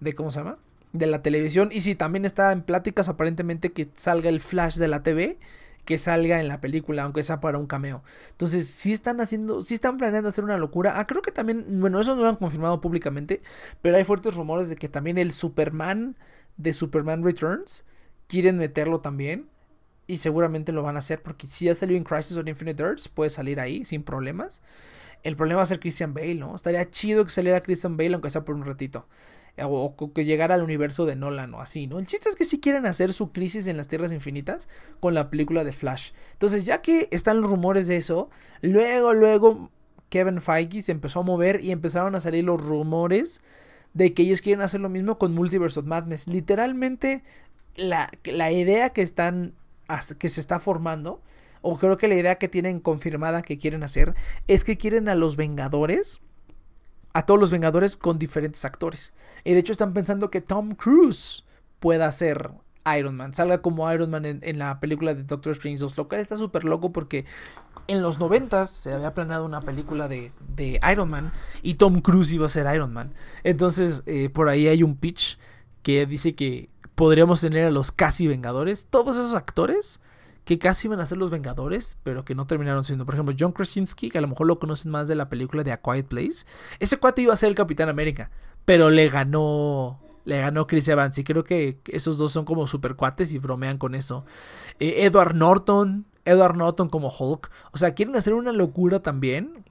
de, 0.00 0.12
¿cómo 0.14 0.30
se 0.30 0.40
llama? 0.40 0.58
De 0.92 1.06
la 1.06 1.22
televisión. 1.22 1.68
Y 1.72 1.80
sí, 1.82 1.94
también 1.94 2.24
está 2.24 2.52
en 2.52 2.62
pláticas 2.62 3.08
aparentemente 3.08 3.72
que 3.72 3.88
salga 3.94 4.28
el 4.28 4.40
Flash 4.40 4.76
de 4.76 4.88
la 4.88 5.02
TV 5.02 5.38
que 5.84 5.98
salga 5.98 6.40
en 6.40 6.48
la 6.48 6.60
película, 6.60 7.04
aunque 7.04 7.22
sea 7.22 7.40
para 7.40 7.58
un 7.58 7.66
cameo. 7.66 8.02
Entonces, 8.30 8.66
si 8.68 8.92
están 8.92 9.20
haciendo, 9.20 9.62
si 9.62 9.74
están 9.74 9.96
planeando 9.96 10.28
hacer 10.28 10.44
una 10.44 10.58
locura. 10.58 10.98
Ah, 10.98 11.06
creo 11.06 11.22
que 11.22 11.32
también, 11.32 11.64
bueno, 11.80 12.00
eso 12.00 12.14
no 12.16 12.22
lo 12.22 12.28
han 12.28 12.36
confirmado 12.36 12.80
públicamente, 12.80 13.42
pero 13.82 13.96
hay 13.96 14.04
fuertes 14.04 14.34
rumores 14.34 14.68
de 14.68 14.76
que 14.76 14.88
también 14.88 15.18
el 15.18 15.32
Superman 15.32 16.16
de 16.56 16.72
Superman 16.72 17.22
Returns 17.22 17.84
quieren 18.28 18.58
meterlo 18.58 19.00
también. 19.00 19.48
Y 20.06 20.18
seguramente 20.18 20.70
lo 20.72 20.82
van 20.82 20.96
a 20.96 20.98
hacer 20.98 21.22
porque 21.22 21.46
si 21.46 21.64
ya 21.64 21.74
salió 21.74 21.96
en 21.96 22.04
Crisis 22.04 22.36
on 22.36 22.46
Infinite 22.46 22.82
Earths, 22.82 23.08
puede 23.08 23.30
salir 23.30 23.58
ahí 23.58 23.86
sin 23.86 24.02
problemas. 24.02 24.60
El 25.22 25.34
problema 25.36 25.58
va 25.58 25.62
a 25.62 25.66
ser 25.66 25.80
Christian 25.80 26.12
Bale, 26.12 26.34
¿no? 26.34 26.54
Estaría 26.54 26.90
chido 26.90 27.24
que 27.24 27.30
saliera 27.30 27.62
Christian 27.62 27.96
Bale, 27.96 28.12
aunque 28.12 28.28
sea 28.28 28.44
por 28.44 28.54
un 28.54 28.66
ratito. 28.66 29.08
O, 29.62 29.94
que 30.12 30.24
llegara 30.24 30.56
al 30.56 30.62
universo 30.62 31.06
de 31.06 31.14
Nolan 31.14 31.54
o 31.54 31.60
así, 31.60 31.86
¿no? 31.86 32.00
El 32.00 32.06
chiste 32.08 32.28
es 32.28 32.34
que 32.34 32.44
si 32.44 32.58
quieren 32.58 32.86
hacer 32.86 33.12
su 33.12 33.30
crisis 33.30 33.68
en 33.68 33.76
las 33.76 33.86
Tierras 33.86 34.12
Infinitas 34.12 34.68
con 34.98 35.14
la 35.14 35.30
película 35.30 35.62
de 35.62 35.70
Flash. 35.70 36.10
Entonces, 36.32 36.64
ya 36.64 36.82
que 36.82 37.08
están 37.12 37.40
los 37.40 37.50
rumores 37.50 37.86
de 37.86 37.96
eso, 37.96 38.30
luego, 38.62 39.12
luego 39.12 39.70
Kevin 40.08 40.40
Feige 40.40 40.82
se 40.82 40.92
empezó 40.92 41.20
a 41.20 41.22
mover 41.22 41.64
y 41.64 41.70
empezaron 41.70 42.16
a 42.16 42.20
salir 42.20 42.44
los 42.44 42.60
rumores 42.60 43.40
de 43.92 44.12
que 44.12 44.22
ellos 44.22 44.40
quieren 44.40 44.62
hacer 44.62 44.80
lo 44.80 44.88
mismo 44.88 45.18
con 45.18 45.34
Multiverse 45.34 45.78
of 45.78 45.86
Madness. 45.86 46.26
Literalmente, 46.26 47.22
la, 47.76 48.10
la 48.24 48.50
idea 48.50 48.90
que 48.90 49.02
están 49.02 49.54
que 50.18 50.28
se 50.28 50.40
está 50.40 50.58
formando, 50.58 51.22
o 51.62 51.78
creo 51.78 51.96
que 51.96 52.08
la 52.08 52.14
idea 52.16 52.36
que 52.36 52.48
tienen 52.48 52.80
confirmada 52.80 53.42
que 53.42 53.58
quieren 53.58 53.82
hacer, 53.82 54.14
es 54.48 54.64
que 54.64 54.76
quieren 54.76 55.08
a 55.08 55.14
los 55.14 55.36
Vengadores 55.36 56.20
a 57.14 57.22
todos 57.22 57.40
los 57.40 57.50
Vengadores 57.50 57.96
con 57.96 58.18
diferentes 58.18 58.64
actores. 58.64 59.14
Y 59.44 59.54
de 59.54 59.60
hecho 59.60 59.72
están 59.72 59.94
pensando 59.94 60.30
que 60.30 60.40
Tom 60.40 60.74
Cruise 60.74 61.44
pueda 61.78 62.10
ser 62.12 62.50
Iron 62.98 63.16
Man, 63.16 63.32
salga 63.32 63.62
como 63.62 63.90
Iron 63.90 64.10
Man 64.10 64.26
en, 64.26 64.58
la 64.58 64.78
película 64.78 65.14
de 65.14 65.22
Doctor 65.22 65.52
Strange 65.52 65.78
2, 65.78 65.96
lo 65.96 66.08
cual 66.08 66.20
está 66.20 66.36
súper 66.36 66.64
loco 66.64 66.92
porque 66.92 67.24
en 67.86 68.02
los 68.02 68.18
90 68.18 68.66
se 68.66 68.92
había 68.92 69.14
planeado 69.14 69.44
una 69.46 69.62
película 69.62 70.06
de, 70.06 70.32
de, 70.54 70.80
Iron 70.92 71.08
Man 71.08 71.32
y 71.62 71.74
Tom 71.74 72.00
Cruise 72.00 72.32
iba 72.32 72.46
a 72.46 72.50
ser 72.50 72.72
Iron 72.74 72.92
Man. 72.92 73.14
Entonces 73.42 74.02
eh, 74.06 74.28
por 74.28 74.48
ahí 74.48 74.68
hay 74.68 74.82
un 74.82 74.96
pitch 74.96 75.38
que 75.82 76.04
dice 76.04 76.34
que 76.34 76.68
podríamos 76.94 77.40
tener 77.40 77.66
a 77.66 77.70
los 77.70 77.90
casi 77.90 78.26
Vengadores, 78.26 78.86
todos 78.90 79.16
esos 79.16 79.34
actores 79.34 80.00
que 80.44 80.58
casi 80.58 80.88
iban 80.88 81.00
a 81.00 81.06
ser 81.06 81.18
los 81.18 81.30
Vengadores, 81.30 81.98
pero 82.02 82.24
que 82.24 82.34
no 82.34 82.46
terminaron 82.46 82.84
siendo. 82.84 83.06
Por 83.06 83.14
ejemplo, 83.14 83.34
John 83.38 83.52
Krasinski, 83.52 84.10
que 84.10 84.18
a 84.18 84.20
lo 84.20 84.28
mejor 84.28 84.46
lo 84.46 84.58
conocen 84.58 84.90
más 84.90 85.08
de 85.08 85.14
la 85.14 85.28
película 85.28 85.62
de 85.62 85.72
A 85.72 85.80
Quiet 85.80 86.06
Place. 86.06 86.46
Ese 86.78 86.98
cuate 86.98 87.22
iba 87.22 87.32
a 87.32 87.36
ser 87.36 87.48
el 87.48 87.54
Capitán 87.54 87.88
América, 87.88 88.30
pero 88.64 88.90
le 88.90 89.08
ganó. 89.08 90.00
Le 90.26 90.40
ganó 90.40 90.66
Chris 90.66 90.88
Evans 90.88 91.18
y 91.18 91.24
creo 91.24 91.44
que 91.44 91.80
esos 91.84 92.16
dos 92.16 92.32
son 92.32 92.46
como 92.46 92.66
super 92.66 92.96
cuates 92.96 93.34
y 93.34 93.38
bromean 93.38 93.76
con 93.76 93.94
eso. 93.94 94.24
Eh, 94.80 95.04
Edward 95.04 95.34
Norton, 95.34 96.06
Edward 96.24 96.56
Norton 96.56 96.88
como 96.88 97.08
Hulk. 97.08 97.50
O 97.72 97.76
sea, 97.76 97.92
quieren 97.92 98.16
hacer 98.16 98.32
una 98.32 98.50
locura 98.50 99.00
también 99.00 99.64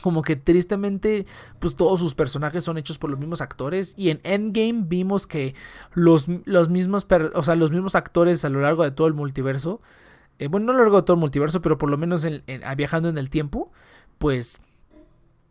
como 0.00 0.22
que 0.22 0.36
tristemente 0.36 1.26
pues 1.58 1.76
todos 1.76 2.00
sus 2.00 2.14
personajes 2.14 2.64
son 2.64 2.78
hechos 2.78 2.98
por 2.98 3.10
los 3.10 3.18
mismos 3.18 3.40
actores 3.40 3.94
y 3.96 4.10
en 4.10 4.20
Endgame 4.24 4.84
vimos 4.86 5.26
que 5.26 5.54
los, 5.92 6.28
los 6.44 6.68
mismos 6.68 7.06
o 7.34 7.42
sea, 7.42 7.54
los 7.56 7.70
mismos 7.70 7.94
actores 7.94 8.44
a 8.44 8.48
lo 8.48 8.60
largo 8.60 8.84
de 8.84 8.90
todo 8.90 9.06
el 9.06 9.14
multiverso 9.14 9.80
eh, 10.38 10.48
bueno 10.48 10.66
no 10.66 10.72
a 10.72 10.74
lo 10.76 10.82
largo 10.82 10.98
de 10.98 11.02
todo 11.02 11.14
el 11.14 11.20
multiverso 11.20 11.60
pero 11.60 11.78
por 11.78 11.90
lo 11.90 11.98
menos 11.98 12.24
en, 12.24 12.42
viajando 12.76 13.08
en 13.08 13.18
el 13.18 13.30
tiempo 13.30 13.70
pues 14.18 14.62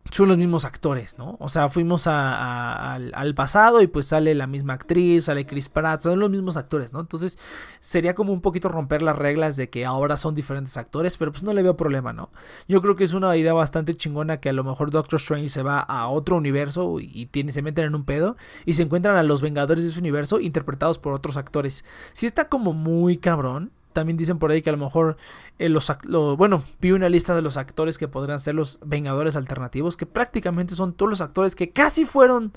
son 0.09 0.29
los 0.29 0.37
mismos 0.37 0.65
actores, 0.65 1.17
¿no? 1.17 1.37
O 1.39 1.47
sea, 1.47 1.69
fuimos 1.69 2.07
al, 2.07 3.33
pasado 3.35 3.81
y 3.81 3.87
pues 3.87 4.07
sale 4.07 4.33
la 4.33 4.47
misma 4.47 4.73
actriz, 4.73 5.25
sale 5.25 5.45
Chris 5.45 5.69
Pratt, 5.69 6.01
son 6.01 6.19
los 6.19 6.29
mismos 6.29 6.57
actores, 6.57 6.91
¿no? 6.91 6.99
Entonces 6.99 7.37
sería 7.79 8.15
como 8.15 8.33
un 8.33 8.41
poquito 8.41 8.67
romper 8.67 9.03
las 9.03 9.15
reglas 9.15 9.55
de 9.55 9.69
que 9.69 9.85
ahora 9.85 10.17
son 10.17 10.33
diferentes 10.33 10.75
actores, 10.75 11.17
pero 11.17 11.31
pues 11.31 11.43
no 11.43 11.53
le 11.53 11.63
veo 11.63 11.77
problema, 11.77 12.13
¿no? 12.13 12.29
Yo 12.67 12.81
creo 12.81 12.95
que 12.95 13.03
es 13.03 13.13
una 13.13 13.35
idea 13.37 13.53
bastante 13.53 13.93
chingona 13.93 14.39
que 14.39 14.49
a 14.49 14.53
lo 14.53 14.63
mejor 14.63 14.91
Doctor 14.91 15.19
Strange 15.19 15.49
se 15.49 15.63
va 15.63 15.79
a 15.79 16.07
otro 16.07 16.35
universo 16.35 16.99
y, 16.99 17.27
tiene, 17.27 17.51
se 17.51 17.61
meten 17.61 17.85
en 17.85 17.95
un 17.95 18.03
pedo 18.03 18.35
y 18.65 18.73
se 18.73 18.83
encuentran 18.83 19.15
a 19.15 19.23
los 19.23 19.41
Vengadores 19.41 19.83
de 19.83 19.91
ese 19.91 19.99
universo 19.99 20.39
interpretados 20.39 20.97
por 20.99 21.13
otros 21.13 21.37
actores. 21.37 21.85
Sí 22.13 22.25
está 22.25 22.49
como 22.49 22.73
muy 22.73 23.17
cabrón, 23.17 23.71
también 23.93 24.17
dicen 24.17 24.39
por 24.39 24.51
ahí 24.51 24.61
que 24.61 24.69
a 24.69 24.73
lo 24.73 24.79
mejor 24.79 25.17
eh, 25.59 25.69
los 25.69 25.91
bueno, 26.37 26.63
vi 26.79 26.91
una 26.91 27.09
lista 27.09 27.35
de 27.35 27.41
los 27.41 27.57
actores 27.57 27.97
que 27.97 28.07
podrían 28.07 28.39
ser 28.39 28.55
los 28.55 28.79
Vengadores 28.85 29.35
alternativos, 29.35 29.97
que 29.97 30.05
prácticamente 30.05 30.75
son 30.75 30.93
todos 30.93 31.09
los 31.09 31.21
actores 31.21 31.55
que 31.55 31.71
casi 31.71 32.05
fueron 32.05 32.53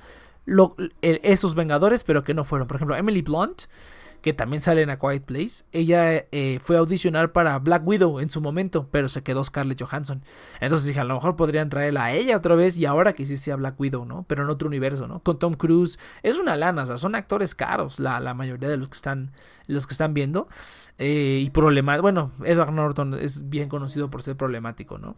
esos 1.02 1.54
Vengadores, 1.54 2.04
pero 2.04 2.22
que 2.22 2.34
no 2.34 2.44
fueron. 2.44 2.68
Por 2.68 2.76
ejemplo, 2.76 2.96
Emily 2.96 3.22
Blunt, 3.22 3.62
que 4.24 4.32
también 4.32 4.62
sale 4.62 4.80
en 4.80 4.88
A 4.88 4.98
Quiet 4.98 5.22
Place, 5.22 5.66
ella 5.70 6.14
eh, 6.32 6.58
fue 6.58 6.76
a 6.76 6.78
audicionar 6.78 7.32
para 7.32 7.58
Black 7.58 7.86
Widow 7.86 8.20
en 8.20 8.30
su 8.30 8.40
momento, 8.40 8.88
pero 8.90 9.10
se 9.10 9.22
quedó 9.22 9.44
Scarlett 9.44 9.82
Johansson. 9.82 10.22
Entonces 10.62 10.86
dije, 10.88 11.00
a 11.00 11.04
lo 11.04 11.12
mejor 11.12 11.36
podrían 11.36 11.68
traerla 11.68 12.04
a 12.04 12.12
ella 12.14 12.38
otra 12.38 12.54
vez 12.54 12.78
y 12.78 12.86
ahora 12.86 13.12
que 13.12 13.26
sí 13.26 13.36
sea 13.36 13.56
Black 13.56 13.78
Widow, 13.78 14.06
¿no? 14.06 14.24
Pero 14.26 14.44
en 14.44 14.48
otro 14.48 14.66
universo, 14.68 15.06
¿no? 15.06 15.20
Con 15.20 15.38
Tom 15.38 15.52
Cruise. 15.52 15.98
Es 16.22 16.38
una 16.38 16.56
lana, 16.56 16.84
o 16.84 16.86
sea, 16.86 16.96
son 16.96 17.14
actores 17.16 17.54
caros, 17.54 18.00
la, 18.00 18.32
mayoría 18.32 18.70
de 18.70 18.78
los 18.78 18.88
que 18.88 18.96
están, 18.96 19.30
los 19.66 19.86
que 19.86 19.92
están 19.92 20.14
viendo. 20.14 20.48
Eh, 20.96 21.42
y 21.44 21.50
problemático. 21.50 22.00
Bueno, 22.00 22.32
Edward 22.44 22.72
Norton 22.72 23.18
es 23.20 23.50
bien 23.50 23.68
conocido 23.68 24.08
por 24.08 24.22
ser 24.22 24.38
problemático, 24.38 24.96
¿no? 24.96 25.16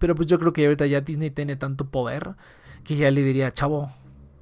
Pero 0.00 0.16
pues 0.16 0.26
yo 0.26 0.40
creo 0.40 0.52
que 0.52 0.64
ahorita 0.64 0.86
ya 0.86 1.00
Disney 1.00 1.30
tiene 1.30 1.54
tanto 1.54 1.84
poder 1.84 2.34
que 2.82 2.96
ya 2.96 3.12
le 3.12 3.22
diría, 3.22 3.52
chavo, 3.52 3.92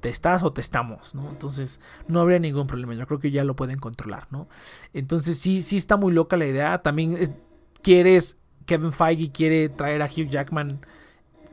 te 0.03 0.09
estás 0.09 0.43
o 0.43 0.51
te 0.51 0.59
estamos, 0.59 1.15
¿no? 1.15 1.29
Entonces 1.29 1.79
no 2.09 2.19
habría 2.19 2.37
ningún 2.37 2.67
problema, 2.67 2.93
yo 2.93 3.07
creo 3.07 3.19
que 3.19 3.31
ya 3.31 3.45
lo 3.45 3.55
pueden 3.55 3.79
controlar, 3.79 4.27
¿no? 4.31 4.49
Entonces 4.93 5.39
sí, 5.39 5.61
sí 5.61 5.77
está 5.77 5.95
muy 5.95 6.11
loca 6.11 6.35
la 6.35 6.45
idea, 6.45 6.81
también 6.81 7.17
quieres, 7.81 8.37
Kevin 8.65 8.91
Feige 8.91 9.31
quiere 9.31 9.69
traer 9.69 10.01
a 10.01 10.07
Hugh 10.07 10.27
Jackman, 10.29 10.85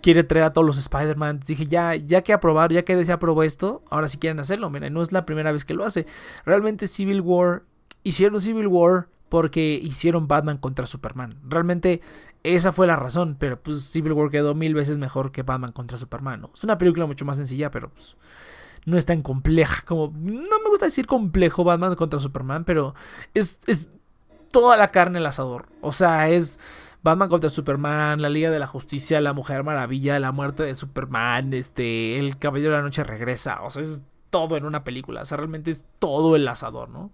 quiere 0.03 0.24
traer 0.24 0.46
a 0.46 0.53
todos 0.53 0.66
los 0.66 0.78
Spider-Man, 0.78 1.38
dije 1.46 1.68
ya, 1.68 1.94
ya 1.94 2.22
que 2.22 2.32
aprobar, 2.32 2.72
ya 2.72 2.84
que 2.84 3.05
se 3.05 3.12
aprobó 3.12 3.44
esto, 3.44 3.84
ahora 3.88 4.09
sí 4.09 4.18
quieren 4.18 4.40
hacerlo, 4.40 4.68
mira, 4.68 4.90
no 4.90 5.01
es 5.01 5.12
la 5.12 5.24
primera 5.24 5.53
vez 5.53 5.64
que 5.64 5.74
lo 5.74 5.84
hace, 5.84 6.07
realmente 6.44 6.88
Civil 6.88 7.20
War, 7.20 7.62
hicieron 8.03 8.40
Civil 8.40 8.66
War 8.66 9.07
porque 9.31 9.81
hicieron 9.83 10.28
Batman 10.28 10.59
contra 10.59 10.85
Superman. 10.85 11.39
Realmente 11.49 12.03
esa 12.43 12.72
fue 12.72 12.87
la 12.87 12.97
razón, 12.97 13.37
pero 13.39 13.62
pues 13.62 13.83
Civil 13.85 14.12
War 14.12 14.31
quedó 14.31 14.55
mil 14.55 14.74
veces 14.74 14.99
mejor 14.99 15.33
que 15.33 15.43
Batman 15.43 15.72
contra 15.72 15.97
Superman. 15.97 16.43
¿no? 16.43 16.51
Es 16.53 16.64
una 16.64 16.76
película 16.76 17.07
mucho 17.07 17.24
más 17.24 17.39
sencilla, 17.39 17.70
pero 17.70 17.89
pues 17.91 18.16
no 18.85 18.99
es 18.99 19.07
tan 19.07 19.22
compleja 19.22 19.83
como... 19.87 20.12
No 20.14 20.59
me 20.62 20.68
gusta 20.68 20.87
decir 20.87 21.07
complejo 21.07 21.64
Batman 21.64 21.95
contra 21.95 22.18
Superman, 22.18 22.64
pero 22.64 22.95
es, 23.33 23.61
es 23.66 23.89
toda 24.51 24.76
la 24.76 24.89
carne 24.89 25.18
al 25.18 25.26
asador. 25.26 25.66
O 25.81 25.93
sea, 25.93 26.28
es 26.28 26.59
Batman 27.03 27.28
contra 27.28 27.51
Superman, 27.51 28.20
la 28.20 28.28
Liga 28.28 28.51
de 28.51 28.59
la 28.59 28.66
Justicia, 28.66 29.20
la 29.20 29.33
Mujer 29.33 29.62
Maravilla, 29.62 30.18
la 30.18 30.33
muerte 30.33 30.64
de 30.64 30.74
Superman, 30.74 31.55
este, 31.55 32.18
el 32.18 32.37
Caballero 32.37 32.72
de 32.72 32.78
la 32.78 32.83
Noche 32.83 33.05
regresa. 33.05 33.62
O 33.62 33.70
sea, 33.70 33.83
es 33.83 34.03
todo 34.31 34.57
en 34.57 34.64
una 34.64 34.83
película. 34.83 35.22
O 35.22 35.24
sea, 35.24 35.37
realmente 35.37 35.70
es 35.70 35.85
todo 35.99 36.37
el 36.37 36.49
asador, 36.49 36.89
¿no? 36.89 37.11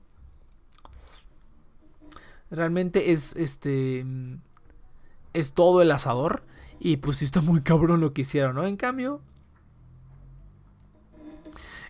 Realmente 2.51 3.13
es 3.13 3.37
este. 3.37 4.05
Es 5.33 5.55
todo 5.55 5.83
el 5.83 5.91
asador. 5.91 6.45
Y 6.79 6.99
pues 6.99 7.19
sí 7.19 7.25
está 7.25 7.41
muy 7.41 7.63
cabrón 7.63 8.01
lo 8.01 8.13
que 8.13 8.23
hicieron, 8.23 8.57
¿no? 8.57 8.67
En 8.67 8.77
cambio, 8.77 9.21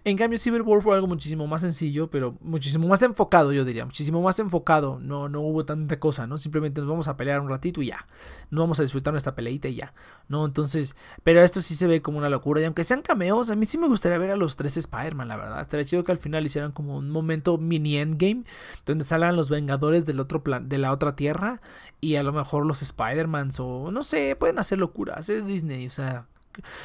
en 0.06 0.16
cambio, 0.16 0.38
Civil 0.38 0.62
War 0.62 0.80
fue 0.82 0.94
algo 0.94 1.08
muchísimo 1.08 1.48
más 1.48 1.62
sencillo, 1.62 2.08
pero 2.08 2.38
muchísimo 2.40 2.86
más 2.86 3.02
enfocado, 3.02 3.52
yo 3.52 3.64
diría. 3.64 3.84
Muchísimo 3.84 4.22
más 4.22 4.38
enfocado. 4.38 5.00
No, 5.00 5.28
no 5.28 5.40
hubo 5.40 5.64
tanta 5.64 5.98
cosa, 5.98 6.28
¿no? 6.28 6.38
Simplemente 6.38 6.80
nos 6.80 6.88
vamos 6.88 7.08
a 7.08 7.16
pelear 7.16 7.40
un 7.40 7.48
ratito 7.48 7.82
y 7.82 7.88
ya. 7.88 8.06
No 8.50 8.60
vamos 8.60 8.78
a 8.78 8.84
disfrutar 8.84 9.12
nuestra 9.12 9.34
peleita 9.34 9.66
y 9.66 9.74
ya. 9.74 9.94
¿No? 10.28 10.46
Entonces, 10.46 10.94
pero 11.24 11.42
esto 11.42 11.60
sí 11.60 11.74
se 11.74 11.88
ve 11.88 12.02
como 12.02 12.18
una 12.18 12.28
locura. 12.28 12.60
Y 12.60 12.64
aunque 12.66 12.84
sean 12.84 13.02
cameos, 13.02 13.50
a 13.50 13.56
mí 13.56 13.64
sí 13.64 13.78
me 13.78 13.88
gustaría 13.88 14.16
ver 14.16 14.30
a 14.30 14.36
los 14.36 14.54
tres 14.54 14.76
Spider-Man, 14.76 15.26
la 15.26 15.38
verdad. 15.38 15.60
Estaría 15.60 15.84
chido 15.84 16.04
que 16.04 16.12
al 16.12 16.18
final 16.18 16.46
hicieran 16.46 16.70
como 16.70 16.98
un 16.98 17.10
momento 17.10 17.58
mini 17.58 17.96
endgame, 17.96 18.44
donde 18.84 19.04
salgan 19.04 19.34
los 19.34 19.50
Vengadores 19.50 20.06
del 20.06 20.20
otro 20.20 20.44
plan, 20.44 20.68
de 20.68 20.78
la 20.78 20.92
otra 20.92 21.16
tierra. 21.16 21.60
Y 22.00 22.14
a 22.14 22.22
lo 22.22 22.32
mejor 22.32 22.64
los 22.64 22.80
Spider-Mans 22.80 23.58
o 23.58 23.90
no 23.90 24.04
sé, 24.04 24.36
pueden 24.38 24.60
hacer 24.60 24.78
locuras. 24.78 25.28
Es 25.30 25.48
Disney, 25.48 25.88
o 25.88 25.90
sea. 25.90 26.26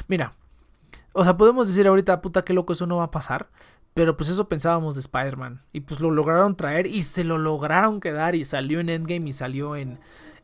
Mira, 0.08 0.34
o 1.14 1.24
sea, 1.24 1.36
podemos 1.36 1.68
decir 1.68 1.86
ahorita, 1.86 2.20
puta, 2.20 2.42
qué 2.42 2.52
loco, 2.52 2.72
eso 2.72 2.86
no 2.86 2.96
va 2.96 3.04
a 3.04 3.10
pasar. 3.10 3.48
Pero 3.94 4.16
pues 4.16 4.30
eso 4.30 4.48
pensábamos 4.48 4.94
de 4.94 5.02
Spider-Man. 5.02 5.62
Y 5.72 5.80
pues 5.80 6.00
lo 6.00 6.10
lograron 6.10 6.56
traer 6.56 6.86
y 6.86 7.02
se 7.02 7.24
lo 7.24 7.36
lograron 7.36 8.00
quedar. 8.00 8.34
Y 8.34 8.44
salió 8.44 8.80
en 8.80 8.88
Endgame 8.88 9.28
y 9.28 9.32
salió 9.32 9.76
en, 9.76 9.98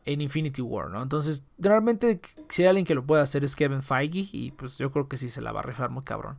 en 0.05 0.21
Infinity 0.21 0.61
War, 0.61 0.91
¿no? 0.91 1.01
Entonces, 1.01 1.43
realmente, 1.57 2.21
si 2.49 2.61
hay 2.61 2.69
alguien 2.69 2.85
que 2.85 2.93
lo 2.93 3.03
puede 3.03 3.23
hacer 3.23 3.43
es 3.43 3.55
Kevin 3.55 3.81
Feige. 3.81 4.29
Y 4.31 4.51
pues 4.51 4.77
yo 4.77 4.91
creo 4.91 5.07
que 5.07 5.17
sí 5.17 5.29
se 5.29 5.41
la 5.41 5.51
va 5.51 5.61
a 5.61 5.63
rifar 5.63 5.89
muy 5.89 6.03
cabrón. 6.03 6.37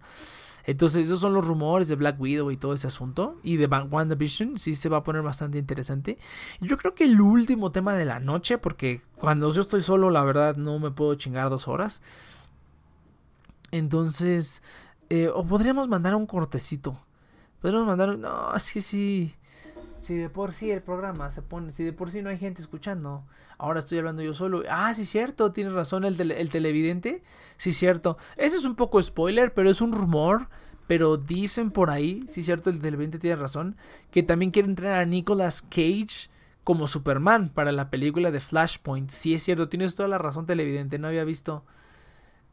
Entonces, 0.64 1.06
esos 1.06 1.18
son 1.18 1.34
los 1.34 1.44
rumores 1.44 1.88
de 1.88 1.96
Black 1.96 2.20
Widow 2.20 2.52
y 2.52 2.56
todo 2.56 2.74
ese 2.74 2.86
asunto. 2.86 3.40
Y 3.42 3.56
de 3.56 3.66
WandaVision, 3.66 4.56
sí 4.56 4.76
se 4.76 4.88
va 4.88 4.98
a 4.98 5.02
poner 5.02 5.22
bastante 5.22 5.58
interesante. 5.58 6.16
Yo 6.60 6.78
creo 6.78 6.94
que 6.94 7.04
el 7.04 7.20
último 7.20 7.72
tema 7.72 7.94
de 7.94 8.04
la 8.04 8.20
noche, 8.20 8.58
porque 8.58 9.00
cuando 9.16 9.50
yo 9.50 9.62
estoy 9.62 9.80
solo, 9.80 10.10
la 10.10 10.22
verdad, 10.22 10.54
no 10.54 10.78
me 10.78 10.92
puedo 10.92 11.16
chingar 11.16 11.50
dos 11.50 11.66
horas. 11.66 12.02
Entonces, 13.72 14.62
eh, 15.08 15.28
o 15.28 15.44
podríamos 15.44 15.88
mandar 15.88 16.14
un 16.14 16.26
cortecito. 16.26 16.96
Podríamos 17.60 17.86
mandar, 17.86 18.18
no, 18.18 18.54
es 18.54 18.70
que 18.70 18.80
sí. 18.80 19.34
Si 20.00 20.16
de 20.16 20.30
por 20.30 20.54
sí 20.54 20.70
el 20.70 20.82
programa 20.82 21.28
se 21.28 21.42
pone, 21.42 21.72
si 21.72 21.84
de 21.84 21.92
por 21.92 22.10
sí 22.10 22.22
no 22.22 22.30
hay 22.30 22.38
gente 22.38 22.62
escuchando, 22.62 23.24
ahora 23.58 23.80
estoy 23.80 23.98
hablando 23.98 24.22
yo 24.22 24.32
solo. 24.32 24.62
Ah, 24.70 24.94
sí, 24.94 25.04
cierto, 25.04 25.52
tienes 25.52 25.74
razón 25.74 26.04
el, 26.04 26.18
el 26.30 26.48
televidente. 26.48 27.22
Sí, 27.58 27.72
cierto. 27.72 28.16
Ese 28.36 28.56
es 28.56 28.64
un 28.64 28.76
poco 28.76 29.02
spoiler, 29.02 29.52
pero 29.52 29.70
es 29.70 29.80
un 29.80 29.92
rumor. 29.92 30.48
Pero 30.86 31.18
dicen 31.18 31.70
por 31.70 31.88
ahí, 31.88 32.24
sí, 32.26 32.42
cierto, 32.42 32.68
el 32.68 32.80
televidente 32.80 33.20
tiene 33.20 33.36
razón, 33.36 33.76
que 34.10 34.24
también 34.24 34.50
quieren 34.50 34.72
entrenar 34.72 34.98
a 34.98 35.04
Nicolas 35.04 35.62
Cage 35.62 36.28
como 36.64 36.88
Superman 36.88 37.48
para 37.48 37.70
la 37.70 37.90
película 37.90 38.32
de 38.32 38.40
Flashpoint. 38.40 39.08
Sí, 39.08 39.34
es 39.34 39.44
cierto, 39.44 39.68
tienes 39.68 39.94
toda 39.94 40.08
la 40.08 40.18
razón, 40.18 40.46
televidente. 40.46 40.98
No 40.98 41.06
había 41.06 41.22
visto 41.22 41.64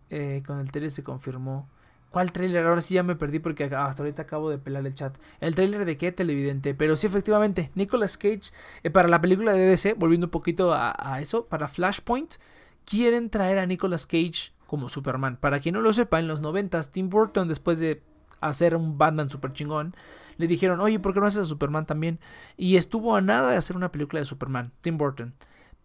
eh, 0.10 0.44
con 0.46 0.60
el 0.60 0.72
trailer 0.72 0.92
se 0.92 1.04
confirmó. 1.04 1.68
¿Cuál 2.10 2.32
trailer? 2.32 2.66
Ahora 2.66 2.82
sí 2.82 2.96
ya 2.96 3.04
me 3.04 3.16
perdí 3.16 3.40
porque 3.40 3.66
hasta 3.66 4.02
ahorita 4.02 4.24
acabo 4.24 4.50
de 4.50 4.58
pelar 4.58 4.86
el 4.86 4.94
chat. 4.94 5.18
¿El 5.42 5.56
trailer 5.56 5.86
de 5.86 5.98
qué? 5.98 6.12
Televidente. 6.12 6.74
Pero 6.74 6.96
sí, 6.96 7.08
efectivamente, 7.08 7.72
Nicolas 7.76 8.18
Cage, 8.18 8.52
eh, 8.84 8.90
para 8.90 9.10
la 9.10 9.20
película 9.20 9.52
de 9.52 9.68
DC, 9.68 9.94
volviendo 9.94 10.28
un 10.28 10.32
poquito 10.32 10.74
a, 10.74 11.20
eso, 11.22 11.46
para 11.46 11.68
Flashpoint, 11.68 12.36
quieren 12.86 13.30
traer 13.30 13.60
a 13.60 13.66
Nicolas 13.66 14.06
Cage 14.06 14.54
como 14.68 14.90
Superman. 14.90 15.38
Para 15.38 15.60
quien 15.60 15.76
no 15.76 15.82
lo 15.82 15.92
sepa, 15.92 16.20
en 16.20 16.28
los 16.28 16.42
90 16.42 16.82
Tim 16.92 17.10
Burton, 17.10 17.48
después 17.48 17.80
de 17.80 18.02
hacer 18.40 18.76
un 18.76 18.98
Batman 18.98 19.30
super 19.30 19.52
chingón, 19.52 19.96
le 20.38 20.48
dijeron, 20.48 20.80
oye, 20.80 21.00
¿por 21.00 21.14
qué 21.14 21.20
no 21.20 21.26
haces 21.26 21.42
a 21.42 21.46
Superman 21.46 21.86
también? 21.86 22.20
Y 22.56 22.78
estuvo 22.78 23.16
a 23.16 23.22
nada 23.22 23.52
de 23.52 23.58
hacer 23.58 23.76
una 23.76 23.92
película 23.92 24.20
de 24.20 24.26
Superman, 24.26 24.72
Tim 24.82 24.98
Burton. 24.98 25.34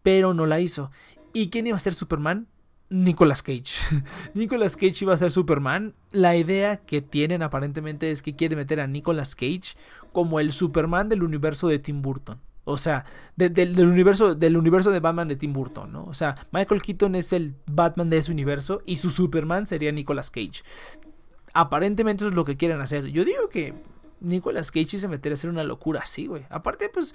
Pero 0.02 0.34
no 0.34 0.46
la 0.46 0.60
hizo. 0.60 0.90
¿Y 1.32 1.50
quién 1.50 1.66
iba 1.66 1.76
a 1.76 1.80
ser 1.80 1.94
Superman? 1.94 2.46
Nicolas 2.92 3.42
Cage. 3.42 3.80
Nicolas 4.34 4.76
Cage 4.76 5.02
iba 5.02 5.14
a 5.14 5.16
ser 5.16 5.30
Superman. 5.30 5.94
La 6.10 6.36
idea 6.36 6.76
que 6.76 7.00
tienen 7.00 7.42
aparentemente 7.42 8.10
es 8.10 8.22
que 8.22 8.36
quiere 8.36 8.54
meter 8.54 8.80
a 8.80 8.86
Nicolas 8.86 9.34
Cage 9.34 9.74
como 10.12 10.40
el 10.40 10.52
Superman 10.52 11.08
del 11.08 11.22
universo 11.22 11.68
de 11.68 11.78
Tim 11.78 12.02
Burton. 12.02 12.38
O 12.64 12.76
sea, 12.76 13.04
del, 13.34 13.80
universo, 13.84 14.36
del 14.36 14.56
universo 14.56 14.92
de 14.92 15.00
Batman 15.00 15.26
de 15.26 15.36
Tim 15.36 15.52
Burton, 15.52 15.92
¿no? 15.92 16.04
O 16.04 16.14
sea, 16.14 16.46
Michael 16.52 16.82
Keaton 16.82 17.16
es 17.16 17.32
el 17.32 17.56
Batman 17.66 18.08
de 18.08 18.18
ese 18.18 18.30
universo 18.30 18.82
y 18.86 18.96
su 18.96 19.10
Superman 19.10 19.66
sería 19.66 19.90
Nicolas 19.90 20.30
Cage. 20.30 20.62
Aparentemente 21.54 22.22
eso 22.22 22.28
es 22.28 22.36
lo 22.36 22.44
que 22.44 22.56
quieren 22.56 22.80
hacer. 22.80 23.06
Yo 23.06 23.24
digo 23.24 23.48
que 23.48 23.74
Nicolas 24.20 24.70
Cage 24.70 25.00
se 25.00 25.08
meter 25.08 25.32
a 25.32 25.34
hacer 25.34 25.50
una 25.50 25.64
locura 25.64 26.00
así, 26.00 26.26
güey. 26.26 26.44
Aparte, 26.50 26.88
pues, 26.88 27.14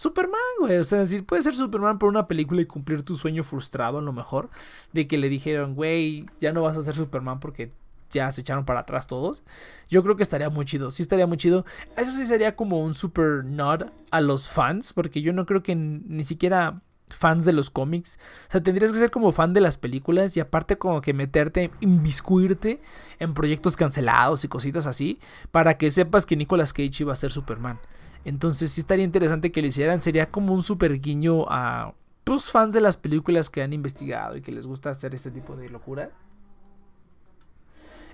Superman, 0.00 0.40
güey. 0.60 0.78
O 0.78 0.84
sea, 0.84 1.04
si 1.04 1.20
puede 1.20 1.42
ser 1.42 1.54
Superman 1.54 1.98
por 1.98 2.08
una 2.08 2.26
película 2.26 2.62
y 2.62 2.64
cumplir 2.64 3.02
tu 3.02 3.16
sueño 3.16 3.44
frustrado, 3.44 3.98
a 3.98 4.00
lo 4.00 4.14
mejor, 4.14 4.48
de 4.94 5.06
que 5.06 5.18
le 5.18 5.28
dijeron, 5.28 5.74
güey, 5.74 6.24
ya 6.40 6.54
no 6.54 6.62
vas 6.62 6.78
a 6.78 6.80
ser 6.80 6.94
Superman 6.94 7.38
porque 7.38 7.70
ya 8.08 8.32
se 8.32 8.40
echaron 8.40 8.64
para 8.64 8.80
atrás 8.80 9.06
todos. 9.06 9.44
Yo 9.90 10.02
creo 10.02 10.16
que 10.16 10.22
estaría 10.22 10.48
muy 10.48 10.64
chido. 10.64 10.90
Sí, 10.90 11.02
estaría 11.02 11.26
muy 11.26 11.36
chido. 11.36 11.66
Eso 11.98 12.12
sí 12.12 12.24
sería 12.24 12.56
como 12.56 12.80
un 12.80 12.94
super 12.94 13.44
nod 13.44 13.88
a 14.10 14.22
los 14.22 14.48
fans, 14.48 14.94
porque 14.94 15.20
yo 15.20 15.34
no 15.34 15.44
creo 15.44 15.62
que 15.62 15.74
ni 15.74 16.24
siquiera 16.24 16.80
fans 17.10 17.44
de 17.44 17.52
los 17.52 17.68
cómics. 17.68 18.18
O 18.48 18.52
sea, 18.52 18.62
tendrías 18.62 18.92
que 18.92 18.98
ser 18.98 19.10
como 19.10 19.32
fan 19.32 19.52
de 19.52 19.60
las 19.60 19.76
películas 19.76 20.34
y 20.34 20.40
aparte 20.40 20.78
como 20.78 21.02
que 21.02 21.12
meterte, 21.12 21.72
inviscuirte 21.80 22.80
en 23.18 23.34
proyectos 23.34 23.76
cancelados 23.76 24.44
y 24.44 24.48
cositas 24.48 24.86
así 24.86 25.18
para 25.50 25.76
que 25.76 25.90
sepas 25.90 26.24
que 26.24 26.36
Nicolas 26.36 26.72
Cage 26.72 27.02
iba 27.02 27.12
a 27.12 27.16
ser 27.16 27.30
Superman. 27.30 27.78
Entonces 28.24 28.70
sí 28.72 28.80
estaría 28.80 29.04
interesante 29.04 29.50
que 29.52 29.60
lo 29.60 29.68
hicieran. 29.68 30.02
Sería 30.02 30.30
como 30.30 30.54
un 30.54 30.62
super 30.62 31.00
guiño 31.00 31.46
a 31.48 31.94
los 32.26 32.44
pues, 32.44 32.52
fans 32.52 32.74
de 32.74 32.80
las 32.80 32.96
películas 32.96 33.50
que 33.50 33.62
han 33.62 33.72
investigado 33.72 34.36
y 34.36 34.42
que 34.42 34.52
les 34.52 34.66
gusta 34.66 34.90
hacer 34.90 35.14
este 35.14 35.30
tipo 35.30 35.56
de 35.56 35.68
locura. 35.68 36.10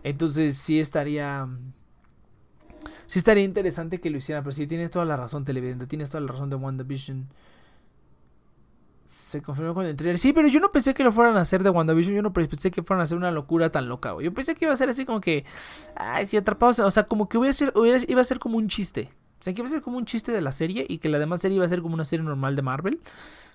Entonces 0.03 0.57
sí 0.57 0.81
estaría... 0.81 1.49
Sí 3.07 3.19
estaría 3.19 3.45
interesante 3.45 4.01
que 4.01 4.11
lo 4.11 4.19
hicieran, 4.19 4.43
pero 4.43 4.53
sí 4.53 4.67
tienes 4.67 4.91
toda 4.91 5.05
la 5.05 5.17
razón, 5.17 5.45
televidente. 5.45 5.87
Tienes 5.87 6.11
toda 6.11 6.23
la 6.23 6.33
razón 6.33 6.51
de 6.51 6.57
WandaVision 6.57 7.29
se 9.07 9.41
confirmó 9.41 9.75
con 9.75 9.87
el 9.87 9.97
trailer. 9.97 10.19
Sí, 10.19 10.33
pero 10.33 10.49
yo 10.49 10.61
no 10.61 10.73
pensé 10.73 10.93
que 10.93 11.05
lo 11.05 11.13
fueran 11.13 11.37
a 11.37 11.43
hacer 11.43 11.63
de 11.63 11.71
WandaVision. 11.71 12.15
Yo 12.17 12.23
no 12.23 12.33
pensé 12.33 12.71
que 12.71 12.83
fueran 12.83 13.01
a 13.01 13.05
hacer 13.05 13.17
una 13.17 13.31
locura 13.31 13.71
tan 13.71 13.89
loca, 13.89 14.17
Yo 14.21 14.35
pensé 14.35 14.55
que 14.55 14.65
iba 14.65 14.75
a 14.75 14.77
ser 14.77 14.89
así 14.89 15.05
como 15.05 15.21
que. 15.21 15.45
Ay, 15.95 16.27
si 16.27 16.37
atrapados. 16.37 16.81
O 16.81 16.91
sea, 16.91 17.05
como 17.05 17.29
que 17.29 17.39
iba 17.39 18.21
a 18.21 18.25
ser 18.25 18.39
como 18.39 18.59
un 18.59 18.69
chiste. 18.69 19.11
Sea, 19.47 19.55
que 19.55 19.61
iba 19.61 19.69
a 19.69 19.71
ser 19.71 19.81
como 19.81 19.97
un 19.97 20.07
chiste 20.07 20.33
de 20.33 20.41
la 20.41 20.51
serie 20.51 20.87
y 20.89 20.99
que 20.99 21.09
la 21.09 21.21
demás 21.21 21.41
serie 21.41 21.55
iba 21.55 21.65
a 21.65 21.69
ser 21.69 21.81
como 21.81 21.95
una 21.95 22.05
serie 22.05 22.25
normal 22.25 22.57
de 22.57 22.63
Marvel. 22.63 23.01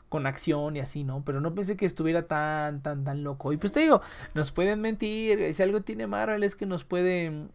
Con 0.07 0.25
acción 0.25 0.77
y 0.77 0.79
así, 0.79 1.03
¿no? 1.03 1.23
Pero 1.25 1.41
no 1.41 1.53
pensé 1.53 1.75
que 1.75 1.85
estuviera 1.85 2.27
tan, 2.27 2.81
tan, 2.81 3.03
tan 3.03 3.25
loco. 3.25 3.51
Y 3.51 3.57
pues 3.57 3.73
te 3.73 3.81
digo, 3.81 4.01
nos 4.33 4.53
pueden 4.53 4.79
mentir. 4.79 5.53
Si 5.53 5.61
algo 5.61 5.81
tiene 5.81 6.07
Marvel 6.07 6.43
es 6.43 6.55
que 6.55 6.65
nos 6.65 6.85
puede 6.85 7.49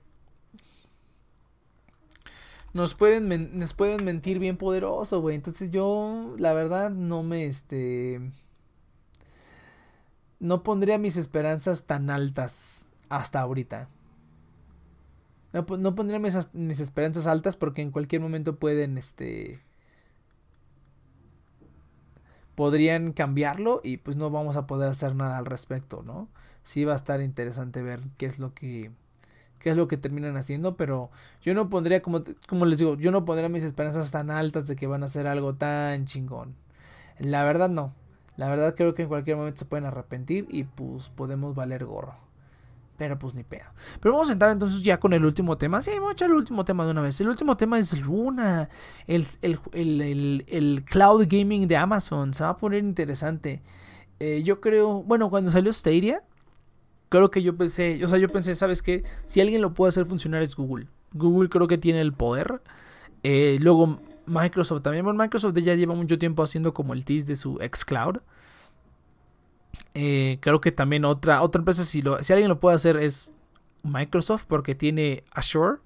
nos 2.75 2.95
pueden, 2.95 3.59
nos 3.59 3.73
pueden 3.73 4.05
mentir 4.05 4.39
bien 4.39 4.59
poderoso, 4.59 5.23
güey. 5.23 5.35
Entonces 5.35 5.71
yo, 5.71 6.35
la 6.37 6.53
verdad, 6.53 6.91
no 6.91 7.23
me, 7.23 7.47
este... 7.47 8.21
No 10.41 10.63
pondría 10.63 10.99
mis 10.99 11.17
esperanzas 11.17 11.87
tan 11.87 12.11
altas 12.11 12.91
hasta 13.09 13.41
ahorita. 13.41 13.89
No, 15.57 15.65
no 15.79 15.95
pondría 15.95 16.19
mis, 16.19 16.53
mis, 16.53 16.81
esperanzas 16.81 17.27
altas 17.27 17.57
porque 17.57 17.81
en 17.81 17.91
cualquier 17.91 18.21
momento 18.21 18.57
pueden, 18.57 18.99
este... 18.99 19.59
Podrían 22.55 23.13
cambiarlo 23.13 23.81
y 23.83 23.97
pues 23.97 24.19
no 24.19 24.29
vamos 24.31 24.57
a 24.57 24.67
poder 24.67 24.91
hacer 24.91 25.15
nada 25.15 25.39
al 25.39 25.47
respecto, 25.47 26.03
¿no? 26.03 26.29
Sí 26.63 26.85
va 26.85 26.93
a 26.93 26.97
estar 26.97 27.23
interesante 27.23 27.81
ver 27.81 28.01
qué 28.19 28.27
es 28.27 28.39
lo 28.39 28.53
que 28.53 28.91
qué 29.59 29.71
es 29.71 29.77
lo 29.79 29.89
que 29.89 29.97
terminan 29.97 30.37
haciendo, 30.37 30.77
pero 30.77 31.11
yo 31.41 31.55
no 31.55 31.71
pondría, 31.71 32.03
como, 32.03 32.23
como 32.47 32.67
les 32.67 32.79
digo, 32.79 32.97
yo 32.97 33.11
no 33.11 33.25
pondría 33.25 33.49
mis 33.49 33.65
esperanzas 33.65 34.11
tan 34.11 34.31
altas 34.31 34.67
de 34.67 34.77
que 34.77 34.87
van 34.87 35.03
a 35.03 35.07
hacer 35.07 35.27
algo 35.27 35.55
tan 35.55 36.05
chingón. 36.05 36.55
La 37.19 37.45
verdad 37.45 37.71
no. 37.71 37.95
La 38.37 38.51
verdad 38.51 38.75
creo 38.77 38.93
que 38.93 39.03
en 39.03 39.09
cualquier 39.09 39.39
momento 39.39 39.61
se 39.61 39.65
pueden 39.65 39.87
arrepentir 39.87 40.47
y 40.51 40.65
pues 40.65 41.09
podemos 41.09 41.55
valer 41.55 41.87
gorro. 41.87 42.26
Pero 42.97 43.19
pues 43.19 43.35
ni 43.35 43.45
pena. 43.45 43.73
Pero 44.01 44.15
vamos 44.15 44.31
a 44.31 44.33
entrar 44.33 44.51
entonces 44.51 44.83
ya 44.83 44.99
con 44.99 45.13
el 45.13 45.25
último 45.25 45.59
tema. 45.59 45.83
Sí, 45.83 45.91
vamos 45.95 46.11
a 46.11 46.13
echar 46.13 46.31
el 46.31 46.37
último 46.37 46.65
tema 46.65 46.85
de 46.85 46.91
una 46.93 47.03
vez. 47.03 47.21
El 47.21 47.29
último 47.29 47.57
tema 47.57 47.79
es 47.79 48.01
Luna. 48.01 48.69
El, 49.07 49.25
el, 49.73 50.85
cloud 50.85 51.27
gaming 51.29 51.69
de 51.69 51.77
Amazon. 51.77 52.33
Se 52.33 52.45
va 52.45 52.51
a 52.51 52.57
poner 52.57 52.83
interesante. 52.83 53.63
Eh, 54.19 54.43
yo 54.45 54.61
creo, 54.61 55.03
bueno, 55.03 55.29
cuando 55.29 55.51
salió 55.51 55.73
Stadia, 55.73 56.23
creo 57.09 57.31
que 57.31 57.43
yo 57.43 57.57
pensé, 57.57 58.03
o 58.03 58.09
sea, 58.09 58.19
yo 58.19 58.29
pensé, 58.29 58.55
¿sabes 58.55 58.83
qué? 58.83 59.03
Si 59.27 59.41
alguien 59.41 59.61
lo 59.61 59.75
puede 59.75 59.91
hacer 59.91 60.07
funcionar 60.07 60.43
es 60.43 60.57
Google. 60.57 60.87
Google 61.13 61.49
creo 61.49 61.67
que 61.67 61.79
tiene 61.79 62.01
el 62.01 62.13
poder. 62.13 62.63
Eh, 63.23 63.59
luego 63.61 63.99
Microsoft 64.27 64.83
también. 64.83 65.05
Bueno, 65.05 65.23
Microsoft 65.23 65.57
ya 65.59 65.75
lleva 65.75 65.95
mucho 65.95 66.19
tiempo 66.19 66.43
haciendo 66.43 66.75
como 66.75 66.95
el 66.95 67.05
tease 67.05 67.27
de 67.27 67.37
su 67.37 67.59
xCloud. 67.59 68.19
Eh, 69.99 70.37
creo 70.43 70.61
que 70.61 70.73
también 70.73 71.07
otra, 71.07 71.41
otra 71.41 71.61
empresa, 71.61 71.83
si, 71.83 72.03
si 72.21 72.33
alguien 72.35 72.51
lo 72.51 72.61
puede 72.61 72.75
hacer, 72.75 72.99
es 72.99 73.33
Microsoft, 73.83 74.45
porque 74.47 74.75
tiene 74.75 75.25
Azure. 75.31 75.79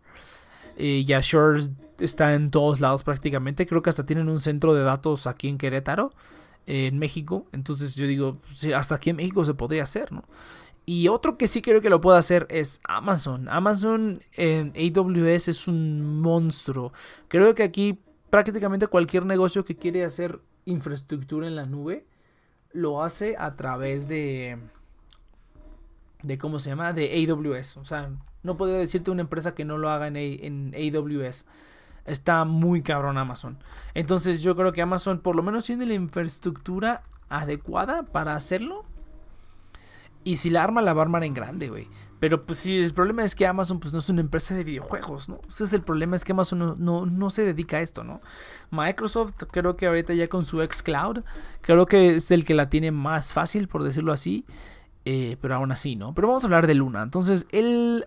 Eh, 0.77 1.05
y 1.07 1.13
Azure 1.13 1.61
está 2.01 2.35
en 2.35 2.51
todos 2.51 2.81
lados 2.81 3.05
prácticamente. 3.05 3.69
Creo 3.69 3.83
que 3.83 3.91
hasta 3.91 4.05
tienen 4.05 4.29
un 4.29 4.41
centro 4.41 4.75
de 4.75 4.83
datos 4.83 5.29
aquí 5.29 5.47
en 5.47 5.59
Querétaro, 5.59 6.13
en 6.67 6.99
México. 6.99 7.47
Entonces 7.53 7.95
yo 7.95 8.09
digo, 8.09 8.41
hasta 8.75 8.97
aquí 8.97 9.11
en 9.11 9.17
México 9.17 9.45
se 9.45 9.55
podría 9.55 9.85
hacer. 9.85 10.09
Y 10.87 11.07
otro 11.07 11.39
que 11.39 11.47
sí 11.47 11.63
creo 11.63 11.81
que 11.81 11.89
lo 11.89 12.01
puede 12.01 12.19
hacer 12.19 12.49
es 12.51 12.81
Amazon. 12.83 13.49
Amazon 13.49 14.25
en 14.33 14.73
AWS 14.75 15.47
es 15.47 15.69
un 15.69 16.21
monstruo. 16.21 16.93
Creo 17.29 17.55
que 17.55 17.63
aquí 17.63 18.01
prácticamente 18.29 18.89
cualquier 18.89 19.25
negocio 19.25 19.65
que 19.65 19.77
quiere 19.77 20.05
hacer 20.05 20.41
infraestructura 20.65 21.47
en 21.47 21.55
la 21.55 21.67
nube 21.67 22.07
lo 22.73 23.03
hace 23.03 23.37
a 23.39 23.57
través 23.57 24.09
de 24.09 24.59
de 26.23 26.39
cómo 26.39 26.59
se 26.59 26.71
llama 26.71 26.93
de 26.93 27.27
AWS. 27.29 27.79
O 27.79 27.85
sea, 27.85 28.11
no 28.43 28.57
podría 28.57 28.79
decirte 28.79 29.11
una 29.11 29.23
empresa 29.23 29.55
que 29.55 29.65
no 29.65 29.79
lo 29.79 29.91
haga 29.91 30.07
en, 30.07 30.17
en 30.17 30.75
AWS. 30.75 31.47
Está 32.05 32.45
muy 32.45 32.83
cabrón 32.83 33.19
Amazon. 33.19 33.59
Entonces 33.95 34.43
yo 34.43 34.57
creo 34.57 34.73
que 34.73 34.83
Amazon 34.83 35.21
por 35.21 35.37
lo 35.37 35.43
menos 35.43 35.67
tiene 35.67 35.87
la 35.87 35.95
infraestructura 35.95 37.03
adecuada 37.29 38.03
para 38.03 38.35
hacerlo 38.35 38.85
y 40.23 40.37
si 40.37 40.51
la 40.51 40.63
arma, 40.63 40.83
la 40.83 40.93
va 40.93 41.03
a 41.03 41.05
armar 41.05 41.25
en 41.25 41.35
grande, 41.35 41.69
güey. 41.69 41.89
Pero 42.19 42.45
pues 42.45 42.59
sí, 42.59 42.77
el 42.77 42.93
problema 42.93 43.25
es 43.25 43.35
que 43.35 43.47
Amazon 43.47 43.81
pues 43.81 43.93
no 43.93 43.99
es 44.01 44.09
una 44.11 44.21
empresa 44.21 44.55
de 44.55 44.65
videojuegos, 44.65 45.29
¿no? 45.29 45.41
Ese 45.49 45.65
es 45.65 45.73
el 45.73 45.83
problema, 45.83 46.17
es 46.17 46.25
que 46.25 46.33
Amazon 46.33 46.75
no, 46.79 47.07
no, 47.07 47.31
se 47.31 47.45
dedica 47.45 47.79
a 47.79 47.81
esto, 47.81 48.05
¿no? 48.05 48.21
Microsoft 48.71 49.45
creo 49.51 49.77
que 49.77 49.87
ahorita 49.87 50.13
ya 50.13 50.29
con 50.29 50.45
su 50.45 50.61
xCloud, 50.63 51.21
creo 51.63 51.87
que 51.87 52.17
es 52.17 52.31
el 52.31 52.45
que 52.45 52.53
la 52.53 52.69
tiene 52.69 52.91
más 52.91 53.33
fácil, 53.33 53.69
por 53.69 53.83
decirlo 53.83 54.13
así. 54.13 54.45
Eh, 55.07 55.39
pero 55.41 55.55
aún 55.55 55.73
así, 55.73 55.97
¿no? 55.97 56.15
Pero 56.15 56.29
vamos 56.29 56.45
a 56.45 56.47
hablar 56.47 56.67
de 56.67 56.75
Luna. 56.75 57.03
Entonces, 57.03 57.47
el 57.53 58.07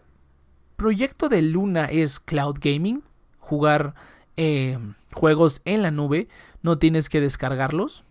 proyecto 0.76 1.28
de 1.28 1.42
Luna 1.42 1.86
es 1.86 2.20
cloud 2.20 2.58
gaming, 2.62 3.02
jugar 3.40 3.96
eh, 4.38 4.78
juegos 5.12 5.62
en 5.66 5.82
la 5.82 5.90
nube, 5.90 6.28
no 6.62 6.78
tienes 6.78 7.10
que 7.10 7.20
descargarlos. 7.20 8.06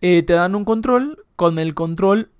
Eh, 0.00 0.22
te 0.22 0.34
dan 0.34 0.54
un 0.54 0.64
control 0.64 1.24
con 1.38 1.60
el 1.60 1.72
control 1.76 2.32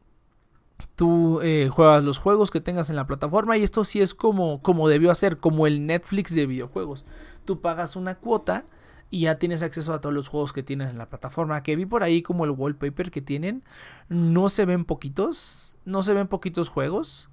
tú 0.97 1.41
eh, 1.41 1.69
juegas 1.71 2.03
los 2.03 2.19
juegos 2.19 2.51
que 2.51 2.61
tengas 2.61 2.91
en 2.91 2.97
la 2.97 3.07
plataforma 3.07 3.57
y 3.57 3.63
esto 3.63 3.85
sí 3.85 4.01
es 4.01 4.13
como, 4.13 4.61
como 4.61 4.89
debió 4.89 5.13
hacer, 5.13 5.39
como 5.39 5.69
el 5.69 5.87
Netflix 5.87 6.35
de 6.35 6.47
videojuegos. 6.47 7.05
Tú 7.45 7.61
pagas 7.61 7.95
una 7.95 8.17
cuota 8.17 8.65
y 9.09 9.21
ya 9.21 9.39
tienes 9.39 9.63
acceso 9.63 9.95
a 9.95 10.01
todos 10.01 10.13
los 10.13 10.27
juegos 10.27 10.53
que 10.53 10.65
tienes 10.65 10.91
en 10.91 10.99
la 10.99 11.09
plataforma. 11.09 11.63
Que 11.63 11.77
vi 11.77 11.87
por 11.87 12.03
ahí 12.03 12.23
como 12.23 12.45
el 12.45 12.51
wallpaper 12.51 13.13
que 13.13 13.23
tienen. 13.23 13.63
No 14.09 14.49
se 14.49 14.65
ven 14.65 14.85
poquitos, 14.85 15.79
no 15.85 16.03
se 16.03 16.13
ven 16.13 16.27
poquitos 16.27 16.69
juegos. 16.69 17.31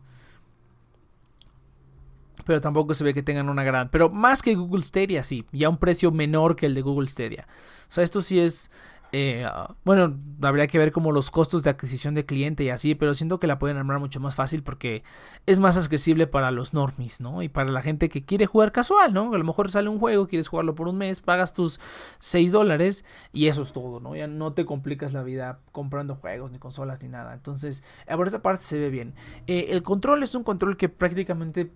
Pero 2.45 2.61
tampoco 2.61 2.93
se 2.93 3.03
ve 3.03 3.15
que 3.15 3.23
tengan 3.23 3.49
una 3.49 3.63
gran. 3.63 3.89
Pero 3.89 4.11
más 4.11 4.43
que 4.43 4.53
Google 4.53 4.83
Stadia, 4.83 5.23
sí. 5.23 5.45
Ya 5.51 5.67
un 5.67 5.77
precio 5.77 6.11
menor 6.11 6.55
que 6.55 6.67
el 6.67 6.75
de 6.75 6.83
Google 6.83 7.07
Stadia. 7.07 7.47
O 7.89 7.91
sea, 7.91 8.03
esto 8.03 8.21
sí 8.21 8.39
es 8.39 8.69
eh, 9.17 9.47
bueno, 9.85 10.13
habría 10.41 10.67
que 10.67 10.77
ver 10.77 10.91
como 10.91 11.13
los 11.13 11.31
costos 11.31 11.63
de 11.63 11.69
adquisición 11.69 12.15
de 12.15 12.25
cliente 12.25 12.65
y 12.65 12.69
así, 12.69 12.95
pero 12.95 13.13
siento 13.13 13.39
que 13.39 13.47
la 13.47 13.57
pueden 13.59 13.77
armar 13.77 13.97
mucho 13.97 14.19
más 14.19 14.35
fácil 14.35 14.61
porque 14.61 15.03
es 15.45 15.61
más 15.61 15.77
accesible 15.77 16.27
para 16.27 16.51
los 16.51 16.73
normies, 16.73 17.21
¿no? 17.21 17.41
Y 17.41 17.47
para 17.47 17.71
la 17.71 17.81
gente 17.81 18.09
que 18.09 18.25
quiere 18.25 18.45
jugar 18.45 18.73
casual, 18.73 19.13
¿no? 19.13 19.33
A 19.33 19.37
lo 19.37 19.43
mejor 19.45 19.71
sale 19.71 19.87
un 19.87 19.99
juego, 19.99 20.27
quieres 20.27 20.49
jugarlo 20.49 20.75
por 20.75 20.89
un 20.89 20.97
mes, 20.97 21.21
pagas 21.21 21.53
tus 21.53 21.79
6 22.19 22.51
dólares 22.51 23.05
y 23.31 23.47
eso 23.47 23.61
es 23.61 23.71
todo, 23.71 24.01
¿no? 24.01 24.17
Ya 24.17 24.27
no 24.27 24.51
te 24.51 24.65
complicas 24.65 25.13
la 25.13 25.23
vida 25.23 25.61
comprando 25.71 26.15
juegos, 26.15 26.51
ni 26.51 26.59
consolas, 26.59 27.01
ni 27.01 27.07
nada. 27.07 27.33
Entonces, 27.33 27.85
por 28.17 28.27
esa 28.27 28.41
parte 28.41 28.65
se 28.65 28.77
ve 28.79 28.89
bien. 28.89 29.13
Eh, 29.47 29.67
el 29.69 29.81
control 29.81 30.23
es 30.23 30.35
un 30.35 30.43
control 30.43 30.75
que 30.75 30.89
prácticamente 30.89 31.71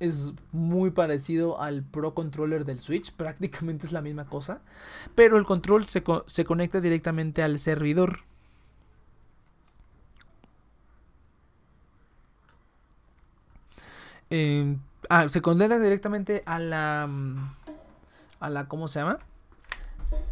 es 0.00 0.34
muy 0.52 0.90
parecido 0.90 1.60
al 1.60 1.82
Pro 1.82 2.14
Controller 2.14 2.64
del 2.64 2.80
Switch, 2.80 3.12
prácticamente 3.16 3.86
es 3.86 3.92
la 3.92 4.00
misma 4.02 4.26
cosa, 4.26 4.60
pero 5.14 5.36
el 5.38 5.44
control 5.44 5.84
se, 5.84 6.02
conecta 6.44 6.80
directamente 6.80 7.42
al 7.42 7.58
servidor. 7.58 8.20
Eh, 14.30 14.76
ah, 15.08 15.28
se 15.28 15.40
conecta 15.40 15.78
directamente 15.78 16.42
a 16.44 16.58
la 16.58 17.06
mm, 17.08 17.50
a 18.40 18.50
la 18.50 18.68
¿cómo 18.68 18.88
se 18.88 19.00
llama? 19.00 19.18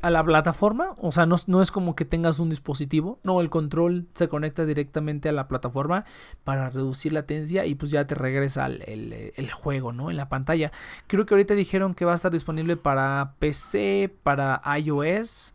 A 0.03 0.11
la 0.11 0.23
plataforma, 0.25 0.95
o 0.99 1.11
sea, 1.13 1.27
no, 1.27 1.37
no, 1.47 1.61
es 1.61 1.71
como 1.71 1.97
que 1.97 2.05
tengas 2.05 2.39
un 2.39 2.49
dispositivo, 2.49 3.19
no, 3.25 3.41
el 3.41 3.51
control 3.51 4.07
se 4.15 4.29
conecta 4.29 4.65
directamente 4.65 5.29
a 5.29 5.33
la 5.33 5.49
plataforma 5.49 6.05
para 6.45 6.71
reducir 6.71 7.13
latencia 7.13 7.67
y 7.67 7.75
pues 7.75 7.91
ya 7.91 8.07
te 8.07 8.15
regresa 8.15 8.67
el, 8.67 9.33
el, 9.35 9.51
juego, 9.53 9.93
¿no? 9.93 10.11
En 10.11 10.17
la 10.17 10.29
pantalla. 10.29 10.71
Creo 11.07 11.27
que 11.27 11.35
ahorita 11.35 11.55
dijeron 11.55 11.95
que 11.95 12.05
va 12.05 12.13
a 12.13 12.15
estar 12.15 12.31
disponible 12.33 12.77
para 12.77 13.35
PC, 13.39 14.15
para 14.23 14.63
iOS, 14.79 15.55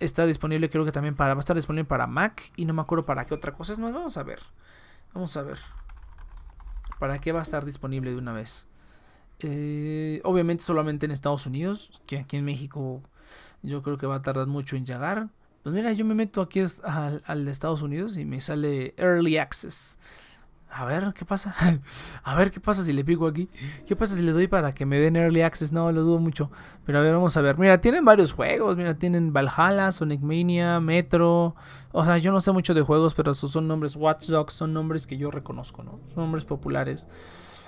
está 0.00 0.26
disponible 0.26 0.68
creo 0.68 0.84
que 0.84 0.92
también 0.92 1.14
para, 1.14 1.34
va 1.34 1.38
a 1.38 1.40
estar 1.40 1.56
disponible 1.56 1.84
para 1.84 2.06
Mac 2.06 2.52
y 2.56 2.64
no 2.64 2.74
me 2.74 2.82
acuerdo 2.82 3.06
para 3.06 3.26
qué 3.26 3.34
otra 3.34 3.52
cosa 3.52 3.72
es 3.72 3.78
más, 3.78 3.92
vamos 3.92 4.16
a 4.16 4.22
ver, 4.22 4.40
vamos 5.14 5.36
a 5.36 5.42
ver, 5.42 5.58
para 6.98 7.18
qué 7.18 7.32
va 7.32 7.40
a 7.40 7.42
estar 7.42 7.64
disponible 7.64 8.10
de 8.10 8.16
una 8.16 8.32
vez. 8.32 8.68
Eh, 9.40 10.22
obviamente 10.24 10.64
solamente 10.64 11.04
en 11.04 11.12
Estados 11.12 11.46
Unidos, 11.46 12.00
que 12.06 12.18
aquí 12.18 12.36
en 12.36 12.44
México 12.44 13.02
yo 13.66 13.82
creo 13.82 13.98
que 13.98 14.06
va 14.06 14.16
a 14.16 14.22
tardar 14.22 14.46
mucho 14.46 14.76
en 14.76 14.86
llegar. 14.86 15.28
Pues 15.62 15.74
mira, 15.74 15.92
yo 15.92 16.04
me 16.04 16.14
meto 16.14 16.40
aquí 16.40 16.60
al, 16.84 17.22
al 17.26 17.44
de 17.44 17.50
Estados 17.50 17.82
Unidos 17.82 18.16
y 18.16 18.24
me 18.24 18.40
sale 18.40 18.94
Early 18.96 19.38
Access. 19.38 19.98
A 20.70 20.84
ver, 20.84 21.14
¿qué 21.14 21.24
pasa? 21.24 21.54
a 22.22 22.34
ver, 22.34 22.50
¿qué 22.50 22.60
pasa 22.60 22.84
si 22.84 22.92
le 22.92 23.04
pico 23.04 23.26
aquí? 23.26 23.48
¿Qué 23.86 23.96
pasa 23.96 24.14
si 24.14 24.22
le 24.22 24.32
doy 24.32 24.46
para 24.46 24.72
que 24.72 24.84
me 24.84 24.98
den 24.98 25.16
Early 25.16 25.40
Access? 25.40 25.72
No, 25.72 25.90
lo 25.90 26.02
dudo 26.02 26.18
mucho. 26.18 26.50
Pero 26.84 26.98
a 26.98 27.02
ver, 27.02 27.14
vamos 27.14 27.36
a 27.36 27.40
ver. 27.40 27.56
Mira, 27.56 27.78
tienen 27.78 28.04
varios 28.04 28.32
juegos. 28.32 28.76
Mira, 28.76 28.94
tienen 28.94 29.32
Valhalla, 29.32 29.90
Sonic 29.90 30.20
Mania, 30.20 30.78
Metro. 30.80 31.54
O 31.92 32.04
sea, 32.04 32.18
yo 32.18 32.30
no 32.30 32.40
sé 32.40 32.52
mucho 32.52 32.74
de 32.74 32.82
juegos, 32.82 33.14
pero 33.14 33.32
esos 33.32 33.50
son 33.52 33.66
nombres. 33.66 33.96
Watch 33.96 34.26
Dogs 34.26 34.52
son 34.52 34.74
nombres 34.74 35.06
que 35.06 35.16
yo 35.16 35.30
reconozco, 35.30 35.82
¿no? 35.82 36.00
Son 36.08 36.24
nombres 36.24 36.44
populares. 36.44 37.08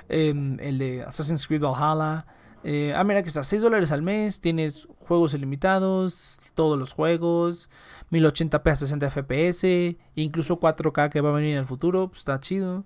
Em, 0.08 0.58
el 0.60 0.76
de 0.76 1.02
Assassin's 1.02 1.46
Creed 1.46 1.62
Valhalla. 1.62 2.26
Eh, 2.64 2.92
ah, 2.96 3.04
mira 3.04 3.22
que 3.22 3.28
está, 3.28 3.42
6 3.42 3.62
dólares 3.62 3.92
al 3.92 4.02
mes, 4.02 4.40
tienes 4.40 4.88
juegos 5.06 5.34
ilimitados, 5.34 6.40
todos 6.54 6.78
los 6.78 6.92
juegos, 6.92 7.70
1080p 8.10 8.70
a 8.70 8.76
60 8.76 9.10
fps, 9.10 9.96
incluso 10.16 10.58
4K 10.58 11.08
que 11.08 11.20
va 11.20 11.30
a 11.30 11.32
venir 11.32 11.52
en 11.52 11.58
el 11.58 11.64
futuro, 11.66 12.08
pues, 12.08 12.20
está 12.20 12.40
chido. 12.40 12.84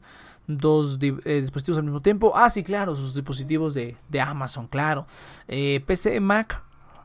Dos 0.49 0.99
eh, 1.01 1.41
dispositivos 1.41 1.79
al 1.79 1.85
mismo 1.85 2.03
tiempo. 2.03 2.33
Ah, 2.35 2.51
sí, 2.51 2.63
claro, 2.63 2.95
sus 2.95 3.15
dispositivos 3.15 3.75
de, 3.75 3.97
Amazon, 4.21 4.67
claro. 4.67 5.07
Eh, 5.49 5.81
PC, 5.87 6.21
Mac, 6.21 6.63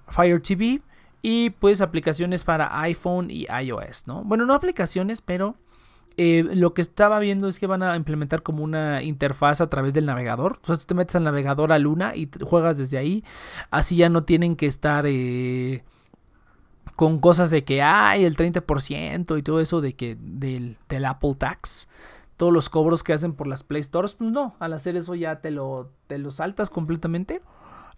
Fire 0.07 0.41
TV 0.41 0.81
y 1.21 1.51
pues 1.51 1.81
aplicaciones 1.81 2.43
para 2.43 2.79
iPhone 2.81 3.29
y 3.29 3.45
iOS, 3.45 4.07
¿no? 4.07 4.23
Bueno, 4.23 4.45
no 4.45 4.53
aplicaciones, 4.53 5.21
pero 5.21 5.55
eh, 6.17 6.43
lo 6.55 6.73
que 6.73 6.81
estaba 6.81 7.19
viendo 7.19 7.47
es 7.47 7.59
que 7.59 7.67
van 7.67 7.83
a 7.83 7.95
implementar 7.95 8.41
como 8.41 8.63
una 8.63 9.03
interfaz 9.03 9.61
a 9.61 9.69
través 9.69 9.93
del 9.93 10.07
navegador. 10.07 10.53
Entonces 10.57 10.87
te 10.87 10.95
metes 10.95 11.15
al 11.15 11.23
navegador 11.23 11.71
a 11.71 11.77
Luna 11.77 12.15
y 12.15 12.27
juegas 12.43 12.79
desde 12.79 12.97
ahí. 12.97 13.23
Así 13.69 13.97
ya 13.97 14.09
no 14.09 14.23
tienen 14.23 14.55
que 14.55 14.65
estar 14.65 15.05
eh, 15.07 15.83
con 16.95 17.19
cosas 17.19 17.51
de 17.51 17.63
que 17.63 17.83
hay 17.83 18.25
el 18.25 18.35
30% 18.35 19.37
y 19.37 19.43
todo 19.43 19.59
eso 19.59 19.79
de 19.79 19.93
que 19.93 20.17
del, 20.19 20.77
Apple 21.05 21.35
Tax. 21.37 21.87
Todos 22.35 22.51
los 22.51 22.69
cobros 22.69 23.03
que 23.03 23.13
hacen 23.13 23.33
por 23.33 23.45
las 23.45 23.63
Play 23.63 23.83
Stores. 23.83 24.15
Pues 24.15 24.31
no, 24.31 24.55
al 24.59 24.73
hacer 24.73 24.95
eso 24.95 25.13
ya 25.13 25.39
te 25.41 25.51
lo, 25.51 25.91
te 26.07 26.17
lo 26.17 26.31
saltas 26.31 26.71
completamente. 26.71 27.41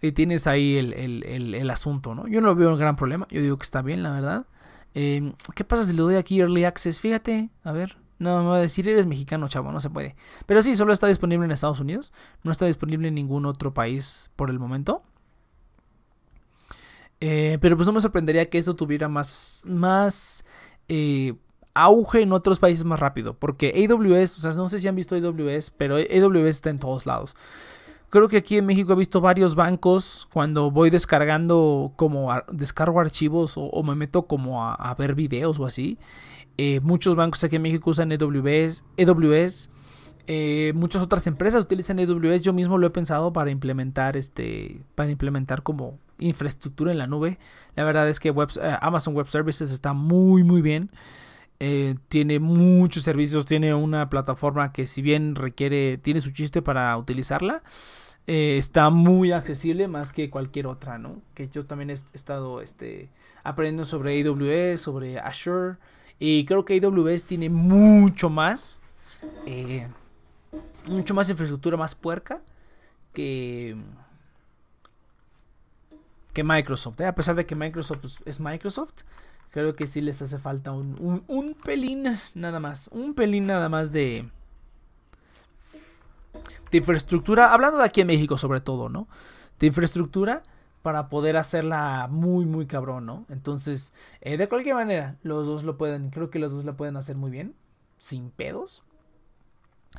Y 0.02 0.12
tienes 0.12 0.46
ahí 0.46 0.76
el, 0.76 0.92
el, 0.92 1.54
el 1.54 1.70
asunto, 1.70 2.14
¿no? 2.14 2.26
Yo 2.26 2.40
no 2.40 2.54
veo 2.54 2.70
un 2.70 2.78
gran 2.78 2.96
problema. 2.96 3.26
Yo 3.30 3.40
digo 3.42 3.58
que 3.58 3.64
está 3.64 3.82
bien, 3.82 4.02
la 4.02 4.12
verdad. 4.12 4.46
Eh, 4.94 5.32
¿Qué 5.54 5.64
pasa 5.64 5.84
si 5.84 5.92
le 5.92 6.02
doy 6.02 6.16
aquí 6.16 6.40
Early 6.40 6.64
Access? 6.64 7.00
Fíjate, 7.00 7.50
a 7.64 7.72
ver. 7.72 7.96
No, 8.20 8.42
me 8.42 8.50
va 8.50 8.56
a 8.56 8.60
decir, 8.60 8.86
eres 8.86 9.06
mexicano, 9.06 9.48
chavo, 9.48 9.72
no 9.72 9.80
se 9.80 9.88
puede. 9.90 10.14
Pero 10.46 10.62
sí, 10.62 10.76
solo 10.76 10.92
está 10.92 11.06
disponible 11.06 11.46
en 11.46 11.50
Estados 11.50 11.80
Unidos. 11.80 12.12
No 12.44 12.52
está 12.52 12.66
disponible 12.66 13.08
en 13.08 13.14
ningún 13.14 13.46
otro 13.46 13.72
país 13.74 14.30
por 14.36 14.50
el 14.50 14.58
momento. 14.58 15.02
Eh, 17.20 17.56
pero 17.62 17.76
pues 17.76 17.86
no 17.86 17.92
me 17.94 18.00
sorprendería 18.00 18.48
que 18.48 18.58
esto 18.58 18.76
tuviera 18.76 19.08
más, 19.08 19.64
más 19.66 20.44
eh, 20.88 21.34
auge 21.72 22.20
en 22.22 22.32
otros 22.34 22.58
países 22.58 22.84
más 22.84 23.00
rápido. 23.00 23.34
Porque 23.34 23.86
AWS, 23.88 24.38
o 24.38 24.40
sea, 24.42 24.52
no 24.52 24.68
sé 24.68 24.78
si 24.78 24.86
han 24.86 24.96
visto 24.96 25.16
AWS, 25.16 25.70
pero 25.70 25.96
AWS 25.96 26.48
está 26.48 26.68
en 26.68 26.78
todos 26.78 27.06
lados. 27.06 27.34
Creo 28.10 28.26
que 28.28 28.38
aquí 28.38 28.56
en 28.58 28.66
México 28.66 28.92
he 28.92 28.96
visto 28.96 29.20
varios 29.20 29.54
bancos 29.54 30.28
cuando 30.32 30.72
voy 30.72 30.90
descargando 30.90 31.92
como 31.94 32.30
descargo 32.50 32.98
archivos 32.98 33.54
o, 33.56 33.82
me 33.84 33.94
meto 33.94 34.22
como 34.26 34.64
a, 34.64 34.94
ver 34.96 35.14
videos 35.14 35.60
o 35.60 35.64
así. 35.64 35.96
Eh, 36.62 36.78
muchos 36.82 37.16
bancos 37.16 37.42
aquí 37.42 37.56
en 37.56 37.62
México 37.62 37.88
usan 37.88 38.12
AWS. 38.12 38.84
AWS 38.98 39.70
eh, 40.26 40.72
muchas 40.74 41.00
otras 41.00 41.26
empresas 41.26 41.64
utilizan 41.64 41.98
AWS. 41.98 42.42
Yo 42.42 42.52
mismo 42.52 42.76
lo 42.76 42.86
he 42.86 42.90
pensado 42.90 43.32
para 43.32 43.50
implementar 43.50 44.18
este, 44.18 44.82
para 44.94 45.10
implementar 45.10 45.62
como 45.62 45.98
infraestructura 46.18 46.92
en 46.92 46.98
la 46.98 47.06
nube. 47.06 47.38
La 47.76 47.84
verdad 47.84 48.10
es 48.10 48.20
que 48.20 48.28
eh, 48.28 48.76
Amazon 48.82 49.14
Web 49.14 49.28
Services 49.28 49.72
está 49.72 49.94
muy 49.94 50.44
muy 50.44 50.60
bien. 50.60 50.90
tiene 52.08 52.38
muchos 52.40 53.04
servicios, 53.04 53.46
tiene 53.46 53.72
una 53.72 54.10
plataforma 54.10 54.70
que 54.70 54.86
si 54.86 55.00
bien 55.00 55.36
requiere, 55.36 55.96
tiene 55.96 56.20
su 56.20 56.30
chiste 56.30 56.60
para 56.60 56.94
utilizarla, 56.98 57.62
está 58.26 58.90
muy 58.90 59.32
accesible 59.32 59.88
más 59.88 60.12
que 60.12 60.28
cualquier 60.28 60.66
otra, 60.66 60.98
¿no? 60.98 61.22
Que 61.32 61.48
yo 61.48 61.64
también 61.64 61.88
he 61.88 61.96
estado 62.12 62.60
este, 62.60 63.08
aprendiendo 63.44 63.86
sobre 63.86 64.20
AWS, 64.20 64.78
sobre 64.78 65.18
Azure. 65.18 65.78
Y 66.22 66.44
creo 66.44 66.66
que 66.66 66.78
AWS 66.78 67.24
tiene 67.24 67.48
mucho 67.48 68.28
más. 68.28 68.82
Eh, 69.46 69.88
mucho 70.86 71.14
más 71.14 71.30
infraestructura 71.30 71.76
más 71.76 71.94
puerca 71.94 72.42
que, 73.14 73.76
que 76.34 76.44
Microsoft. 76.44 77.00
¿eh? 77.00 77.06
A 77.06 77.14
pesar 77.14 77.34
de 77.36 77.46
que 77.46 77.54
Microsoft 77.54 78.20
es 78.26 78.38
Microsoft, 78.38 79.02
creo 79.50 79.74
que 79.74 79.86
sí 79.86 80.02
les 80.02 80.20
hace 80.20 80.38
falta 80.38 80.72
un, 80.72 81.24
un, 81.26 81.54
pelín 81.54 82.04
nada 82.34 82.60
más. 82.60 82.88
Un 82.88 83.14
pelín 83.14 83.46
nada 83.46 83.70
más 83.70 83.90
de, 83.90 84.28
de 86.70 86.78
infraestructura. 86.78 87.54
Hablando 87.54 87.78
de 87.78 87.84
aquí 87.84 88.02
en 88.02 88.08
México 88.08 88.36
sobre 88.36 88.60
todo, 88.60 88.90
¿no? 88.90 89.08
De 89.58 89.66
infraestructura 89.68 90.42
para 90.82 91.08
poder 91.08 91.36
hacerla 91.36 92.08
muy, 92.10 92.46
muy 92.46 92.66
cabrón, 92.66 93.06
¿no? 93.06 93.26
Entonces, 93.28 93.92
eh, 94.20 94.36
de 94.36 94.48
cualquier 94.48 94.76
manera, 94.76 95.16
los 95.22 95.46
dos 95.46 95.64
lo 95.64 95.76
pueden, 95.76 96.10
creo 96.10 96.30
que 96.30 96.38
los 96.38 96.52
dos 96.52 96.64
la 96.64 96.76
pueden 96.76 96.96
hacer 96.96 97.16
muy 97.16 97.30
bien, 97.30 97.54
sin 97.98 98.30
pedos. 98.30 98.82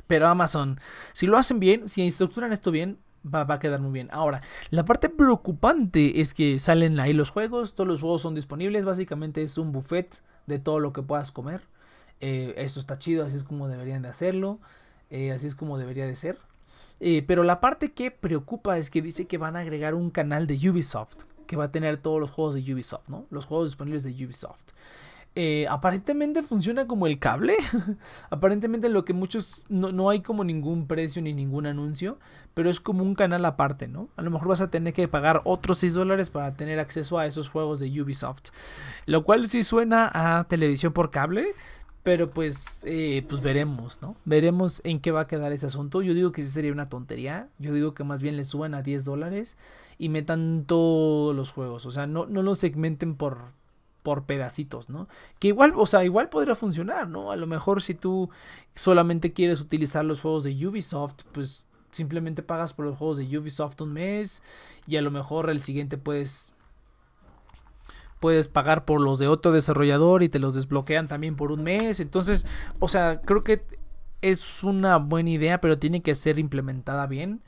Pero 0.07 0.27
Amazon, 0.27 0.79
si 1.13 1.27
lo 1.27 1.37
hacen 1.37 1.59
bien, 1.59 1.89
si 1.89 2.07
estructuran 2.07 2.51
esto 2.51 2.71
bien, 2.71 2.97
va, 3.23 3.41
a 3.41 3.59
quedar 3.59 3.79
muy 3.79 3.91
bien. 3.91 4.07
Ahora, 4.11 4.41
la 4.69 4.85
parte 4.85 5.09
preocupante 5.09 6.21
es 6.21 6.33
que 6.33 6.59
salen 6.59 6.99
ahí 6.99 7.13
los 7.13 7.29
juegos, 7.29 7.75
todos 7.75 7.87
los 7.87 8.01
juegos 8.01 8.21
son 8.21 8.35
disponibles, 8.35 8.85
básicamente 8.85 9.43
es 9.43 9.57
un 9.57 9.71
buffet 9.71 10.23
de 10.47 10.59
todo 10.59 10.79
lo 10.79 10.93
que 10.93 11.03
puedas 11.03 11.31
comer. 11.31 11.61
Eh, 12.19 12.53
esto 12.57 12.79
está 12.79 12.99
chido, 12.99 13.25
así 13.25 13.37
es 13.37 13.43
como 13.43 13.67
deberían 13.67 14.01
de 14.01 14.09
hacerlo, 14.09 14.59
eh, 15.09 15.31
así 15.31 15.47
es 15.47 15.55
como 15.55 15.77
debería 15.77 16.05
de 16.05 16.15
ser. 16.15 16.37
Eh, 17.03 17.23
pero 17.25 17.43
la 17.43 17.59
parte 17.59 17.91
que 17.91 18.11
preocupa 18.11 18.77
es 18.77 18.91
que 18.91 19.01
dice 19.01 19.25
que 19.25 19.39
van 19.39 19.55
a 19.55 19.59
agregar 19.59 19.95
un 19.95 20.11
canal 20.11 20.45
de 20.45 20.69
Ubisoft 20.69 21.23
que 21.47 21.57
va 21.57 21.65
a 21.65 21.71
tener 21.71 21.97
todos 21.97 22.19
los 22.19 22.31
juegos 22.31 22.55
de 22.55 22.73
Ubisoft, 22.73 23.09
¿no? 23.09 23.25
Los 23.29 23.45
juegos 23.45 23.69
disponibles 23.69 24.03
de 24.03 24.11
Ubisoft. 24.11 24.71
Eh, 25.33 25.65
aparentemente 25.69 26.43
funciona 26.43 26.87
como 26.87 27.07
el 27.07 27.17
cable. 27.17 27.55
aparentemente 28.29 28.87
lo 28.87 29.03
que 29.03 29.13
muchos 29.13 29.65
no, 29.67 29.91
no, 29.91 30.09
hay 30.09 30.21
como 30.21 30.43
ningún 30.43 30.87
precio 30.87 31.21
ni 31.21 31.33
ningún 31.33 31.65
anuncio, 31.65 32.19
pero 32.53 32.69
es 32.69 32.79
como 32.79 33.03
un 33.03 33.15
canal 33.15 33.43
aparte, 33.45 33.87
¿no? 33.87 34.09
A 34.17 34.21
lo 34.21 34.31
mejor 34.31 34.49
vas 34.49 34.61
a 34.61 34.69
tener 34.69 34.93
que 34.93 35.07
pagar 35.07 35.41
otros 35.45 35.79
6 35.79 35.93
dólares 35.93 36.29
para 36.29 36.53
tener 36.53 36.79
acceso 36.79 37.17
a 37.17 37.25
esos 37.25 37.49
juegos 37.49 37.79
de 37.79 38.01
Ubisoft. 38.01 38.51
Lo 39.05 39.23
cual 39.23 39.47
sí 39.47 39.63
suena 39.63 40.11
a 40.13 40.43
televisión 40.45 40.93
por 40.93 41.11
cable, 41.11 41.55
pero 42.03 42.31
pues, 42.31 42.83
eh, 42.85 43.23
pues 43.29 43.41
veremos, 43.41 44.01
¿no? 44.01 44.15
Veremos 44.25 44.81
en 44.83 44.99
qué 44.99 45.11
va 45.11 45.21
a 45.21 45.27
quedar 45.27 45.51
ese 45.51 45.67
asunto. 45.67 46.01
Yo 46.01 46.13
digo 46.13 46.31
que 46.31 46.41
sí 46.41 46.49
sería 46.49 46.71
una 46.71 46.89
tontería. 46.89 47.49
Yo 47.59 47.73
digo 47.73 47.93
que 47.93 48.03
más 48.03 48.21
bien 48.21 48.37
le 48.37 48.43
suban 48.43 48.73
a 48.73 48.81
10 48.81 49.05
dólares 49.05 49.57
y 49.99 50.09
metan 50.09 50.65
todos 50.65 51.35
los 51.35 51.51
juegos. 51.51 51.85
O 51.85 51.91
sea, 51.91 52.07
no, 52.07 52.25
no 52.25 52.41
lo 52.41 52.55
segmenten 52.55 53.15
por, 53.15 53.51
por 54.01 54.23
pedacitos, 54.25 54.89
¿no? 54.89 55.07
Que 55.39 55.49
igual, 55.49 55.73
o 55.75 55.85
sea, 55.85 56.03
igual 56.03 56.29
podría 56.29 56.55
funcionar, 56.55 57.07
¿no? 57.07 57.31
A 57.31 57.35
lo 57.35 57.45
mejor 57.45 57.83
si 57.83 57.93
tú 57.93 58.29
solamente 58.73 59.33
quieres 59.33 59.61
utilizar 59.61 60.03
los 60.03 60.21
juegos 60.21 60.43
de 60.43 60.67
Ubisoft, 60.67 61.23
pues 61.31 61.67
simplemente 61.91 62.41
pagas 62.41 62.73
por 62.73 62.85
los 62.85 62.97
juegos 62.97 63.17
de 63.17 63.37
Ubisoft 63.37 63.81
un 63.81 63.93
mes 63.93 64.41
y 64.87 64.95
a 64.95 65.01
lo 65.01 65.11
mejor 65.11 65.49
el 65.49 65.61
siguiente 65.61 65.97
puedes 65.97 66.55
puedes 68.21 68.47
pagar 68.47 68.85
por 68.85 69.01
los 69.01 69.19
de 69.19 69.27
otro 69.27 69.51
desarrollador 69.51 70.21
y 70.23 70.29
te 70.29 70.39
los 70.39 70.53
desbloquean 70.53 71.09
también 71.09 71.35
por 71.35 71.51
un 71.51 71.63
mes. 71.63 71.99
Entonces, 71.99 72.45
o 72.79 72.87
sea, 72.87 73.19
creo 73.19 73.43
que 73.43 73.63
es 74.21 74.63
una 74.63 74.97
buena 74.97 75.31
idea, 75.31 75.59
pero 75.59 75.79
tiene 75.79 76.01
que 76.03 76.13
ser 76.13 76.37
implementada 76.37 77.07
bien. 77.07 77.41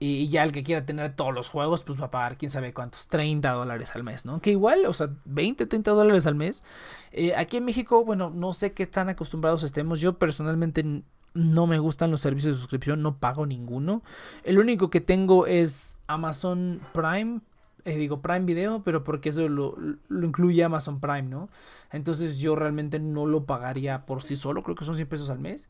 Y 0.00 0.28
ya 0.28 0.42
el 0.42 0.50
que 0.50 0.64
quiera 0.64 0.84
tener 0.84 1.14
todos 1.14 1.32
los 1.32 1.50
juegos, 1.50 1.84
pues 1.84 2.00
va 2.00 2.06
a 2.06 2.10
pagar 2.10 2.36
quién 2.36 2.50
sabe 2.50 2.72
cuántos, 2.72 3.06
30 3.08 3.50
dólares 3.52 3.94
al 3.94 4.02
mes, 4.02 4.24
¿no? 4.24 4.40
Que 4.40 4.50
igual, 4.50 4.86
o 4.86 4.94
sea, 4.94 5.10
20, 5.26 5.66
30 5.66 5.90
dólares 5.92 6.26
al 6.26 6.34
mes. 6.34 6.64
Eh, 7.12 7.34
aquí 7.36 7.58
en 7.58 7.66
México, 7.66 8.04
bueno, 8.04 8.30
no 8.30 8.54
sé 8.54 8.72
qué 8.72 8.86
tan 8.86 9.10
acostumbrados 9.10 9.62
estemos. 9.62 10.00
Yo 10.00 10.18
personalmente 10.18 11.02
no 11.34 11.66
me 11.66 11.78
gustan 11.78 12.10
los 12.10 12.22
servicios 12.22 12.54
de 12.54 12.60
suscripción, 12.60 13.02
no 13.02 13.18
pago 13.18 13.44
ninguno. 13.44 14.02
El 14.42 14.58
único 14.58 14.88
que 14.88 15.02
tengo 15.02 15.46
es 15.46 15.98
Amazon 16.06 16.80
Prime, 16.92 17.40
eh, 17.84 17.98
digo 17.98 18.22
Prime 18.22 18.46
Video, 18.46 18.82
pero 18.82 19.04
porque 19.04 19.28
eso 19.28 19.46
lo, 19.48 19.76
incluye 20.10 20.64
Amazon 20.64 21.00
Prime, 21.00 21.24
¿no? 21.24 21.50
Entonces 21.92 22.38
yo 22.38 22.56
realmente 22.56 22.98
no 22.98 23.26
lo 23.26 23.44
pagaría 23.44 24.06
por 24.06 24.22
sí 24.22 24.36
solo, 24.36 24.62
creo 24.62 24.74
que 24.74 24.86
son 24.86 24.96
100 24.96 25.08
pesos 25.08 25.28
al 25.28 25.38
mes. 25.38 25.68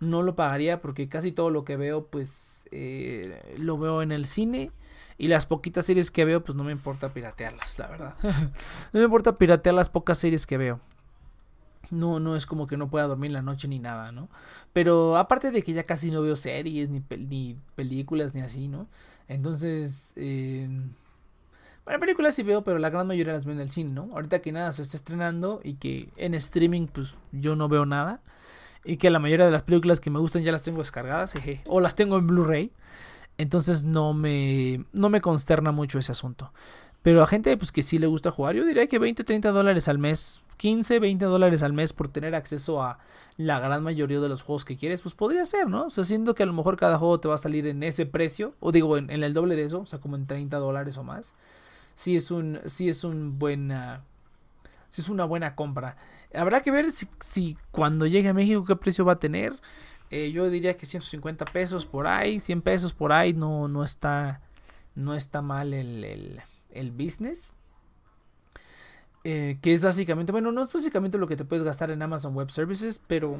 No 0.00 0.22
lo 0.22 0.36
pagaría 0.36 0.82
porque 0.82 1.08
casi 1.08 1.32
todo 1.32 1.48
lo 1.48 1.64
que 1.64 1.76
veo, 1.76 2.06
pues 2.06 2.68
eh, 2.70 3.56
lo 3.58 3.78
veo 3.78 4.02
en 4.02 4.12
el 4.12 4.26
cine. 4.26 4.72
Y 5.16 5.28
las 5.28 5.46
poquitas 5.46 5.86
series 5.86 6.10
que 6.10 6.24
veo, 6.24 6.42
pues 6.44 6.56
no 6.56 6.64
me 6.64 6.72
importa 6.72 7.12
piratearlas, 7.12 7.78
la 7.78 7.86
verdad. 7.86 8.14
no 8.92 9.00
me 9.00 9.04
importa 9.04 9.36
piratear 9.36 9.74
las 9.74 9.88
pocas 9.88 10.18
series 10.18 10.46
que 10.46 10.58
veo. 10.58 10.80
No, 11.90 12.20
no 12.20 12.36
es 12.36 12.46
como 12.46 12.66
que 12.66 12.76
no 12.76 12.90
pueda 12.90 13.06
dormir 13.06 13.30
la 13.30 13.42
noche 13.42 13.68
ni 13.68 13.78
nada, 13.78 14.12
¿no? 14.12 14.28
Pero 14.72 15.16
aparte 15.16 15.50
de 15.50 15.62
que 15.62 15.72
ya 15.72 15.84
casi 15.84 16.10
no 16.10 16.20
veo 16.20 16.36
series, 16.36 16.90
ni, 16.90 17.02
ni 17.18 17.56
películas, 17.74 18.34
ni 18.34 18.40
así, 18.40 18.68
¿no? 18.68 18.88
Entonces, 19.28 20.12
eh, 20.16 20.68
bueno, 21.84 22.00
películas 22.00 22.34
sí 22.34 22.42
veo, 22.42 22.64
pero 22.64 22.78
la 22.78 22.88
gran 22.88 23.06
mayoría 23.06 23.34
las 23.34 23.44
veo 23.44 23.54
en 23.54 23.60
el 23.60 23.70
cine, 23.70 23.92
¿no? 23.92 24.08
Ahorita 24.14 24.40
que 24.40 24.52
nada 24.52 24.72
se 24.72 24.82
está 24.82 24.96
estrenando 24.96 25.60
y 25.62 25.74
que 25.74 26.08
en 26.16 26.32
streaming, 26.34 26.86
pues 26.86 27.16
yo 27.30 27.56
no 27.56 27.68
veo 27.68 27.84
nada. 27.84 28.20
Y 28.86 28.96
que 28.96 29.10
la 29.10 29.18
mayoría 29.18 29.46
de 29.46 29.52
las 29.52 29.62
películas 29.62 30.00
que 30.00 30.10
me 30.10 30.18
gustan 30.18 30.42
ya 30.42 30.52
las 30.52 30.62
tengo 30.62 30.78
descargadas, 30.78 31.34
O 31.66 31.80
las 31.80 31.94
tengo 31.94 32.16
en 32.16 32.26
Blu-ray. 32.26 32.72
Entonces 33.36 33.84
no 33.84 34.14
me, 34.14 34.84
no 34.92 35.10
me 35.10 35.20
consterna 35.20 35.72
mucho 35.72 35.98
ese 35.98 36.12
asunto. 36.12 36.52
Pero 37.02 37.22
a 37.22 37.26
gente 37.26 37.54
pues, 37.58 37.70
que 37.70 37.82
sí 37.82 37.98
le 37.98 38.06
gusta 38.06 38.30
jugar, 38.30 38.54
yo 38.54 38.64
diría 38.64 38.86
que 38.86 38.98
20, 38.98 39.24
30 39.24 39.50
dólares 39.50 39.88
al 39.88 39.98
mes, 39.98 40.42
15, 40.56 41.00
20 41.00 41.24
dólares 41.26 41.62
al 41.62 41.74
mes 41.74 41.92
por 41.92 42.08
tener 42.08 42.34
acceso 42.34 42.82
a 42.82 42.98
la 43.36 43.60
gran 43.60 43.82
mayoría 43.82 44.20
de 44.20 44.28
los 44.30 44.42
juegos 44.42 44.64
que 44.64 44.76
quieres, 44.76 45.02
pues 45.02 45.14
podría 45.14 45.44
ser, 45.44 45.68
¿no? 45.68 45.86
O 45.86 45.90
sea, 45.90 46.04
siendo 46.04 46.34
que 46.34 46.44
a 46.44 46.46
lo 46.46 46.54
mejor 46.54 46.78
cada 46.78 46.96
juego 46.96 47.20
te 47.20 47.28
va 47.28 47.34
a 47.34 47.38
salir 47.38 47.66
en 47.66 47.82
ese 47.82 48.06
precio, 48.06 48.54
o 48.60 48.72
digo, 48.72 48.96
en 48.96 49.10
el 49.10 49.34
doble 49.34 49.54
de 49.54 49.64
eso, 49.64 49.80
o 49.80 49.86
sea, 49.86 49.98
como 49.98 50.16
en 50.16 50.26
30 50.26 50.56
dólares 50.56 50.96
o 50.96 51.02
más 51.02 51.34
sí 51.94 52.16
es 52.16 52.30
un, 52.30 52.60
sí 52.66 52.88
es 52.88 53.04
un 53.04 53.38
buena, 53.38 54.04
sí 54.90 55.00
es 55.02 55.08
una 55.08 55.24
buena 55.24 55.54
compra. 55.56 55.96
Habrá 56.34 56.62
que 56.62 56.70
ver 56.70 56.86
si, 56.92 57.58
cuando 57.70 58.06
llegue 58.06 58.28
a 58.28 58.34
México 58.34 58.64
qué 58.64 58.76
precio 58.76 59.04
va 59.04 59.14
a 59.14 59.16
tener. 59.16 59.54
Eh, 60.10 60.32
yo 60.32 60.50
diría 60.50 60.76
que 60.76 60.86
150 60.86 61.46
pesos 61.46 61.86
por 61.86 62.06
ahí, 62.06 62.40
100 62.40 62.62
pesos 62.62 62.92
por 62.92 63.12
ahí, 63.12 63.32
no, 63.34 63.68
no, 63.68 63.84
está, 63.84 64.42
no 64.94 65.14
está 65.14 65.42
mal 65.42 65.74
el, 65.74 66.04
el, 66.04 66.42
el 66.70 66.90
business. 66.92 67.56
eh, 69.24 69.58
que 69.62 69.72
es 69.72 69.82
básicamente, 69.84 70.32
bueno, 70.32 70.52
no 70.52 70.62
es 70.62 70.72
básicamente 70.72 71.18
lo 71.18 71.26
que 71.26 71.36
te 71.36 71.44
puedes 71.44 71.62
gastar 71.62 71.90
en 71.90 72.02
Amazon 72.02 72.34
Web 72.34 72.50
Services, 72.50 72.98
pero 73.06 73.38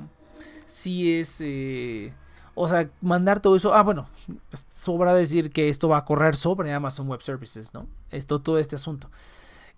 sí 0.67 1.19
es, 1.19 1.41
eh, 1.45 2.17
o 2.55 2.69
sea, 2.69 2.89
mandar 3.01 3.41
todo 3.41 3.57
eso, 3.57 3.75
ah, 3.75 3.83
bueno, 3.83 4.09
sobra 4.71 5.15
decir 5.15 5.51
que 5.51 5.69
esto 5.69 5.89
va 5.89 5.99
a 5.99 6.05
correr 6.05 6.37
sobre 6.37 6.73
Amazon 6.73 7.09
Web 7.09 7.23
Services, 7.23 7.75
¿no? 7.75 7.87
Esto, 8.11 8.41
todo 8.41 8.59
este 8.59 8.77
asunto. 8.77 9.11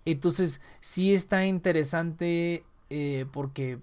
Entonces, 0.05 0.61
sí 0.79 1.13
está 1.13 1.45
interesante 1.45 2.63
eh, 2.89 3.25
porque 3.31 3.79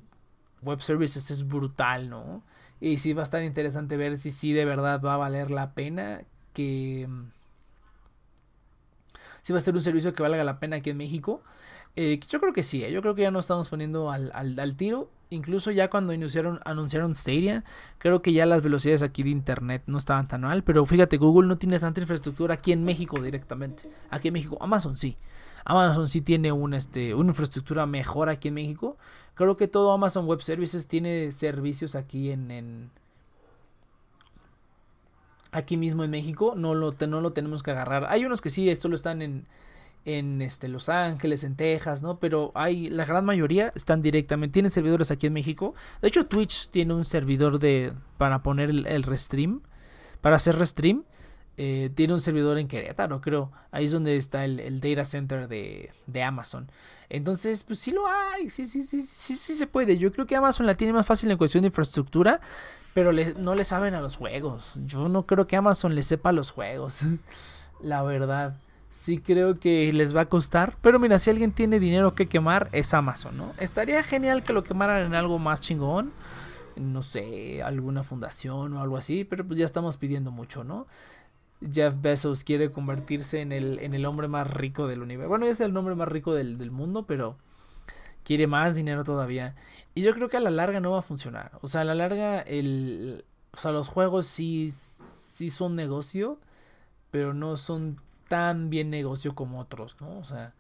Web 0.62 0.80
Services 0.80 1.30
es 1.30 1.47
brutal, 1.47 2.09
¿no? 2.09 2.42
Y 2.80 2.99
sí 2.99 3.12
va 3.12 3.22
a 3.22 3.24
estar 3.24 3.42
interesante 3.42 3.97
ver 3.97 4.18
si 4.18 4.30
sí 4.30 4.53
de 4.53 4.64
verdad 4.64 5.01
va 5.01 5.14
a 5.14 5.18
valer 5.18 5.51
la 5.51 5.74
pena 5.74 6.22
que... 6.53 7.09
Si 9.42 9.53
va 9.53 9.59
a 9.59 9.61
ser 9.61 9.74
un 9.74 9.82
servicio 9.82 10.14
que 10.14 10.22
valga 10.22 10.42
la 10.45 10.59
pena 10.59 10.76
aquí 10.76 10.90
en 10.90 10.97
México. 10.97 11.42
Eh, 11.97 12.18
yo 12.28 12.40
creo 12.40 12.53
que 12.53 12.62
sí, 12.62 12.82
¿eh? 12.82 12.90
yo 12.90 13.03
creo 13.03 13.14
que 13.14 13.22
ya 13.22 13.30
nos 13.30 13.45
estamos 13.45 13.68
poniendo 13.68 14.11
al, 14.11 14.32
al, 14.34 14.76
tiro. 14.76 15.11
Incluso 15.35 15.70
ya 15.70 15.91
cuando 15.91 16.12
iniciaron, 16.12 16.61
anunciaron 16.64 17.14
Stadia, 17.14 17.64
creo 17.99 18.22
que 18.22 18.32
ya 18.32 18.47
las 18.47 18.62
velocidades 18.62 19.03
aquí 19.03 19.22
de 19.22 19.30
internet 19.30 19.82
no 19.87 19.99
estaban 19.99 20.28
tan 20.28 20.43
mal. 20.43 20.64
Pero 20.64 20.85
fíjate, 20.87 21.16
Google 21.16 21.49
no 21.49 21.59
tiene 21.59 21.78
tanta 21.78 22.01
infraestructura 22.01 22.55
aquí 22.55 22.72
en 22.72 22.82
México 22.82 23.20
directamente. 23.20 23.89
Aquí 24.11 24.28
en 24.28 24.35
México, 24.35 24.57
Amazon 24.61 24.97
sí. 24.97 25.16
Amazon 25.64 26.09
sí 26.09 26.20
tiene 26.20 26.53
este, 26.76 27.14
una 27.14 27.30
infraestructura 27.30 27.87
mejor 27.87 28.28
aquí 28.28 28.49
en 28.49 28.55
México. 28.55 28.97
Creo 29.35 29.57
que 29.57 29.66
todo 29.66 29.93
Amazon 29.93 30.26
Web 30.26 30.43
Services 30.43 30.87
tiene 30.89 31.32
servicios 31.32 31.95
aquí 31.95 32.30
en, 32.30 32.51
en 32.51 32.91
aquí 35.51 35.76
mismo 35.76 36.05
en 36.05 36.11
México. 36.11 36.55
No 36.57 36.74
lo, 36.74 36.95
no 37.09 37.20
lo 37.20 37.32
tenemos 37.32 37.62
que 37.62 37.70
agarrar. 37.70 38.07
Hay 38.09 38.24
unos 38.24 38.41
que 38.41 38.51
sí, 38.51 38.74
solo 38.76 38.95
están 38.95 39.22
en 39.22 39.47
en 40.05 40.42
este, 40.42 40.68
Los 40.68 40.88
Ángeles, 40.88 41.44
en 41.44 41.57
Texas, 41.57 42.02
¿no? 42.02 42.18
Pero 42.18 42.52
hay, 42.55 42.90
la 42.90 43.05
gran 43.05 43.24
mayoría 43.24 43.72
están 43.74 44.02
directamente, 44.02 44.52
tienen 44.52 44.70
servidores 44.70 45.11
aquí 45.11 45.26
en 45.26 45.32
México. 45.32 45.74
De 46.02 46.09
hecho, 46.09 46.26
Twitch 46.26 46.68
tiene 46.68 46.94
un 46.94 47.05
servidor 47.05 47.59
de, 47.59 47.92
para 48.18 48.42
poner 48.42 48.70
el, 48.70 49.02
restream, 49.02 49.62
para 50.20 50.36
hacer 50.36 50.57
restream. 50.57 51.05
Eh, 51.57 51.90
tiene 51.94 52.12
un 52.12 52.20
servidor 52.20 52.59
en 52.59 52.66
Querétaro, 52.66 53.20
creo. 53.20 53.52
Ahí 53.70 53.84
es 53.84 53.92
donde 53.92 54.16
está 54.16 54.44
el, 54.44 54.80
data 54.80 55.05
center 55.05 55.46
de, 55.46 55.90
de, 56.07 56.22
Amazon. 56.22 56.68
Entonces, 57.09 57.62
pues 57.62 57.78
sí 57.78 57.92
lo 57.92 58.09
hay, 58.09 58.50
sí, 58.50 58.66
sí, 58.66 58.82
sí, 58.82 59.02
sí, 59.02 59.36
sí 59.36 59.55
se 59.55 59.66
puede. 59.68 59.96
Yo 59.96 60.12
creo 60.12 60.26
que 60.26 60.34
Amazon 60.34 60.66
la 60.66 60.74
tiene 60.74 60.92
más 60.92 61.07
fácil 61.07 61.30
en 61.30 61.38
cuestión 61.38 61.62
de 61.62 61.68
infraestructura, 61.68 62.40
pero 62.92 63.12
no 63.12 63.55
le 63.55 63.64
saben 63.64 63.94
a 63.94 64.00
los 64.00 64.16
juegos. 64.16 64.74
Yo 64.84 65.09
no 65.09 65.26
creo 65.26 65.46
que 65.46 65.55
Amazon 65.55 65.94
le 65.94 66.02
sepa 66.02 66.30
a 66.30 66.32
los 66.32 66.50
juegos, 66.50 67.02
la 67.80 68.02
verdad 68.02 68.57
sí 68.95 69.18
creo 69.18 69.59
que 69.59 69.92
les 69.92 70.14
va 70.14 70.22
a 70.22 70.28
costar. 70.28 70.76
Pero 70.80 71.01
mira, 71.01 71.18
si 71.18 71.28
alguien 71.28 71.51
tiene 71.51 71.80
dinero 71.80 72.14
que 72.14 72.28
quemar, 72.28 72.68
es 72.70 72.95
Amazon, 72.95 73.36
¿no? 73.36 73.53
Estaría 73.59 74.05
genial 74.05 74.45
que 74.45 74.53
lo 74.53 74.62
quemaran 74.62 75.05
en 75.05 75.16
algo 75.16 75.40
más 75.40 75.61
chingón. 75.61 76.12
No 76.76 77.03
sé, 77.03 77.61
alguna 77.64 78.05
fundación 78.05 78.72
o 78.72 78.80
algo 78.80 78.97
así. 78.97 79.24
Pero 79.24 79.45
pues 79.45 79.59
ya 79.59 79.64
estamos 79.64 79.97
pidiendo 79.97 80.30
mucho, 80.30 80.62
¿no? 80.62 80.86
Jeff 81.72 81.95
Bezos 82.01 82.45
quiere 82.45 82.70
convertirse 82.70 83.40
en 83.40 83.51
el, 83.51 83.80
en 83.80 83.95
el 83.95 84.07
hombre 84.07 84.28
más 84.28 84.49
rico 84.49 84.86
del 84.86 85.03
universo. 85.03 85.28
Bueno, 85.28 85.47
es 85.47 85.61
el 85.61 85.76
hombre 85.76 85.97
más 85.97 86.07
rico 86.07 86.32
del, 86.32 86.57
del 86.57 86.70
mundo, 86.70 87.05
pero 87.05 87.36
quiere 88.22 88.47
más 88.47 88.76
dinero 88.76 89.03
todavía. 89.03 89.57
Y 89.97 90.03
yo 90.03 90.14
creo 90.14 90.28
que 90.28 90.36
a 90.36 90.40
la 90.40 90.51
larga 90.51 90.78
no 90.78 90.92
va 90.92 91.01
a 91.01 91.03
funcionar. 91.03 91.59
O 91.62 91.66
sea, 91.66 91.80
a 91.80 91.84
la 91.84 91.97
larga, 91.97 92.40
el, 92.42 93.24
o 93.53 93.61
sea, 93.61 93.72
los 93.72 93.88
juegos 93.88 94.26
sí, 94.26 94.68
sí 94.70 95.51
son 95.51 95.74
negocio, 95.74 96.38
pero 97.11 97.34
no 97.34 97.57
son 97.57 97.99
tan 98.29 98.70
bien 98.70 98.91
negocio 98.91 99.35
como 99.35 99.61
otros, 99.61 99.97
¿no? 100.01 100.18
O 100.18 100.25
sea, 100.25 100.55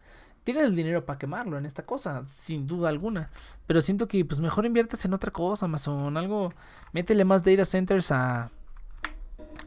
tienes 0.44 0.64
el 0.64 0.76
dinero 0.76 1.04
para 1.04 1.18
quemarlo 1.18 1.58
en 1.58 1.66
esta 1.66 1.84
cosa, 1.84 2.22
sin 2.26 2.66
duda 2.66 2.88
alguna. 2.88 3.30
Pero 3.66 3.80
siento 3.80 4.06
que 4.06 4.24
pues 4.24 4.40
mejor 4.40 4.66
inviertas 4.66 5.04
en 5.04 5.14
otra 5.14 5.30
cosa, 5.30 5.66
Amazon, 5.66 6.16
algo, 6.16 6.52
métele 6.92 7.24
más 7.24 7.42
data 7.42 7.64
centers 7.64 8.12
a, 8.12 8.50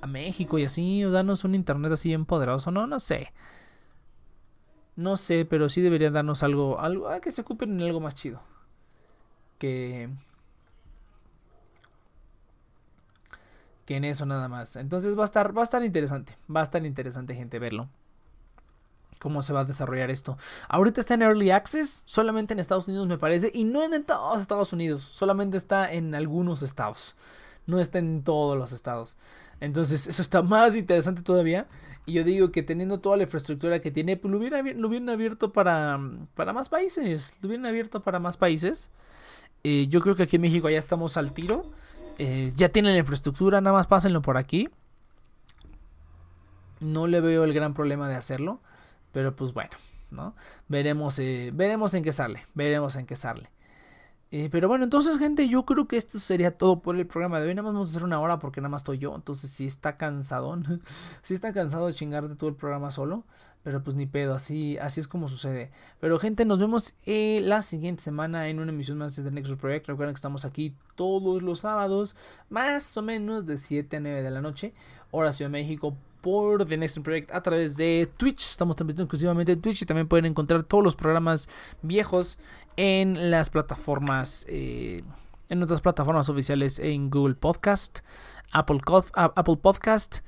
a 0.02 0.08
México 0.08 0.58
y 0.58 0.66
así, 0.66 1.04
o 1.04 1.12
danos 1.12 1.44
un 1.44 1.56
internet 1.56 1.92
así 1.92 2.10
bien 2.10 2.26
poderoso, 2.26 2.72
no, 2.72 2.88
no 2.88 3.00
sé. 3.00 3.34
No 4.96 5.16
sé, 5.16 5.46
pero 5.46 5.70
sí 5.70 5.82
deberían 5.82 6.14
darnos 6.14 6.42
algo, 6.44 6.80
algo, 6.80 7.10
ah, 7.10 7.20
que 7.20 7.32
se 7.32 7.42
ocupen 7.42 7.74
en 7.74 7.82
algo 7.86 8.00
más 8.00 8.16
chido. 8.16 8.42
Que, 9.60 10.10
que 13.88 13.96
en 13.96 14.04
eso 14.04 14.26
nada 14.26 14.50
más. 14.50 14.76
Entonces 14.76 15.18
va 15.18 15.22
a 15.22 15.26
estar, 15.26 15.58
va 15.58 15.62
a 15.62 15.64
estar 15.64 15.84
interesante. 15.84 16.38
Va 16.54 16.60
a 16.60 16.64
estar 16.64 16.86
interesante, 16.86 17.34
gente, 17.34 17.58
verlo. 17.58 17.88
Cómo 19.18 19.42
se 19.42 19.54
va 19.54 19.62
a 19.62 19.66
desarrollar 19.66 20.12
esto. 20.12 20.38
Ahorita 20.68 21.00
está 21.00 21.14
en 21.14 21.22
Early 21.22 21.52
Access, 21.52 22.04
solamente 22.06 22.54
en 22.54 22.60
Estados 22.60 22.90
Unidos 22.90 23.08
me 23.08 23.18
parece, 23.18 23.50
y 23.52 23.64
no 23.64 23.84
en 23.84 24.04
todos 24.04 24.42
Estados 24.42 24.74
Unidos, 24.74 25.04
solamente 25.04 25.56
está 25.56 25.92
en 25.92 26.14
algunos 26.14 26.62
estados. 26.64 27.16
No 27.66 27.80
está 27.80 28.00
en 28.00 28.24
todos 28.24 28.58
los 28.58 28.74
estados. 28.74 29.16
Entonces, 29.62 30.06
eso 30.06 30.22
está 30.22 30.42
más 30.42 30.76
interesante 30.76 31.22
todavía. 31.22 31.66
Y 32.06 32.14
yo 32.14 32.26
digo 32.26 32.52
que 32.52 32.64
teniendo 32.64 33.00
toda 33.00 33.16
la 33.16 33.24
infraestructura 33.24 33.80
que 33.80 33.90
tiene, 33.90 34.18
pues 34.18 34.32
lo, 34.32 34.38
hubiera, 34.38 34.62
lo 34.62 34.88
hubieran 34.90 35.10
abierto 35.10 35.54
para, 35.54 35.98
para 36.36 36.52
más 36.52 36.68
países. 36.68 37.38
Lo 37.42 37.48
hubieran 37.48 37.66
abierto 37.66 38.02
para 38.02 38.20
más 38.20 38.36
países. 38.36 38.92
Eh, 39.64 39.88
yo 39.88 40.02
creo 40.02 40.16
que 40.16 40.24
aquí 40.24 40.36
en 40.36 40.44
México 40.44 40.70
ya 40.70 40.78
estamos 40.78 41.18
al 41.18 41.34
tiro. 41.34 41.72
Eh, 42.18 42.52
ya 42.56 42.70
tienen 42.70 42.94
la 42.94 43.00
infraestructura, 43.00 43.62
nada 43.62 43.76
más 43.76 43.88
pásenlo 43.88 44.22
por 44.22 44.38
aquí. 44.38 44.70
No 46.80 47.08
le 47.08 47.22
veo 47.22 47.44
el 47.44 47.54
gran 47.54 47.74
problema 47.74 48.08
de 48.10 48.16
hacerlo. 48.16 48.60
Pero 49.12 49.36
pues 49.36 49.54
bueno, 49.54 49.72
¿no? 50.12 50.36
Veremos, 50.68 51.18
eh, 51.20 51.52
veremos 51.54 51.94
en 51.94 52.04
qué 52.04 52.12
sale. 52.12 52.46
Veremos 52.54 52.96
en 52.96 53.06
qué 53.06 53.16
sale. 53.16 53.50
Eh, 54.30 54.50
pero 54.52 54.68
bueno, 54.68 54.84
entonces, 54.84 55.18
gente, 55.18 55.48
yo 55.48 55.66
creo 55.66 55.88
que 55.88 55.96
esto 55.96 56.20
sería 56.20 56.58
todo 56.58 56.80
por 56.80 56.98
el 56.98 57.08
programa 57.08 57.40
de 57.40 57.48
hoy. 57.48 57.56
Nada 57.56 57.64
más 57.64 57.74
vamos 57.74 57.90
a 57.90 57.92
hacer 57.92 58.04
una 58.04 58.20
hora 58.20 58.40
porque 58.40 58.60
nada 58.60 58.70
más 58.70 58.82
estoy 58.82 58.98
yo. 58.98 59.16
Entonces, 59.16 59.50
si 59.50 59.66
está 59.68 59.98
cansado, 59.98 60.58
si 61.22 61.34
está 61.34 61.54
cansado 61.54 61.88
de 61.88 61.94
chingarte 61.94 62.36
todo 62.36 62.50
el 62.50 62.56
programa 62.56 62.92
solo. 62.92 63.24
Pero 63.64 63.84
pues 63.84 63.98
ni 63.98 64.06
pedo, 64.06 64.34
así, 64.34 64.78
así 64.78 65.02
es 65.02 65.08
como 65.08 65.28
sucede. 65.28 65.72
Pero, 66.00 66.20
gente, 66.20 66.46
nos 66.46 66.60
vemos 66.60 66.96
eh, 67.06 67.42
la 67.44 67.62
siguiente 67.64 68.02
semana 68.02 68.48
en 68.50 68.60
una 68.60 68.72
emisión 68.72 68.98
más 68.98 69.16
de 69.16 69.30
Nexus 69.32 69.58
Project. 69.58 69.88
Recuerden 69.88 70.14
que 70.14 70.20
estamos 70.20 70.46
aquí 70.46 70.74
todos 70.96 71.42
los 71.42 71.60
sábados, 71.60 72.16
más 72.50 72.96
o 72.96 73.02
menos 73.02 73.46
de 73.46 73.58
7 73.58 73.98
a 73.98 74.00
9 74.00 74.24
de 74.24 74.32
la 74.32 74.42
noche, 74.42 74.74
hora 75.12 75.34
Ciudad 75.34 75.50
de 75.50 75.58
México 75.58 75.98
por 76.22 76.66
The 76.66 76.78
Next 76.78 77.00
Project 77.00 77.32
a 77.32 77.42
través 77.42 77.78
de 77.78 78.10
Twitch. 78.18 78.50
Estamos 78.50 78.76
transmitiendo 78.76 79.04
exclusivamente 79.04 79.52
en 79.52 79.62
Twitch 79.62 79.82
y 79.82 79.86
también 79.86 80.08
pueden 80.08 80.26
encontrar 80.26 80.64
todos 80.64 80.84
los 80.84 80.96
programas 80.96 81.48
viejos 81.82 82.40
en 82.78 83.32
las 83.32 83.50
plataformas, 83.50 84.46
eh, 84.48 85.04
en 85.50 85.64
otras 85.64 85.82
plataformas 85.82 86.30
oficiales 86.30 86.80
en 86.80 87.10
Google 87.10 87.36
Podcast, 87.36 88.00
Apple, 88.52 88.80
Apple 89.14 89.58
Podcast 89.58 90.20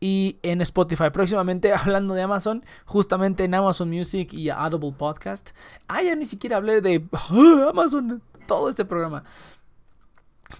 y 0.00 0.38
en 0.42 0.60
Spotify. 0.60 1.10
Próximamente, 1.12 1.72
hablando 1.74 2.14
de 2.14 2.22
Amazon, 2.22 2.64
justamente 2.84 3.44
en 3.44 3.54
Amazon 3.54 3.90
Music 3.90 4.32
y 4.32 4.50
Audible 4.50 4.92
Podcast. 4.92 5.50
Ah, 5.88 6.02
ya 6.02 6.14
ni 6.14 6.24
siquiera 6.24 6.56
hablé 6.56 6.80
de 6.80 7.04
Amazon, 7.68 8.22
todo 8.46 8.68
este 8.68 8.84
programa. 8.84 9.24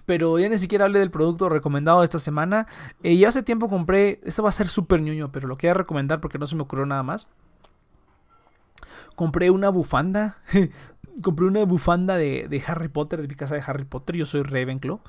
Pero 0.05 0.37
ya 0.37 0.49
ni 0.49 0.57
siquiera 0.57 0.85
hablé 0.85 0.99
del 0.99 1.11
producto 1.11 1.47
recomendado 1.47 2.03
esta 2.03 2.19
semana. 2.19 2.67
Eh, 3.03 3.15
ya 3.15 3.29
hace 3.29 3.41
tiempo 3.41 3.69
compré. 3.69 4.19
Esto 4.23 4.43
va 4.43 4.49
a 4.49 4.51
ser 4.51 4.67
súper 4.67 5.01
ñoño, 5.01 5.31
pero 5.31 5.47
lo 5.47 5.55
quería 5.55 5.73
recomendar 5.73 6.19
porque 6.19 6.37
no 6.37 6.45
se 6.45 6.57
me 6.57 6.63
ocurrió 6.63 6.85
nada 6.85 7.03
más. 7.03 7.29
Compré 9.15 9.49
una 9.49 9.69
bufanda. 9.69 10.37
compré 11.21 11.45
una 11.45 11.63
bufanda 11.65 12.17
de, 12.17 12.63
Harry 12.67 12.87
Potter, 12.87 13.21
de 13.21 13.27
mi 13.27 13.35
casa 13.35 13.55
de 13.55 13.63
Harry 13.65 13.85
Potter. 13.85 14.15
Yo 14.15 14.25
soy 14.25 14.43
Ravenclaw. 14.43 14.99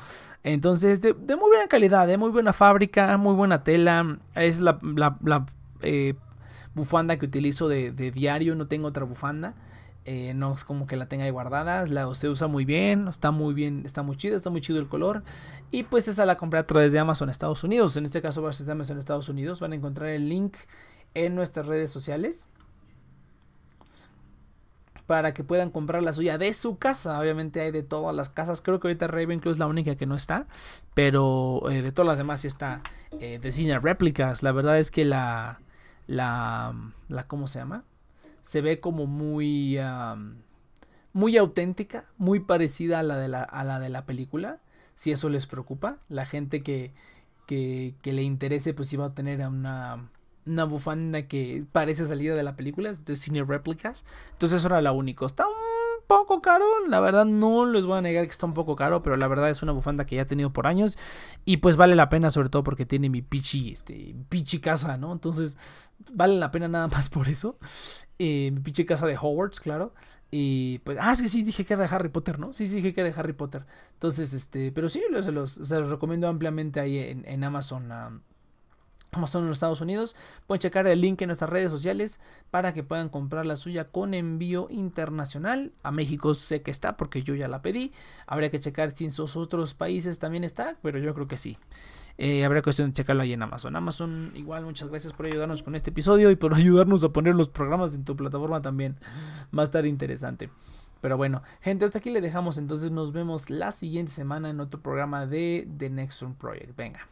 Entonces, 0.43 1.01
de, 1.01 1.15
muy 1.15 1.49
buena 1.49 1.69
calidad, 1.69 2.07
de 2.07 2.17
muy 2.17 2.31
buena 2.31 2.53
fábrica, 2.53 3.17
muy 3.17 3.35
buena 3.35 3.65
tela. 3.65 4.19
Es 4.35 4.61
la, 4.61 4.79
eh, 5.83 6.15
bufanda 6.75 7.17
que 7.17 7.27
utilizo 7.27 7.69
de, 7.69 7.93
de 7.93 8.11
diario. 8.11 8.55
No 8.55 8.67
tengo 8.69 8.89
otra 8.89 9.05
bufanda. 9.05 9.55
Eh, 10.11 10.33
no 10.33 10.55
es 10.55 10.65
como 10.65 10.87
que 10.87 10.97
la 10.97 11.07
tenga 11.07 11.27
ahí 11.27 11.31
guardada, 11.31 11.85
la, 11.85 12.15
se 12.15 12.31
usa 12.31 12.47
muy 12.47 12.65
bien, 12.65 13.09
está 13.09 13.31
muy 13.31 13.53
bien, 13.53 13.83
está 13.85 14.03
muy 14.03 14.17
chido, 14.17 14.39
está 14.39 14.49
muy 14.49 14.63
chido 14.63 14.79
el 14.79 14.89
color. 14.89 15.23
Y 15.71 15.83
pues 15.83 16.09
esa 16.09 16.25
la 16.25 16.39
compré 16.39 16.61
a 16.61 16.67
través 16.67 16.93
de 16.93 16.99
Amazon 16.99 17.29
Estados 17.29 17.63
Unidos. 17.63 17.95
En 17.99 18.07
este 18.07 18.23
caso 18.23 18.41
va 18.41 18.49
a 18.49 18.55
ser 18.55 18.65
de 18.65 18.73
Amazon 18.73 18.97
Estados 18.97 19.29
Unidos. 19.29 19.61
Van 19.61 19.73
a 19.73 19.77
encontrar 19.77 20.09
el 20.09 20.31
link 20.31 20.57
en 21.13 21.35
nuestras 21.35 21.67
redes 21.67 21.91
sociales. 21.91 22.49
Para 25.09 25.35
que 25.35 25.43
puedan 25.43 25.71
comprar 25.71 26.05
la 26.05 26.13
suya 26.13 26.39
de 26.39 26.55
su 26.55 26.79
casa. 26.79 27.19
Obviamente 27.19 27.61
hay 27.61 27.73
de 27.73 27.83
todas 27.83 28.15
las 28.15 28.29
casas. 28.29 28.61
Creo 28.61 28.79
que 28.79 28.87
ahorita 28.87 29.09
Ravenclaw 29.09 29.53
es 29.53 29.59
la 29.59 29.67
única 29.67 29.97
que 29.97 30.07
no 30.07 30.15
está. 30.15 30.47
Pero 30.95 31.69
eh, 31.69 31.83
de 31.83 31.91
todas 31.91 32.07
las 32.07 32.19
demás 32.19 32.43
sí 32.43 32.47
está 32.47 32.83
eh, 33.19 33.41
de 33.41 33.51
cine 33.51 33.81
réplicas. 33.81 34.45
La 34.45 34.53
verdad 34.53 34.79
es 34.79 34.93
que 34.93 35.05
la. 35.05 35.59
La. 36.07 36.73
la 37.09 37.27
¿Cómo 37.27 37.49
se 37.49 37.59
llama? 37.59 37.83
se 38.49 38.63
ve 38.63 38.81
como 38.81 39.07
muy, 39.07 39.79
muy 41.13 41.37
auténtica, 41.37 42.07
muy 42.17 42.41
parecida 42.41 43.01
a 43.01 43.03
la, 43.03 43.19
de 43.19 43.29
la, 43.29 43.43
a 43.43 43.63
la 43.63 43.79
de 43.79 43.91
la 43.91 44.07
película, 44.07 44.61
si 44.95 45.13
eso 45.13 45.29
les 45.29 45.47
preocupa. 45.47 45.99
La 46.09 46.25
gente 46.25 46.63
que, 46.63 46.95
que, 47.47 47.95
le 48.03 48.23
interese 48.23 48.73
pues 48.73 48.91
iba 48.95 49.05
a 49.05 49.13
tener 49.13 49.47
una, 49.47 50.09
una 50.49 50.65
bufanda 50.65 51.23
que 51.23 51.65
parece 51.73 52.07
salida 52.07 52.35
de 52.35 52.43
la 52.43 52.57
película, 52.57 52.93
de 52.93 53.17
cine 53.17 53.45
réplicas. 53.45 54.05
Entonces 54.33 54.59
eso 54.59 54.69
era 54.69 54.83
la 54.83 54.93
única. 54.93 55.27
Está 55.27 55.47
un 55.47 55.55
poco 56.07 56.41
caro, 56.41 56.65
la 56.89 57.01
verdad 57.01 57.27
no 57.27 57.67
les 57.67 57.85
voy 57.85 57.99
a 57.99 58.01
negar 58.01 58.25
que 58.25 58.31
está 58.31 58.47
un 58.47 58.55
poco 58.55 58.75
caro, 58.75 59.03
pero 59.03 59.17
la 59.17 59.29
verdad 59.29 59.51
es 59.51 59.63
una 59.63 59.73
bufanda 59.73 60.07
que 60.07 60.17
ya 60.17 60.23
he 60.23 60.25
tenido 60.25 60.53
por 60.53 60.67
años 60.67 60.99
y 61.45 61.59
pues 61.59 61.77
vale 61.77 61.95
la 61.95 62.09
pena 62.09 62.31
sobre 62.31 62.49
todo 62.49 62.65
porque 62.65 62.87
tiene 62.87 63.11
mi 63.11 63.21
pichi, 63.21 63.71
este, 63.73 64.17
pichi 64.29 64.59
casa, 64.59 64.97
¿no? 64.97 65.13
Entonces 65.13 65.59
vale 66.13 66.37
la 66.37 66.51
pena 66.51 66.67
nada 66.67 66.89
más 66.89 67.09
por 67.11 67.29
eso. 67.29 67.59
Eh, 68.19 68.51
mi 68.53 68.61
pichi 68.61 68.85
casa 68.87 69.07
de 69.07 69.17
Hogwarts, 69.17 69.61
claro. 69.61 69.93
Y 70.31 70.79
pues, 70.81 70.99
ah, 71.01 71.17
sí, 71.17 71.29
sí, 71.29 71.43
dije 71.43 71.65
que 71.65 71.75
era 71.75 71.85
de 71.87 71.95
Harry 71.95 72.09
Potter, 72.11 72.39
¿no? 72.39 72.53
Sí, 72.53 72.67
sí, 72.67 72.77
dije 72.77 72.93
que 72.93 73.01
era 73.01 73.11
de 73.11 73.19
Harry 73.19 73.33
Potter. 73.33 73.65
Entonces, 73.95 74.35
este, 74.35 74.73
pero 74.73 74.89
sí, 74.89 75.03
se 75.23 75.33
los, 75.33 75.53
se 75.53 75.79
los 75.79 75.89
recomiendo 75.89 76.29
ampliamente 76.29 76.81
ahí 76.81 76.99
en, 76.99 77.25
en 77.27 77.45
Amazon. 77.45 78.23
Amazon 79.13 79.43
en 79.43 79.49
los 79.49 79.57
Estados 79.57 79.81
Unidos. 79.81 80.17
Pueden 80.47 80.61
checar 80.61 80.87
el 80.87 81.01
link 81.01 81.21
en 81.23 81.29
nuestras 81.29 81.51
redes 81.51 81.71
sociales 81.71 82.21
para 82.51 82.73
que 82.73 82.83
puedan 82.83 83.09
comprar 83.09 83.47
la 83.47 83.57
suya 83.57 83.85
con 83.85 84.15
envío 84.15 84.69
internacional. 84.71 85.73
A 85.83 85.91
México 85.91 86.35
sé 86.35 86.63
que 86.63 86.71
está 86.71 86.97
porque 86.97 87.23
yo 87.23 87.35
ya 87.35 87.49
la 87.49 87.63
pedí. 87.63 87.93
Habría 88.27 88.51
que 88.51 88.61
checar 88.61 88.91
si 88.91 89.05
en 89.05 89.13
sus 89.13 89.37
otros 89.37 89.75
países 89.75 90.19
también 90.19 90.45
está, 90.45 90.75
pero 90.83 90.99
yo 90.99 91.15
creo 91.15 91.29
que 91.29 91.37
sí. 91.37 91.59
Eh, 92.19 92.45
habría 92.45 92.63
cuestión 92.63 92.89
de 92.91 92.95
checarlo 92.95 93.23
ahí 93.23 93.33
en 93.33 93.43
Amazon. 93.43 93.77
Amazon, 93.77 94.33
igual, 94.35 94.65
muchas 94.65 94.89
gracias 94.89 95.13
por 95.13 95.27
ayudarnos 95.27 95.63
con 95.63 95.75
este 95.75 95.91
episodio 95.91 96.31
y 96.31 96.37
por 96.37 96.55
ayudarnos 96.57 97.05
a 97.05 97.11
poner 97.11 97.35
los 97.35 97.49
programas 97.49 97.95
en 97.95 98.05
tu 98.05 98.17
plataforma 98.17 98.61
también. 98.61 98.97
Va 99.57 99.63
a 99.63 99.65
estar 99.65 99.87
interesante. 99.87 100.51
Pero 101.01 101.17
bueno, 101.17 101.43
gente, 101.61 101.85
hasta 101.85 101.99
aquí 101.99 102.11
le 102.11 102.21
dejamos. 102.21 102.59
Entonces 102.59 102.91
nos 102.91 103.13
vemos 103.13 103.51
la 103.51 103.73
siguiente 103.73 104.13
semana 104.13 104.51
en 104.51 104.61
otro 104.61 104.83
programa 104.83 105.27
de 105.27 105.69
The 105.79 105.91
Next 105.91 106.23
Project. 106.39 106.77
Venga. 106.77 107.09